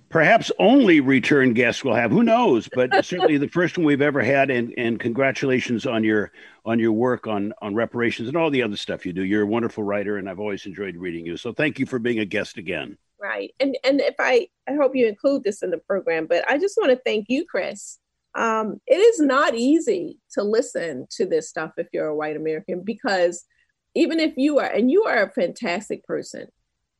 perhaps 0.10 0.52
only 0.58 1.00
return 1.00 1.54
guest 1.54 1.86
we'll 1.86 1.94
have. 1.94 2.12
Who 2.12 2.24
knows? 2.24 2.68
But 2.74 2.94
certainly 3.06 3.38
the 3.38 3.48
first 3.48 3.78
one 3.78 3.86
we've 3.86 4.02
ever 4.02 4.22
had. 4.22 4.50
And, 4.50 4.74
and 4.78 5.00
congratulations 5.00 5.86
on 5.86 6.04
your 6.04 6.32
on 6.66 6.80
your 6.80 6.92
work 6.92 7.28
on 7.28 7.54
on 7.62 7.76
reparations 7.76 8.28
and 8.28 8.38
all 8.38 8.50
the 8.50 8.64
other 8.64 8.76
stuff 8.76 9.06
you 9.06 9.14
do. 9.14 9.24
You're 9.24 9.44
a 9.44 9.48
wonderful 9.48 9.84
writer, 9.84 10.18
and 10.18 10.30
I've 10.30 10.40
always 10.40 10.66
enjoyed 10.66 10.98
reading 10.98 11.26
you. 11.26 11.38
So 11.38 11.54
thank 11.54 11.80
you 11.80 11.86
for 11.86 12.00
being 12.00 12.20
a 12.20 12.26
guest 12.26 12.58
again. 12.58 12.98
Right, 13.22 13.54
and 13.60 13.78
and 13.84 14.02
if 14.02 14.16
I 14.20 14.48
I 14.68 14.74
hope 14.76 14.96
you 14.96 15.08
include 15.08 15.44
this 15.44 15.62
in 15.62 15.72
the 15.72 15.78
program, 15.78 16.26
but 16.26 16.50
I 16.50 16.58
just 16.58 16.78
want 16.78 16.92
to 16.92 17.02
thank 17.06 17.26
you, 17.30 17.46
Chris. 17.46 18.00
Um, 18.36 18.80
it 18.88 18.98
is 18.98 19.20
not 19.20 19.56
easy 19.56 20.20
to 20.34 20.44
listen 20.44 21.08
to 21.12 21.26
this 21.26 21.50
stuff 21.50 21.72
if 21.78 21.88
you're 21.92 22.08
a 22.08 22.16
white 22.16 22.38
American 22.38 22.84
because 22.84 23.46
even 23.95 24.19
if 24.19 24.34
you 24.38 24.60
are, 24.60 24.65
and 24.65 24.89
you 24.91 25.04
are 25.04 25.23
a 25.23 25.32
fantastic 25.32 26.04
person, 26.04 26.47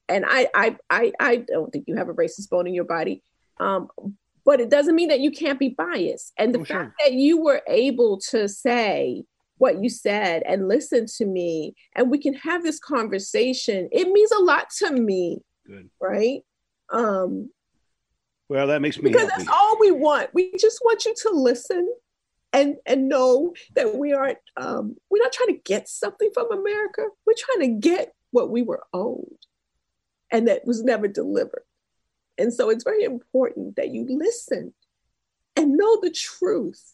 and 0.08 0.26
I, 0.28 0.48
I, 0.54 0.78
I, 0.90 1.12
I 1.20 1.36
don't 1.38 1.72
think 1.72 1.86
you 1.88 1.96
have 1.96 2.10
a 2.10 2.14
racist 2.14 2.50
bone 2.50 2.68
in 2.68 2.74
your 2.74 2.86
body. 2.86 3.22
Um, 3.60 3.90
but 4.46 4.60
it 4.60 4.70
doesn't 4.70 4.96
mean 4.96 5.10
that 5.10 5.20
you 5.20 5.32
can't 5.32 5.60
be 5.60 5.70
biased. 5.70 6.34
And 6.38 6.56
the 6.56 6.60
oh, 6.60 6.66
fact 6.66 6.96
sure. 7.00 7.10
that 7.10 7.14
you 7.14 7.40
were 7.40 7.62
able 7.68 8.20
to 8.30 8.48
say 8.48 9.24
what 9.60 9.84
you 9.84 9.90
said 9.90 10.42
and 10.48 10.68
listen 10.68 11.06
to 11.18 11.26
me, 11.26 11.76
and 11.96 12.10
we 12.10 12.18
can 12.18 12.34
have 12.34 12.64
this 12.64 12.80
conversation, 12.80 13.90
it 13.92 14.08
means 14.08 14.32
a 14.32 14.40
lot 14.40 14.70
to 14.80 14.92
me. 14.92 15.40
Good. 15.68 15.90
Right. 16.02 16.42
Um, 16.92 17.52
well, 18.48 18.68
that 18.68 18.82
makes 18.82 18.98
me 18.98 19.12
because 19.12 19.30
happy. 19.30 19.44
that's 19.44 19.56
all 19.56 19.78
we 19.80 19.92
want. 19.92 20.32
We 20.34 20.52
just 20.58 20.80
want 20.84 21.06
you 21.06 21.14
to 21.24 21.30
listen 21.32 21.94
and 22.54 22.76
and 22.86 23.08
know 23.10 23.54
that 23.76 23.96
we 23.96 24.14
aren't 24.14 24.40
um, 24.58 24.96
we're 25.10 25.24
not 25.24 25.32
trying 25.32 25.56
to 25.56 25.62
get 25.64 25.88
something 25.88 26.30
from 26.34 26.52
America. 26.52 27.04
We're 27.26 27.34
trying 27.38 27.82
to 27.82 27.88
get 27.88 28.14
what 28.32 28.50
we 28.50 28.62
were 28.62 28.84
owed 28.94 29.46
and 30.32 30.48
that 30.48 30.66
was 30.66 30.84
never 30.84 31.08
delivered. 31.08 31.64
And 32.38 32.54
so 32.54 32.70
it's 32.70 32.84
very 32.84 33.04
important 33.04 33.76
that 33.76 33.90
you 33.90 34.06
listen 34.08 34.74
and 35.56 35.76
know 35.76 36.00
the 36.02 36.12
truth 36.12 36.94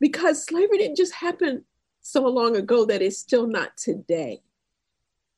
because 0.00 0.44
slavery 0.44 0.78
didn't 0.78 0.96
just 0.96 1.14
happen 1.14 1.64
so 2.00 2.26
long 2.28 2.56
ago 2.56 2.84
that 2.84 3.02
it's 3.02 3.18
still 3.18 3.46
not 3.46 3.76
today. 3.76 4.42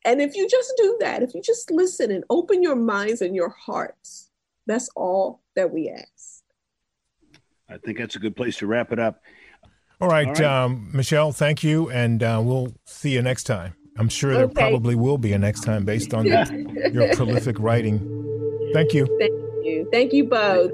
And 0.04 0.20
if 0.20 0.36
you 0.36 0.48
just 0.48 0.72
do 0.76 0.96
that, 1.00 1.22
if 1.22 1.34
you 1.34 1.40
just 1.40 1.70
listen 1.70 2.10
and 2.10 2.24
open 2.30 2.62
your 2.62 2.76
minds 2.76 3.22
and 3.22 3.34
your 3.34 3.48
hearts, 3.48 4.30
that's 4.66 4.88
all 4.94 5.40
that 5.54 5.72
we 5.72 5.88
ask. 5.88 6.42
I 7.68 7.78
think 7.78 7.98
that's 7.98 8.16
a 8.16 8.20
good 8.20 8.36
place 8.36 8.58
to 8.58 8.66
wrap 8.66 8.92
it 8.92 8.98
up. 8.98 9.22
All 10.00 10.08
right, 10.08 10.26
All 10.26 10.32
right. 10.34 10.42
Um, 10.42 10.90
Michelle, 10.92 11.32
thank 11.32 11.62
you, 11.62 11.90
and 11.90 12.22
uh, 12.22 12.40
we'll 12.44 12.74
see 12.84 13.10
you 13.10 13.22
next 13.22 13.44
time. 13.44 13.74
I'm 13.98 14.10
sure 14.10 14.32
okay. 14.32 14.38
there 14.40 14.48
probably 14.48 14.94
will 14.94 15.16
be 15.16 15.32
a 15.32 15.38
next 15.38 15.62
time 15.62 15.84
based 15.86 16.12
on 16.12 16.26
the, 16.26 16.90
your 16.92 17.14
prolific 17.16 17.58
writing. 17.58 17.98
Thank 18.74 18.92
you. 18.92 19.06
Thank 19.18 19.32
you. 19.64 19.88
Thank 19.90 20.12
you 20.12 20.24
both. 20.24 20.70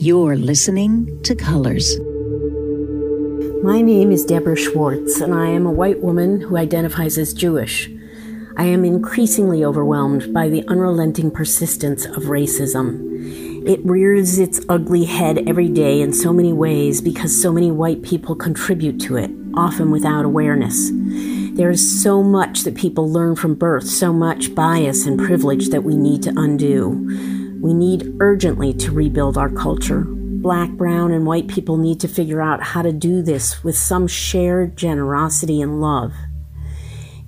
You're 0.00 0.36
listening 0.36 1.22
to 1.22 1.34
Colors. 1.34 1.98
My 3.62 3.80
name 3.80 4.10
is 4.10 4.24
Deborah 4.24 4.56
Schwartz, 4.56 5.20
and 5.20 5.34
I 5.34 5.48
am 5.48 5.66
a 5.66 5.72
white 5.72 6.02
woman 6.02 6.40
who 6.40 6.56
identifies 6.56 7.18
as 7.18 7.34
Jewish. 7.34 7.90
I 8.56 8.64
am 8.64 8.84
increasingly 8.84 9.64
overwhelmed 9.64 10.32
by 10.32 10.48
the 10.48 10.66
unrelenting 10.68 11.30
persistence 11.30 12.06
of 12.06 12.24
racism. 12.24 13.43
It 13.66 13.82
rears 13.82 14.38
its 14.38 14.60
ugly 14.68 15.06
head 15.06 15.48
every 15.48 15.70
day 15.70 16.02
in 16.02 16.12
so 16.12 16.34
many 16.34 16.52
ways 16.52 17.00
because 17.00 17.40
so 17.40 17.50
many 17.50 17.70
white 17.72 18.02
people 18.02 18.36
contribute 18.36 19.00
to 19.00 19.16
it, 19.16 19.30
often 19.54 19.90
without 19.90 20.26
awareness. 20.26 20.90
There 21.56 21.70
is 21.70 22.02
so 22.02 22.22
much 22.22 22.64
that 22.64 22.74
people 22.74 23.10
learn 23.10 23.36
from 23.36 23.54
birth, 23.54 23.86
so 23.86 24.12
much 24.12 24.54
bias 24.54 25.06
and 25.06 25.18
privilege 25.18 25.70
that 25.70 25.82
we 25.82 25.96
need 25.96 26.22
to 26.24 26.34
undo. 26.36 26.90
We 27.62 27.72
need 27.72 28.14
urgently 28.20 28.74
to 28.74 28.92
rebuild 28.92 29.38
our 29.38 29.48
culture. 29.48 30.04
Black, 30.04 30.68
brown, 30.72 31.10
and 31.10 31.24
white 31.24 31.48
people 31.48 31.78
need 31.78 32.00
to 32.00 32.08
figure 32.08 32.42
out 32.42 32.62
how 32.62 32.82
to 32.82 32.92
do 32.92 33.22
this 33.22 33.64
with 33.64 33.78
some 33.78 34.06
shared 34.06 34.76
generosity 34.76 35.62
and 35.62 35.80
love. 35.80 36.12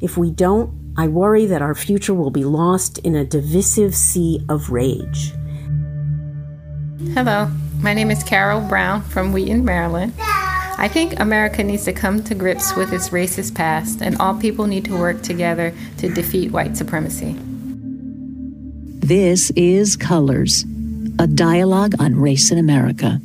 If 0.02 0.18
we 0.18 0.32
don't, 0.32 0.92
I 0.98 1.08
worry 1.08 1.46
that 1.46 1.62
our 1.62 1.74
future 1.74 2.12
will 2.12 2.30
be 2.30 2.44
lost 2.44 2.98
in 2.98 3.14
a 3.14 3.24
divisive 3.24 3.94
sea 3.94 4.44
of 4.50 4.68
rage. 4.68 5.32
Hello, 6.98 7.50
my 7.80 7.92
name 7.92 8.10
is 8.10 8.24
Carol 8.24 8.62
Brown 8.62 9.02
from 9.02 9.34
Wheaton, 9.34 9.66
Maryland. 9.66 10.14
I 10.18 10.88
think 10.90 11.20
America 11.20 11.62
needs 11.62 11.84
to 11.84 11.92
come 11.92 12.24
to 12.24 12.34
grips 12.34 12.74
with 12.74 12.90
its 12.90 13.10
racist 13.10 13.54
past, 13.54 14.00
and 14.00 14.16
all 14.16 14.34
people 14.34 14.66
need 14.66 14.86
to 14.86 14.98
work 14.98 15.20
together 15.20 15.74
to 15.98 16.08
defeat 16.08 16.52
white 16.52 16.74
supremacy. 16.74 17.36
This 18.98 19.50
is 19.50 19.94
Colors, 19.94 20.64
a 21.18 21.26
dialogue 21.26 21.92
on 22.00 22.16
race 22.16 22.50
in 22.50 22.56
America. 22.56 23.20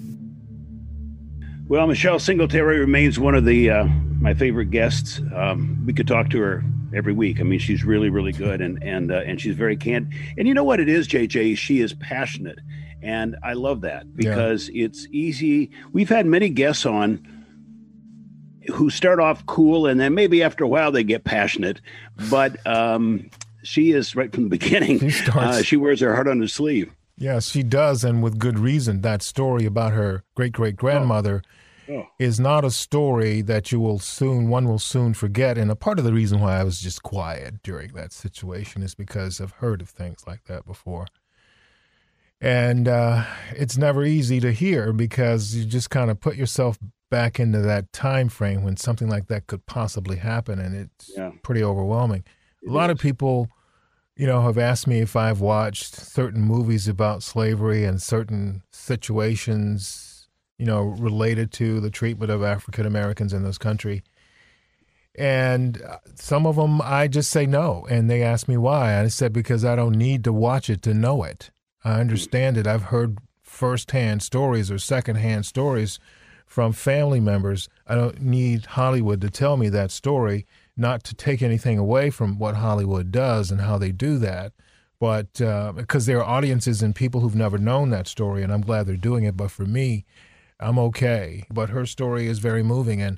Well, 1.70 1.88
Michelle 1.88 2.20
Singletary 2.20 2.78
remains 2.78 3.20
one 3.20 3.36
of 3.36 3.46
the 3.46 3.70
uh, 3.70 3.86
my 4.20 4.34
favorite 4.34 4.72
guests. 4.72 5.22
Um, 5.34 5.82
we 5.86 5.94
could 5.94 6.10
talk 6.10 6.30
to 6.32 6.42
her 6.42 6.62
every 6.94 7.14
week. 7.14 7.40
I 7.40 7.44
mean, 7.44 7.60
she's 7.60 7.86
really, 7.86 8.10
really 8.10 8.34
good, 8.34 8.60
and 8.60 8.84
and 8.84 9.14
uh, 9.14 9.22
and 9.26 9.40
she's 9.40 9.56
very 9.56 9.78
candid. 9.78 10.14
And 10.38 10.46
you 10.46 10.54
know 10.54 10.66
what 10.66 10.82
it 10.82 10.90
is, 10.90 11.08
JJ? 11.08 11.58
She 11.58 11.80
is 11.80 11.94
passionate, 11.94 12.60
and 13.02 13.36
I 13.43 13.54
love 13.54 13.82
that 13.82 14.16
because 14.16 14.70
yeah. 14.70 14.86
it's 14.86 15.08
easy. 15.12 15.72
We've 15.91 16.10
had 16.10 16.26
many 16.26 16.49
guests 16.49 16.86
on 16.86 17.26
who 18.68 18.89
start 18.89 19.20
off 19.20 19.45
cool, 19.45 19.88
and 19.88 19.99
then 19.99 20.14
maybe 20.14 20.43
after 20.43 20.64
a 20.64 20.68
while 20.68 20.91
they 20.91 21.04
get 21.04 21.24
passionate. 21.24 21.82
But 22.30 22.66
um, 22.68 23.30
she 23.64 23.91
is 23.91 24.16
right 24.16 24.34
from 24.34 24.43
the 24.43 24.49
beginning. 24.49 24.99
She, 24.99 25.10
starts, 25.10 25.58
uh, 25.58 25.64
she 25.64 25.78
wears 25.78 25.99
her 26.02 26.14
heart 26.14 26.28
on 26.28 26.39
her 26.39 26.47
sleeve. 26.47 26.91
Yes, 27.18 27.49
she 27.49 27.64
does, 27.64 28.04
and 28.04 28.24
with 28.24 28.39
good 28.39 28.58
reason. 28.58 29.02
That 29.02 29.22
story 29.22 29.66
about 29.66 29.93
her 29.93 30.24
great 30.36 30.54
great 30.54 30.76
grandmother. 30.76 31.43
Oh 31.45 31.49
oh. 31.91 32.08
is 32.20 32.39
not 32.39 32.66
a 32.66 32.72
story 32.72 33.41
that 33.41 33.72
you 33.72 33.80
will 33.80 33.99
soon, 33.99 34.49
one 34.49 34.68
will 34.68 34.80
soon 34.80 35.14
forget. 35.14 35.58
And 35.58 35.70
a 35.70 35.76
part 35.76 35.99
of 35.99 36.06
the 36.06 36.14
reason 36.14 36.39
why 36.39 36.60
I 36.60 36.64
was 36.64 36.82
just 36.82 37.04
quiet 37.04 37.62
during 37.64 37.93
that 37.93 38.12
situation 38.12 38.84
is 38.84 38.95
because 38.95 39.39
I've 39.41 39.52
heard 39.52 39.82
of 39.82 39.89
things 39.89 40.26
like 40.26 40.45
that 40.45 40.66
before. 40.66 41.08
And 42.42 42.88
uh, 42.88 43.24
it's 43.52 43.78
never 43.78 44.04
easy 44.04 44.39
to 44.39 44.52
hear 44.52 44.92
because 44.94 45.56
you 45.56 45.64
just 45.64 45.89
kind 45.89 46.10
of 46.10 46.20
put 46.20 46.36
yourself 46.36 46.80
back 47.12 47.39
into 47.39 47.60
that 47.60 47.94
time 47.94 48.30
frame 48.30 48.64
when 48.64 48.78
something 48.78 49.08
like 49.08 49.28
that 49.28 49.46
could 49.48 49.66
possibly 49.66 50.18
happen, 50.18 50.60
and 50.60 50.76
it's 50.76 51.12
yeah. 51.16 51.32
pretty 51.44 51.64
overwhelming. 51.64 52.24
It 52.64 52.70
a 52.70 52.74
lot 52.74 52.89
is. 52.89 52.96
of 52.96 53.00
people, 53.00 53.50
you 54.16 54.26
know, 54.26 54.42
have 54.42 54.58
asked 54.58 54.88
me 54.88 55.00
if 55.00 55.16
I've 55.16 55.39
watched 55.39 55.96
certain 55.96 56.42
movies 56.42 56.88
about 56.88 57.22
slavery 57.22 57.86
and 57.86 58.02
certain 58.02 58.64
situations 58.72 60.12
you 60.62 60.68
know, 60.68 60.84
related 60.84 61.52
to 61.52 61.80
the 61.80 61.89
treatment 61.89 62.32
of 62.32 62.44
African 62.44 62.86
Americans 62.86 63.34
in 63.34 63.44
this 63.44 63.58
country. 63.58 64.04
And 65.16 65.82
uh, 65.82 65.98
some 66.14 66.46
of 66.46 66.56
them, 66.56 66.84
I 66.84 67.08
just 67.08 67.32
say 67.32 67.48
no. 67.48 67.88
And 67.89 68.08
they 68.08 68.22
ask 68.22 68.48
me 68.48 68.58
why. 68.58 69.02
I 69.02 69.08
said, 69.08 69.34
because 69.34 69.66
I 69.66 69.76
don't 69.76 69.96
need 69.96 70.24
to 70.26 70.32
watch 70.32 70.70
it 70.70 70.84
to 70.84 70.94
know 70.94 71.24
it. 71.24 71.50
I 71.84 72.00
understand 72.00 72.58
it. 72.58 72.68
I've 72.68 72.84
heard 72.84 73.18
firsthand 73.42 74.24
stories 74.24 74.72
or 74.72 74.78
secondhand 74.78 75.46
stories 75.46 76.00
from 76.46 76.74
family 76.74 77.20
members. 77.20 77.70
I 77.88 77.96
don't 77.96 78.22
need 78.22 78.66
Hollywood 78.66 79.22
to 79.22 79.30
tell 79.30 79.58
me 79.58 79.70
that 79.70 79.92
story, 79.92 80.46
not 80.76 81.04
to 81.06 81.16
take 81.16 81.42
anything 81.42 81.78
away 81.78 82.10
from 82.10 82.38
what 82.38 82.56
Hollywood 82.56 83.12
does 83.12 83.52
and 83.52 83.62
how 83.62 83.78
they 83.78 83.92
do 83.92 84.18
that. 84.20 84.54
But 85.00 85.42
uh, 85.42 85.72
because 85.72 86.06
there 86.06 86.20
are 86.20 86.38
audiences 86.38 86.84
and 86.84 86.94
people 86.94 87.22
who've 87.22 87.36
never 87.36 87.58
known 87.58 87.90
that 87.90 88.08
story, 88.08 88.44
and 88.44 88.54
I'm 88.54 88.62
glad 88.62 88.86
they're 88.86 88.98
doing 88.98 89.24
it. 89.24 89.36
But 89.36 89.50
for 89.50 89.66
me, 89.66 90.06
I'm 90.60 90.78
okay. 90.78 91.46
But 91.50 91.72
her 91.72 91.86
story 91.86 92.28
is 92.28 92.40
very 92.40 92.62
moving. 92.62 93.02
And 93.02 93.18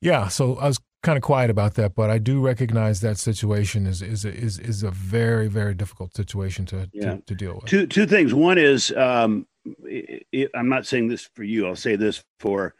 yeah, 0.00 0.28
so 0.28 0.56
I 0.56 0.66
was 0.66 0.80
kind 1.04 1.16
of 1.16 1.22
quiet 1.22 1.50
about 1.50 1.74
that, 1.74 1.94
but 1.94 2.10
I 2.10 2.18
do 2.18 2.40
recognize 2.40 3.00
that 3.02 3.18
situation 3.18 3.86
is 3.86 4.02
is 4.02 4.24
is 4.24 4.58
is 4.58 4.82
a 4.82 4.90
very 4.90 5.46
very 5.46 5.74
difficult 5.74 6.16
situation 6.16 6.66
to 6.66 6.90
yeah. 6.92 7.16
to, 7.16 7.22
to, 7.22 7.34
deal 7.34 7.54
with. 7.54 7.66
Two 7.66 7.86
two 7.86 8.06
things. 8.06 8.34
One 8.34 8.58
is 8.58 8.90
um, 8.92 9.46
it, 9.84 10.26
it, 10.32 10.50
I'm 10.54 10.68
not 10.68 10.86
saying 10.86 11.08
this 11.08 11.28
for 11.34 11.44
you. 11.44 11.66
I'll 11.66 11.76
say 11.76 11.96
this 11.96 12.24
for 12.40 12.74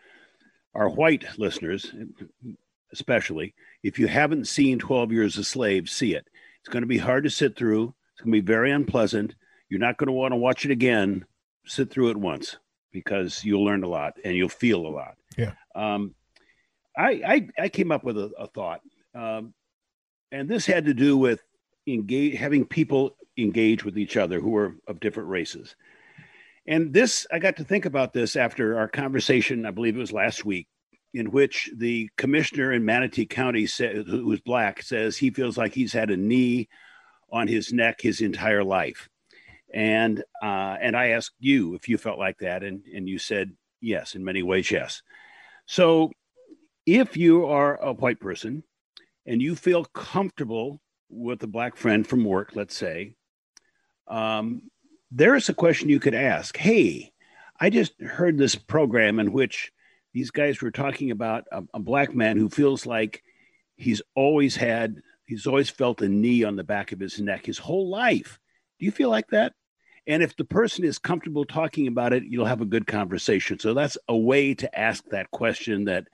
our 0.75 0.89
white 0.89 1.25
listeners, 1.39 1.95
especially. 2.93 3.55
If 3.83 3.99
you 3.99 4.07
haven't 4.07 4.47
seen 4.47 4.79
12 4.79 5.13
Years 5.13 5.39
a 5.39 5.45
Slave, 5.45 5.89
see 5.89 6.15
it. 6.15 6.27
It's 6.61 6.69
going 6.69 6.83
to 6.83 6.89
be 6.89 6.99
hard 6.99 7.25
to 7.25 7.31
sit 7.31 7.57
through. 7.57 7.95
It's 8.13 8.23
going 8.23 8.33
to 8.33 8.41
be 8.43 8.47
very 8.47 8.73
unpleasant. 8.73 9.35
You're 9.69 9.81
not 9.81 9.99
going 9.99 10.09
to 10.09 10.13
want 10.13 10.33
to 10.33 10.37
watch 10.37 10.65
it 10.65 10.71
again. 10.71 11.25
Sit 11.67 11.91
through 11.91 12.11
it 12.11 12.17
once 12.17 12.57
because 12.93 13.45
you'll 13.45 13.65
learn 13.65 13.85
a 13.85 13.89
lot 13.89 14.15
and 14.25 14.35
you'll 14.35 14.49
feel 14.49 14.87
a 14.87 14.89
lot. 14.89 15.17
Yeah. 15.37 15.53
Um, 15.75 16.15
I, 16.97 17.11
I, 17.27 17.49
I 17.65 17.69
came 17.69 17.93
up 17.93 18.05
with 18.05 18.19
a, 18.19 18.31
a 18.39 18.47
thought, 18.47 18.81
um, 19.15 19.55
and 20.33 20.49
this 20.49 20.67
had 20.67 20.87
to 20.87 20.95
do 20.95 21.17
with 21.17 21.43
engage 21.87 22.37
having 22.39 22.65
people 22.65 23.17
engage 23.37 23.85
with 23.85 23.99
each 23.99 24.17
other 24.17 24.41
who 24.41 24.57
are 24.57 24.77
of 24.87 25.01
different 25.01 25.29
races. 25.29 25.75
And 26.67 26.93
this, 26.93 27.27
I 27.33 27.39
got 27.39 27.57
to 27.57 27.65
think 27.65 27.85
about 27.85 28.13
this 28.13 28.37
after 28.37 28.79
our 28.79 28.89
conversation. 28.89 29.67
I 29.67 29.71
believe 29.71 29.97
it 29.97 30.01
was 30.01 30.13
last 30.13 30.45
week, 30.45 30.67
in 31.13 31.31
which 31.31 31.71
the 31.77 32.09
commissioner 32.17 32.73
in 32.73 32.85
Manatee 32.85 33.27
County 33.27 33.67
said, 33.67 34.07
who 34.07 34.25
was 34.27 34.41
black, 34.41 34.83
says 34.83 35.17
he 35.17 35.31
feels 35.31 35.59
like 35.59 35.75
he's 35.75 35.93
had 35.93 36.11
a 36.11 36.17
knee 36.17 36.69
on 37.31 37.49
his 37.49 37.73
neck 37.73 38.01
his 38.01 38.21
entire 38.21 38.65
life. 38.65 39.09
And 39.75 40.23
uh, 40.43 40.77
and 40.81 40.97
I 40.97 41.09
asked 41.09 41.35
you 41.41 41.75
if 41.75 41.89
you 41.89 41.99
felt 41.99 42.19
like 42.19 42.39
that, 42.39 42.63
and 42.63 42.85
and 42.95 43.09
you 43.09 43.19
said 43.19 43.51
yes, 43.81 44.15
in 44.15 44.25
many 44.25 44.43
ways, 44.45 44.71
yes. 44.71 45.03
So 45.67 46.13
if 46.87 47.17
you 47.17 47.47
are 47.47 47.81
a 47.83 47.93
white 47.93 48.21
person 48.21 48.63
and 49.27 49.41
you 49.41 49.55
feel 49.55 49.85
comfortable 49.85 50.81
with 51.09 51.43
a 51.43 51.47
black 51.47 51.77
friend 51.77 52.07
from 52.07 52.25
work, 52.25 52.53
let's 52.55 52.77
say, 52.77 53.15
um, 54.09 54.63
there 55.11 55.35
is 55.35 55.49
a 55.49 55.55
question 55.55 55.89
you 55.89 56.01
could 56.01 56.15
ask. 56.15 56.57
Hey, 56.57 57.13
I 57.59 57.71
just 57.71 58.01
heard 58.01 58.37
this 58.37 58.55
program 58.55 59.21
in 59.21 59.33
which 59.33 59.73
these 60.13 60.31
guys 60.31 60.61
were 60.61 60.71
talking 60.71 61.11
about 61.11 61.45
a, 61.51 61.63
a 61.75 61.79
black 61.79 62.15
man 62.15 62.37
who 62.37 62.49
feels 62.49 62.85
like 62.85 63.23
he's 63.77 64.03
always 64.15 64.57
had, 64.57 64.97
he's 65.27 65.47
always 65.47 65.71
felt 65.71 66.03
a 66.03 66.09
knee 66.09 66.45
on 66.45 66.57
the 66.57 66.65
back 66.65 66.93
of 66.93 67.01
his 67.01 67.21
neck 67.21 67.47
his 67.47 67.59
whole 67.59 67.89
life. 67.89 68.39
Do 68.79 68.87
you 68.87 68.93
feel 68.93 69.11
like 69.11 69.29
that? 69.29 69.55
And 70.07 70.23
if 70.23 70.37
the 70.37 70.45
person 70.45 70.85
is 70.85 70.99
comfortable 70.99 71.47
talking 71.47 71.87
about 71.87 72.13
it, 72.13 72.25
you'll 72.25 72.45
have 72.45 72.61
a 72.61 72.67
good 72.67 72.87
conversation. 72.87 73.59
So 73.59 73.73
that's 73.73 73.97
a 74.09 74.17
way 74.17 74.55
to 74.55 74.79
ask 74.79 75.05
that 75.07 75.31
question 75.31 75.85
that 75.87 76.09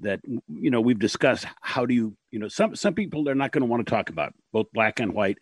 that 0.00 0.20
you 0.24 0.70
know 0.70 0.80
we've 0.80 0.98
discussed. 0.98 1.46
How 1.60 1.86
do 1.86 1.94
you 1.94 2.16
you 2.30 2.38
know 2.38 2.48
some 2.48 2.76
some 2.76 2.94
people 2.94 3.24
they're 3.24 3.34
not 3.34 3.52
going 3.52 3.62
to 3.62 3.66
want 3.66 3.86
to 3.86 3.90
talk 3.90 4.10
about 4.10 4.34
both 4.52 4.66
black 4.72 5.00
and 5.00 5.12
white, 5.12 5.38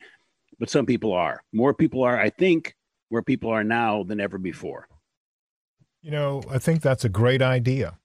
but 0.58 0.70
some 0.70 0.86
people 0.86 1.12
are. 1.12 1.42
More 1.52 1.74
people 1.74 2.02
are, 2.02 2.18
I 2.18 2.30
think, 2.30 2.74
where 3.08 3.22
people 3.22 3.50
are 3.50 3.64
now 3.64 4.02
than 4.02 4.20
ever 4.20 4.38
before. 4.38 4.88
You 6.02 6.10
know, 6.10 6.42
I 6.50 6.58
think 6.58 6.82
that's 6.82 7.04
a 7.04 7.08
great 7.08 7.40
idea. 7.40 7.98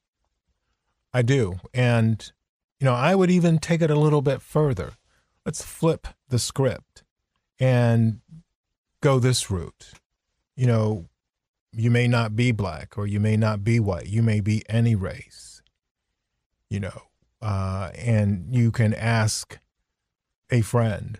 I 1.14 1.22
do. 1.22 1.60
And, 1.74 2.32
you 2.80 2.86
know, 2.86 2.94
I 2.94 3.16
would 3.16 3.32
even 3.32 3.60
take 3.60 3.82
it 3.82 3.92
a 3.92 4.00
little 4.00 4.22
bit 4.22 4.42
further. 4.42 4.94
Let's 5.46 5.64
flip 5.64 6.08
the 6.30 6.40
script 6.40 7.04
and 7.60 8.22
go 9.02 9.20
this 9.20 9.50
route. 9.50 9.92
You 10.56 10.68
know, 10.68 11.10
you 11.74 11.92
may 11.92 12.08
not 12.08 12.36
be 12.36 12.52
black 12.52 12.98
or 12.98 13.08
you 13.08 13.20
may 13.20 13.36
not 13.36 13.64
be 13.64 13.80
white. 13.80 14.08
You 14.08 14.22
may 14.22 14.40
be 14.40 14.64
any 14.70 14.96
race, 14.96 15.49
you 16.70 16.80
know, 16.80 17.02
uh, 17.42 17.90
and 17.96 18.48
you 18.50 18.72
can 18.72 18.94
ask 18.94 19.60
a 20.50 20.62
friend 20.62 21.20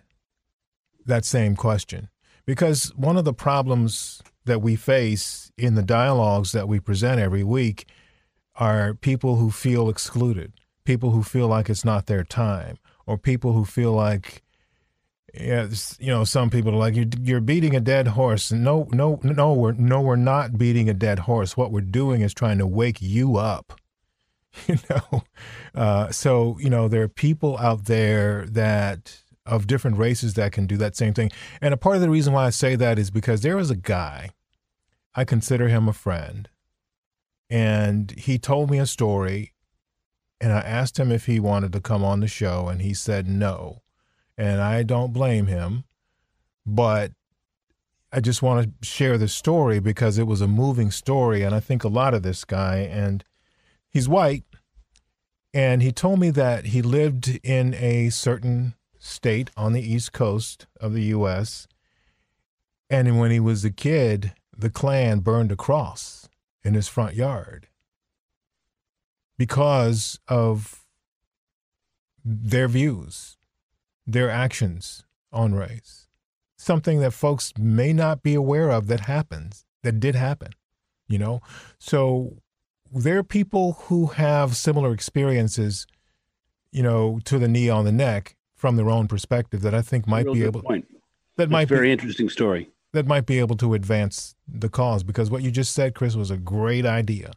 that 1.06 1.24
same 1.24 1.56
question. 1.56 2.08
Because 2.46 2.92
one 2.96 3.16
of 3.16 3.24
the 3.24 3.34
problems 3.34 4.22
that 4.44 4.62
we 4.62 4.76
face 4.76 5.52
in 5.56 5.74
the 5.74 5.82
dialogues 5.82 6.52
that 6.52 6.68
we 6.68 6.80
present 6.80 7.20
every 7.20 7.44
week 7.44 7.86
are 8.56 8.94
people 8.94 9.36
who 9.36 9.50
feel 9.50 9.88
excluded, 9.88 10.52
people 10.84 11.10
who 11.10 11.22
feel 11.22 11.46
like 11.48 11.70
it's 11.70 11.84
not 11.84 12.06
their 12.06 12.24
time, 12.24 12.78
or 13.06 13.16
people 13.18 13.52
who 13.52 13.64
feel 13.64 13.92
like 13.92 14.42
yeah, 15.34 15.68
you 15.98 16.08
know, 16.08 16.24
some 16.24 16.50
people 16.50 16.72
are 16.72 16.78
like 16.78 16.96
you're, 16.96 17.06
you're 17.22 17.40
beating 17.40 17.76
a 17.76 17.80
dead 17.80 18.08
horse. 18.08 18.50
No, 18.50 18.88
no, 18.90 19.20
no, 19.22 19.52
we're 19.52 19.72
no, 19.72 20.00
we're 20.00 20.16
not 20.16 20.58
beating 20.58 20.88
a 20.88 20.94
dead 20.94 21.20
horse. 21.20 21.56
What 21.56 21.70
we're 21.70 21.82
doing 21.82 22.22
is 22.22 22.34
trying 22.34 22.58
to 22.58 22.66
wake 22.66 23.00
you 23.00 23.36
up. 23.36 23.79
You 24.66 24.76
know, 24.90 25.22
uh, 25.74 26.10
so 26.10 26.58
you 26.60 26.70
know 26.70 26.88
there 26.88 27.02
are 27.02 27.08
people 27.08 27.56
out 27.58 27.84
there 27.84 28.46
that 28.46 29.20
of 29.46 29.66
different 29.66 29.96
races 29.96 30.34
that 30.34 30.52
can 30.52 30.66
do 30.66 30.76
that 30.76 30.96
same 30.96 31.14
thing. 31.14 31.30
And 31.60 31.72
a 31.72 31.76
part 31.76 31.96
of 31.96 32.02
the 32.02 32.10
reason 32.10 32.32
why 32.32 32.46
I 32.46 32.50
say 32.50 32.76
that 32.76 32.98
is 32.98 33.10
because 33.10 33.42
there 33.42 33.56
was 33.56 33.70
a 33.70 33.76
guy, 33.76 34.30
I 35.14 35.24
consider 35.24 35.68
him 35.68 35.88
a 35.88 35.92
friend, 35.92 36.48
and 37.48 38.10
he 38.12 38.38
told 38.38 38.70
me 38.70 38.78
a 38.78 38.86
story, 38.86 39.52
and 40.40 40.52
I 40.52 40.60
asked 40.60 40.98
him 40.98 41.12
if 41.12 41.26
he 41.26 41.38
wanted 41.38 41.72
to 41.72 41.80
come 41.80 42.04
on 42.04 42.20
the 42.20 42.28
show, 42.28 42.68
and 42.68 42.82
he 42.82 42.92
said 42.92 43.28
no 43.28 43.82
and 44.40 44.62
I 44.62 44.82
don't 44.82 45.12
blame 45.12 45.48
him. 45.48 45.84
But 46.64 47.12
I 48.10 48.20
just 48.20 48.40
want 48.40 48.64
to 48.80 48.86
share 48.88 49.18
the 49.18 49.28
story 49.28 49.80
because 49.80 50.16
it 50.16 50.26
was 50.26 50.40
a 50.40 50.48
moving 50.48 50.90
story, 50.90 51.42
and 51.42 51.54
I 51.54 51.60
think 51.60 51.84
a 51.84 51.88
lot 51.88 52.14
of 52.14 52.22
this 52.22 52.46
guy, 52.46 52.78
and 52.78 53.22
he's 53.90 54.08
white, 54.08 54.44
and 55.52 55.82
he 55.82 55.92
told 55.92 56.20
me 56.20 56.30
that 56.30 56.66
he 56.66 56.80
lived 56.80 57.38
in 57.42 57.74
a 57.74 58.10
certain 58.10 58.74
state 58.98 59.50
on 59.56 59.72
the 59.72 59.82
east 59.82 60.12
coast 60.12 60.66
of 60.80 60.94
the 60.94 61.04
U.S., 61.04 61.66
and 62.88 63.20
when 63.20 63.30
he 63.30 63.40
was 63.40 63.64
a 63.64 63.70
kid, 63.70 64.34
the 64.56 64.70
Klan 64.70 65.20
burned 65.20 65.52
a 65.52 65.56
cross 65.56 66.28
in 66.64 66.74
his 66.74 66.88
front 66.88 67.14
yard 67.14 67.68
because 69.38 70.18
of 70.28 70.84
their 72.24 72.68
views 72.68 73.36
their 74.06 74.30
actions 74.30 75.04
on 75.32 75.54
race. 75.54 76.08
Something 76.56 77.00
that 77.00 77.12
folks 77.12 77.52
may 77.58 77.92
not 77.92 78.22
be 78.22 78.34
aware 78.34 78.70
of 78.70 78.86
that 78.88 79.00
happens, 79.00 79.64
that 79.82 80.00
did 80.00 80.14
happen, 80.14 80.52
you 81.08 81.18
know? 81.18 81.40
So 81.78 82.38
there 82.92 83.18
are 83.18 83.22
people 83.22 83.72
who 83.84 84.06
have 84.06 84.56
similar 84.56 84.92
experiences, 84.92 85.86
you 86.72 86.82
know, 86.82 87.20
to 87.24 87.38
the 87.38 87.48
knee 87.48 87.68
on 87.68 87.84
the 87.84 87.92
neck 87.92 88.36
from 88.56 88.76
their 88.76 88.90
own 88.90 89.08
perspective 89.08 89.62
that 89.62 89.74
I 89.74 89.82
think 89.82 90.06
might 90.06 90.26
Real 90.26 90.34
be 90.34 90.44
able 90.44 90.62
point. 90.62 90.86
that 91.36 91.44
That's 91.44 91.50
might 91.50 91.62
a 91.70 91.74
very 91.74 91.88
be, 91.88 91.92
interesting 91.92 92.28
story. 92.28 92.68
that 92.92 93.06
might 93.06 93.26
be 93.26 93.38
able 93.38 93.56
to 93.56 93.74
advance 93.74 94.34
the 94.46 94.68
cause 94.68 95.02
because 95.02 95.30
what 95.30 95.42
you 95.42 95.50
just 95.50 95.72
said, 95.72 95.94
Chris, 95.94 96.16
was 96.16 96.30
a 96.30 96.36
great 96.36 96.84
idea. 96.84 97.32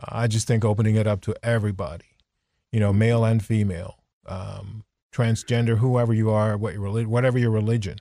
I 0.00 0.26
just 0.26 0.46
think 0.46 0.64
opening 0.64 0.94
it 0.96 1.06
up 1.06 1.20
to 1.22 1.34
everybody, 1.42 2.04
you 2.72 2.78
know, 2.80 2.92
male 2.92 3.24
and 3.24 3.44
female, 3.44 3.98
um, 4.26 4.84
transgender, 5.12 5.78
whoever 5.78 6.12
you 6.12 6.30
are, 6.30 6.56
what 6.56 6.74
your 6.74 6.82
reli- 6.84 7.06
whatever 7.06 7.38
your 7.38 7.50
religion, 7.50 7.96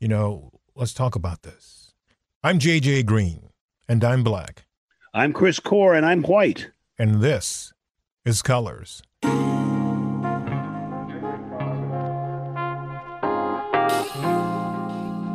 you 0.00 0.08
know, 0.08 0.50
let's 0.74 0.94
talk 0.94 1.14
about 1.14 1.42
this. 1.42 1.92
I'm 2.42 2.58
JJ 2.58 3.04
Green, 3.06 3.50
and 3.88 4.02
I'm 4.04 4.22
black, 4.22 4.64
I'm 5.16 5.32
Chris 5.32 5.60
Core, 5.60 5.94
and 5.94 6.04
I'm 6.04 6.22
white. 6.22 6.70
and 6.98 7.20
this 7.20 7.72
is 8.24 8.42
Colors. 8.42 9.00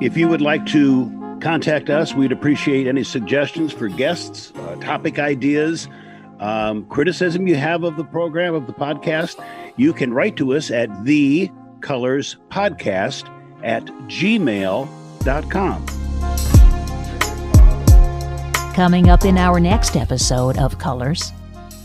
If 0.02 0.18
you 0.18 0.28
would 0.28 0.42
like 0.42 0.66
to 0.68 1.38
contact 1.42 1.90
us, 1.90 2.14
we'd 2.14 2.34
appreciate 2.34 2.88
any 2.88 3.06
suggestions 3.06 3.72
for 3.72 3.88
guests, 3.88 4.52
uh, 4.56 4.76
topic 4.82 5.18
ideas, 5.18 5.88
um, 6.42 6.86
criticism 6.88 7.48
you 7.48 7.56
have 7.56 7.84
of 7.84 7.96
the 7.96 8.04
program, 8.04 8.54
of 8.54 8.68
the 8.68 8.74
podcast. 8.74 9.42
You 9.78 9.94
can 9.94 10.14
write 10.14 10.36
to 10.38 10.56
us 10.56 10.72
at 10.72 11.06
the 11.06 11.50
colors 11.82 12.36
podcast 12.50 13.30
at 13.64 13.86
gmail.com. 13.86 15.86
Coming 18.80 19.10
up 19.10 19.26
in 19.26 19.38
our 19.38 19.60
next 19.60 19.98
episode 19.98 20.58
of 20.58 20.78
Colors. 20.78 21.34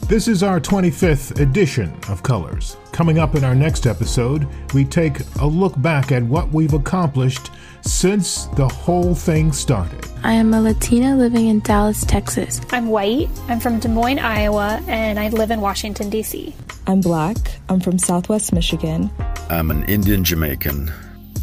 This 0.07 0.29
is 0.29 0.45
our 0.45 0.61
25th 0.61 1.41
edition 1.41 1.93
of 2.09 2.23
Colors. 2.23 2.77
Coming 2.93 3.19
up 3.19 3.35
in 3.35 3.43
our 3.43 3.57
next 3.57 3.89
episode, 3.89 4.47
we 4.75 4.85
take 4.85 5.19
a 5.41 5.45
look 5.45 5.75
back 5.83 6.13
at 6.13 6.23
what 6.23 6.53
we've 6.53 6.73
accomplished 6.73 7.51
since 7.81 8.45
the 8.55 8.69
whole 8.69 9.13
thing 9.13 9.51
started. 9.51 10.07
I 10.23 10.35
am 10.35 10.55
a 10.55 10.61
Latina 10.61 11.17
living 11.17 11.49
in 11.49 11.59
Dallas, 11.59 12.05
Texas. 12.05 12.61
I'm 12.71 12.87
white. 12.87 13.29
I'm 13.49 13.59
from 13.59 13.81
Des 13.81 13.89
Moines, 13.89 14.21
Iowa, 14.21 14.81
and 14.87 15.19
I 15.19 15.31
live 15.31 15.51
in 15.51 15.61
Washington, 15.61 16.11
D.C. 16.11 16.55
I'm 16.87 17.01
black. 17.01 17.59
I'm 17.69 17.81
from 17.81 17.99
Southwest 17.99 18.53
Michigan. 18.53 19.11
I'm 19.51 19.73
an 19.73 19.83
Indian 19.87 20.23
Jamaican 20.23 20.93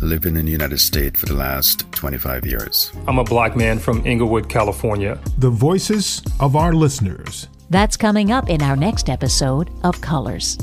living 0.02 0.36
in 0.36 0.46
the 0.46 0.52
United 0.52 0.80
States 0.80 1.20
for 1.20 1.28
the 1.28 1.34
last 1.34 1.92
25 1.92 2.46
years. 2.46 2.92
I'm 3.08 3.20
a 3.20 3.24
black 3.24 3.56
man 3.56 3.80
from 3.80 4.06
Inglewood, 4.06 4.50
California. 4.50 5.20
The 5.38 5.50
voices 5.50 6.22
of 6.40 6.56
our 6.56 6.74
listeners. 6.74 7.48
That's 7.70 7.96
coming 7.96 8.32
up 8.32 8.50
in 8.50 8.62
our 8.62 8.76
next 8.76 9.10
episode 9.10 9.70
of 9.84 10.02
Colors. 10.02 10.58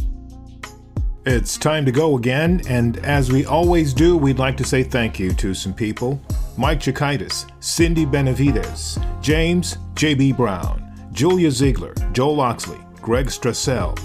It's 1.24 1.58
time 1.58 1.84
to 1.84 1.92
go 1.92 2.16
again, 2.16 2.62
and 2.68 2.96
as 2.98 3.30
we 3.30 3.44
always 3.44 3.92
do, 3.92 4.16
we'd 4.16 4.38
like 4.38 4.56
to 4.58 4.64
say 4.64 4.82
thank 4.82 5.18
you 5.18 5.32
to 5.34 5.54
some 5.54 5.74
people 5.74 6.20
Mike 6.56 6.80
Chikaitis, 6.80 7.50
Cindy 7.62 8.04
Benavides, 8.04 8.98
James 9.20 9.76
J.B. 9.94 10.32
Brown, 10.32 11.08
Julia 11.12 11.50
Ziegler, 11.50 11.94
Joel 12.12 12.40
Oxley, 12.40 12.78
Greg 13.00 13.26
Strassell, 13.26 13.96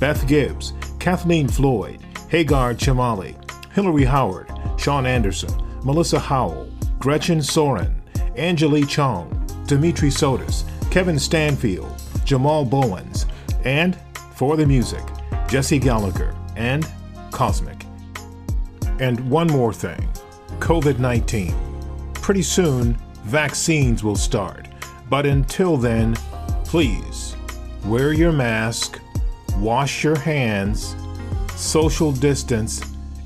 Beth 0.00 0.26
Gibbs, 0.26 0.72
Kathleen 0.98 1.48
Floyd, 1.48 2.00
Hagar 2.28 2.74
Chamali, 2.74 3.36
Hillary 3.72 4.04
Howard, 4.04 4.48
Sean 4.80 5.04
Anderson, 5.04 5.50
Melissa 5.84 6.18
Howell, 6.18 6.66
Gretchen 6.98 7.42
Soren, 7.42 8.00
Angelique 8.38 8.88
Chong, 8.88 9.28
Dimitri 9.66 10.08
Sotis, 10.08 10.64
Kevin 10.90 11.18
Stanfield, 11.18 12.02
Jamal 12.24 12.64
Bowens, 12.64 13.26
and 13.64 13.98
for 14.34 14.56
the 14.56 14.64
music, 14.64 15.02
Jesse 15.48 15.78
Gallagher 15.78 16.34
and 16.56 16.88
Cosmic. 17.30 17.84
And 19.00 19.20
one 19.28 19.48
more 19.48 19.74
thing 19.74 20.08
COVID 20.60 20.98
19. 20.98 21.54
Pretty 22.14 22.42
soon, 22.42 22.94
vaccines 23.24 24.02
will 24.02 24.16
start. 24.16 24.66
But 25.10 25.26
until 25.26 25.76
then, 25.76 26.14
please 26.64 27.36
wear 27.84 28.14
your 28.14 28.32
mask, 28.32 28.98
wash 29.58 30.02
your 30.02 30.18
hands, 30.18 30.96
social 31.54 32.12
distance, 32.12 32.80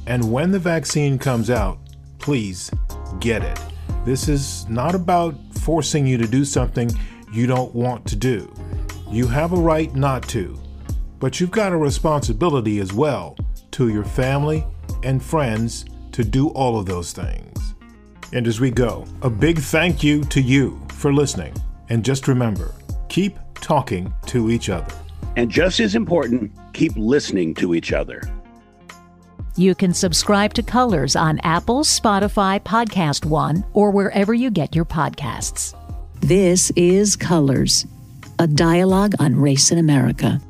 and 0.06 0.30
when 0.30 0.50
the 0.50 0.58
vaccine 0.58 1.18
comes 1.18 1.50
out, 1.50 1.78
please 2.18 2.70
get 3.20 3.42
it. 3.42 3.58
This 4.04 4.28
is 4.28 4.68
not 4.68 4.94
about 4.94 5.34
forcing 5.60 6.06
you 6.06 6.18
to 6.18 6.26
do 6.26 6.44
something 6.44 6.90
you 7.32 7.46
don't 7.46 7.74
want 7.74 8.06
to 8.06 8.16
do. 8.16 8.52
You 9.10 9.26
have 9.26 9.52
a 9.52 9.56
right 9.56 9.94
not 9.94 10.28
to, 10.28 10.58
but 11.20 11.40
you've 11.40 11.50
got 11.50 11.72
a 11.72 11.76
responsibility 11.76 12.80
as 12.80 12.92
well 12.92 13.36
to 13.72 13.88
your 13.88 14.04
family 14.04 14.64
and 15.02 15.22
friends 15.22 15.84
to 16.12 16.24
do 16.24 16.48
all 16.50 16.78
of 16.78 16.86
those 16.86 17.12
things. 17.12 17.74
And 18.32 18.46
as 18.46 18.60
we 18.60 18.70
go, 18.70 19.06
a 19.22 19.30
big 19.30 19.58
thank 19.58 20.02
you 20.02 20.22
to 20.24 20.40
you 20.40 20.80
for 20.90 21.12
listening. 21.12 21.54
And 21.88 22.04
just 22.04 22.28
remember 22.28 22.74
keep 23.08 23.38
talking 23.54 24.12
to 24.26 24.50
each 24.50 24.68
other. 24.68 24.92
And 25.36 25.50
just 25.50 25.80
as 25.80 25.94
important, 25.94 26.52
keep 26.72 26.92
listening 26.96 27.54
to 27.54 27.74
each 27.74 27.92
other. 27.92 28.22
You 29.56 29.76
can 29.76 29.94
subscribe 29.94 30.52
to 30.54 30.64
Colors 30.64 31.14
on 31.14 31.38
Apple, 31.44 31.84
Spotify, 31.84 32.60
Podcast 32.60 33.24
One, 33.24 33.64
or 33.72 33.92
wherever 33.92 34.34
you 34.34 34.50
get 34.50 34.74
your 34.74 34.84
podcasts. 34.84 35.78
This 36.20 36.72
is 36.74 37.14
Colors, 37.14 37.86
a 38.40 38.48
dialogue 38.48 39.14
on 39.20 39.36
race 39.36 39.70
in 39.70 39.78
America. 39.78 40.40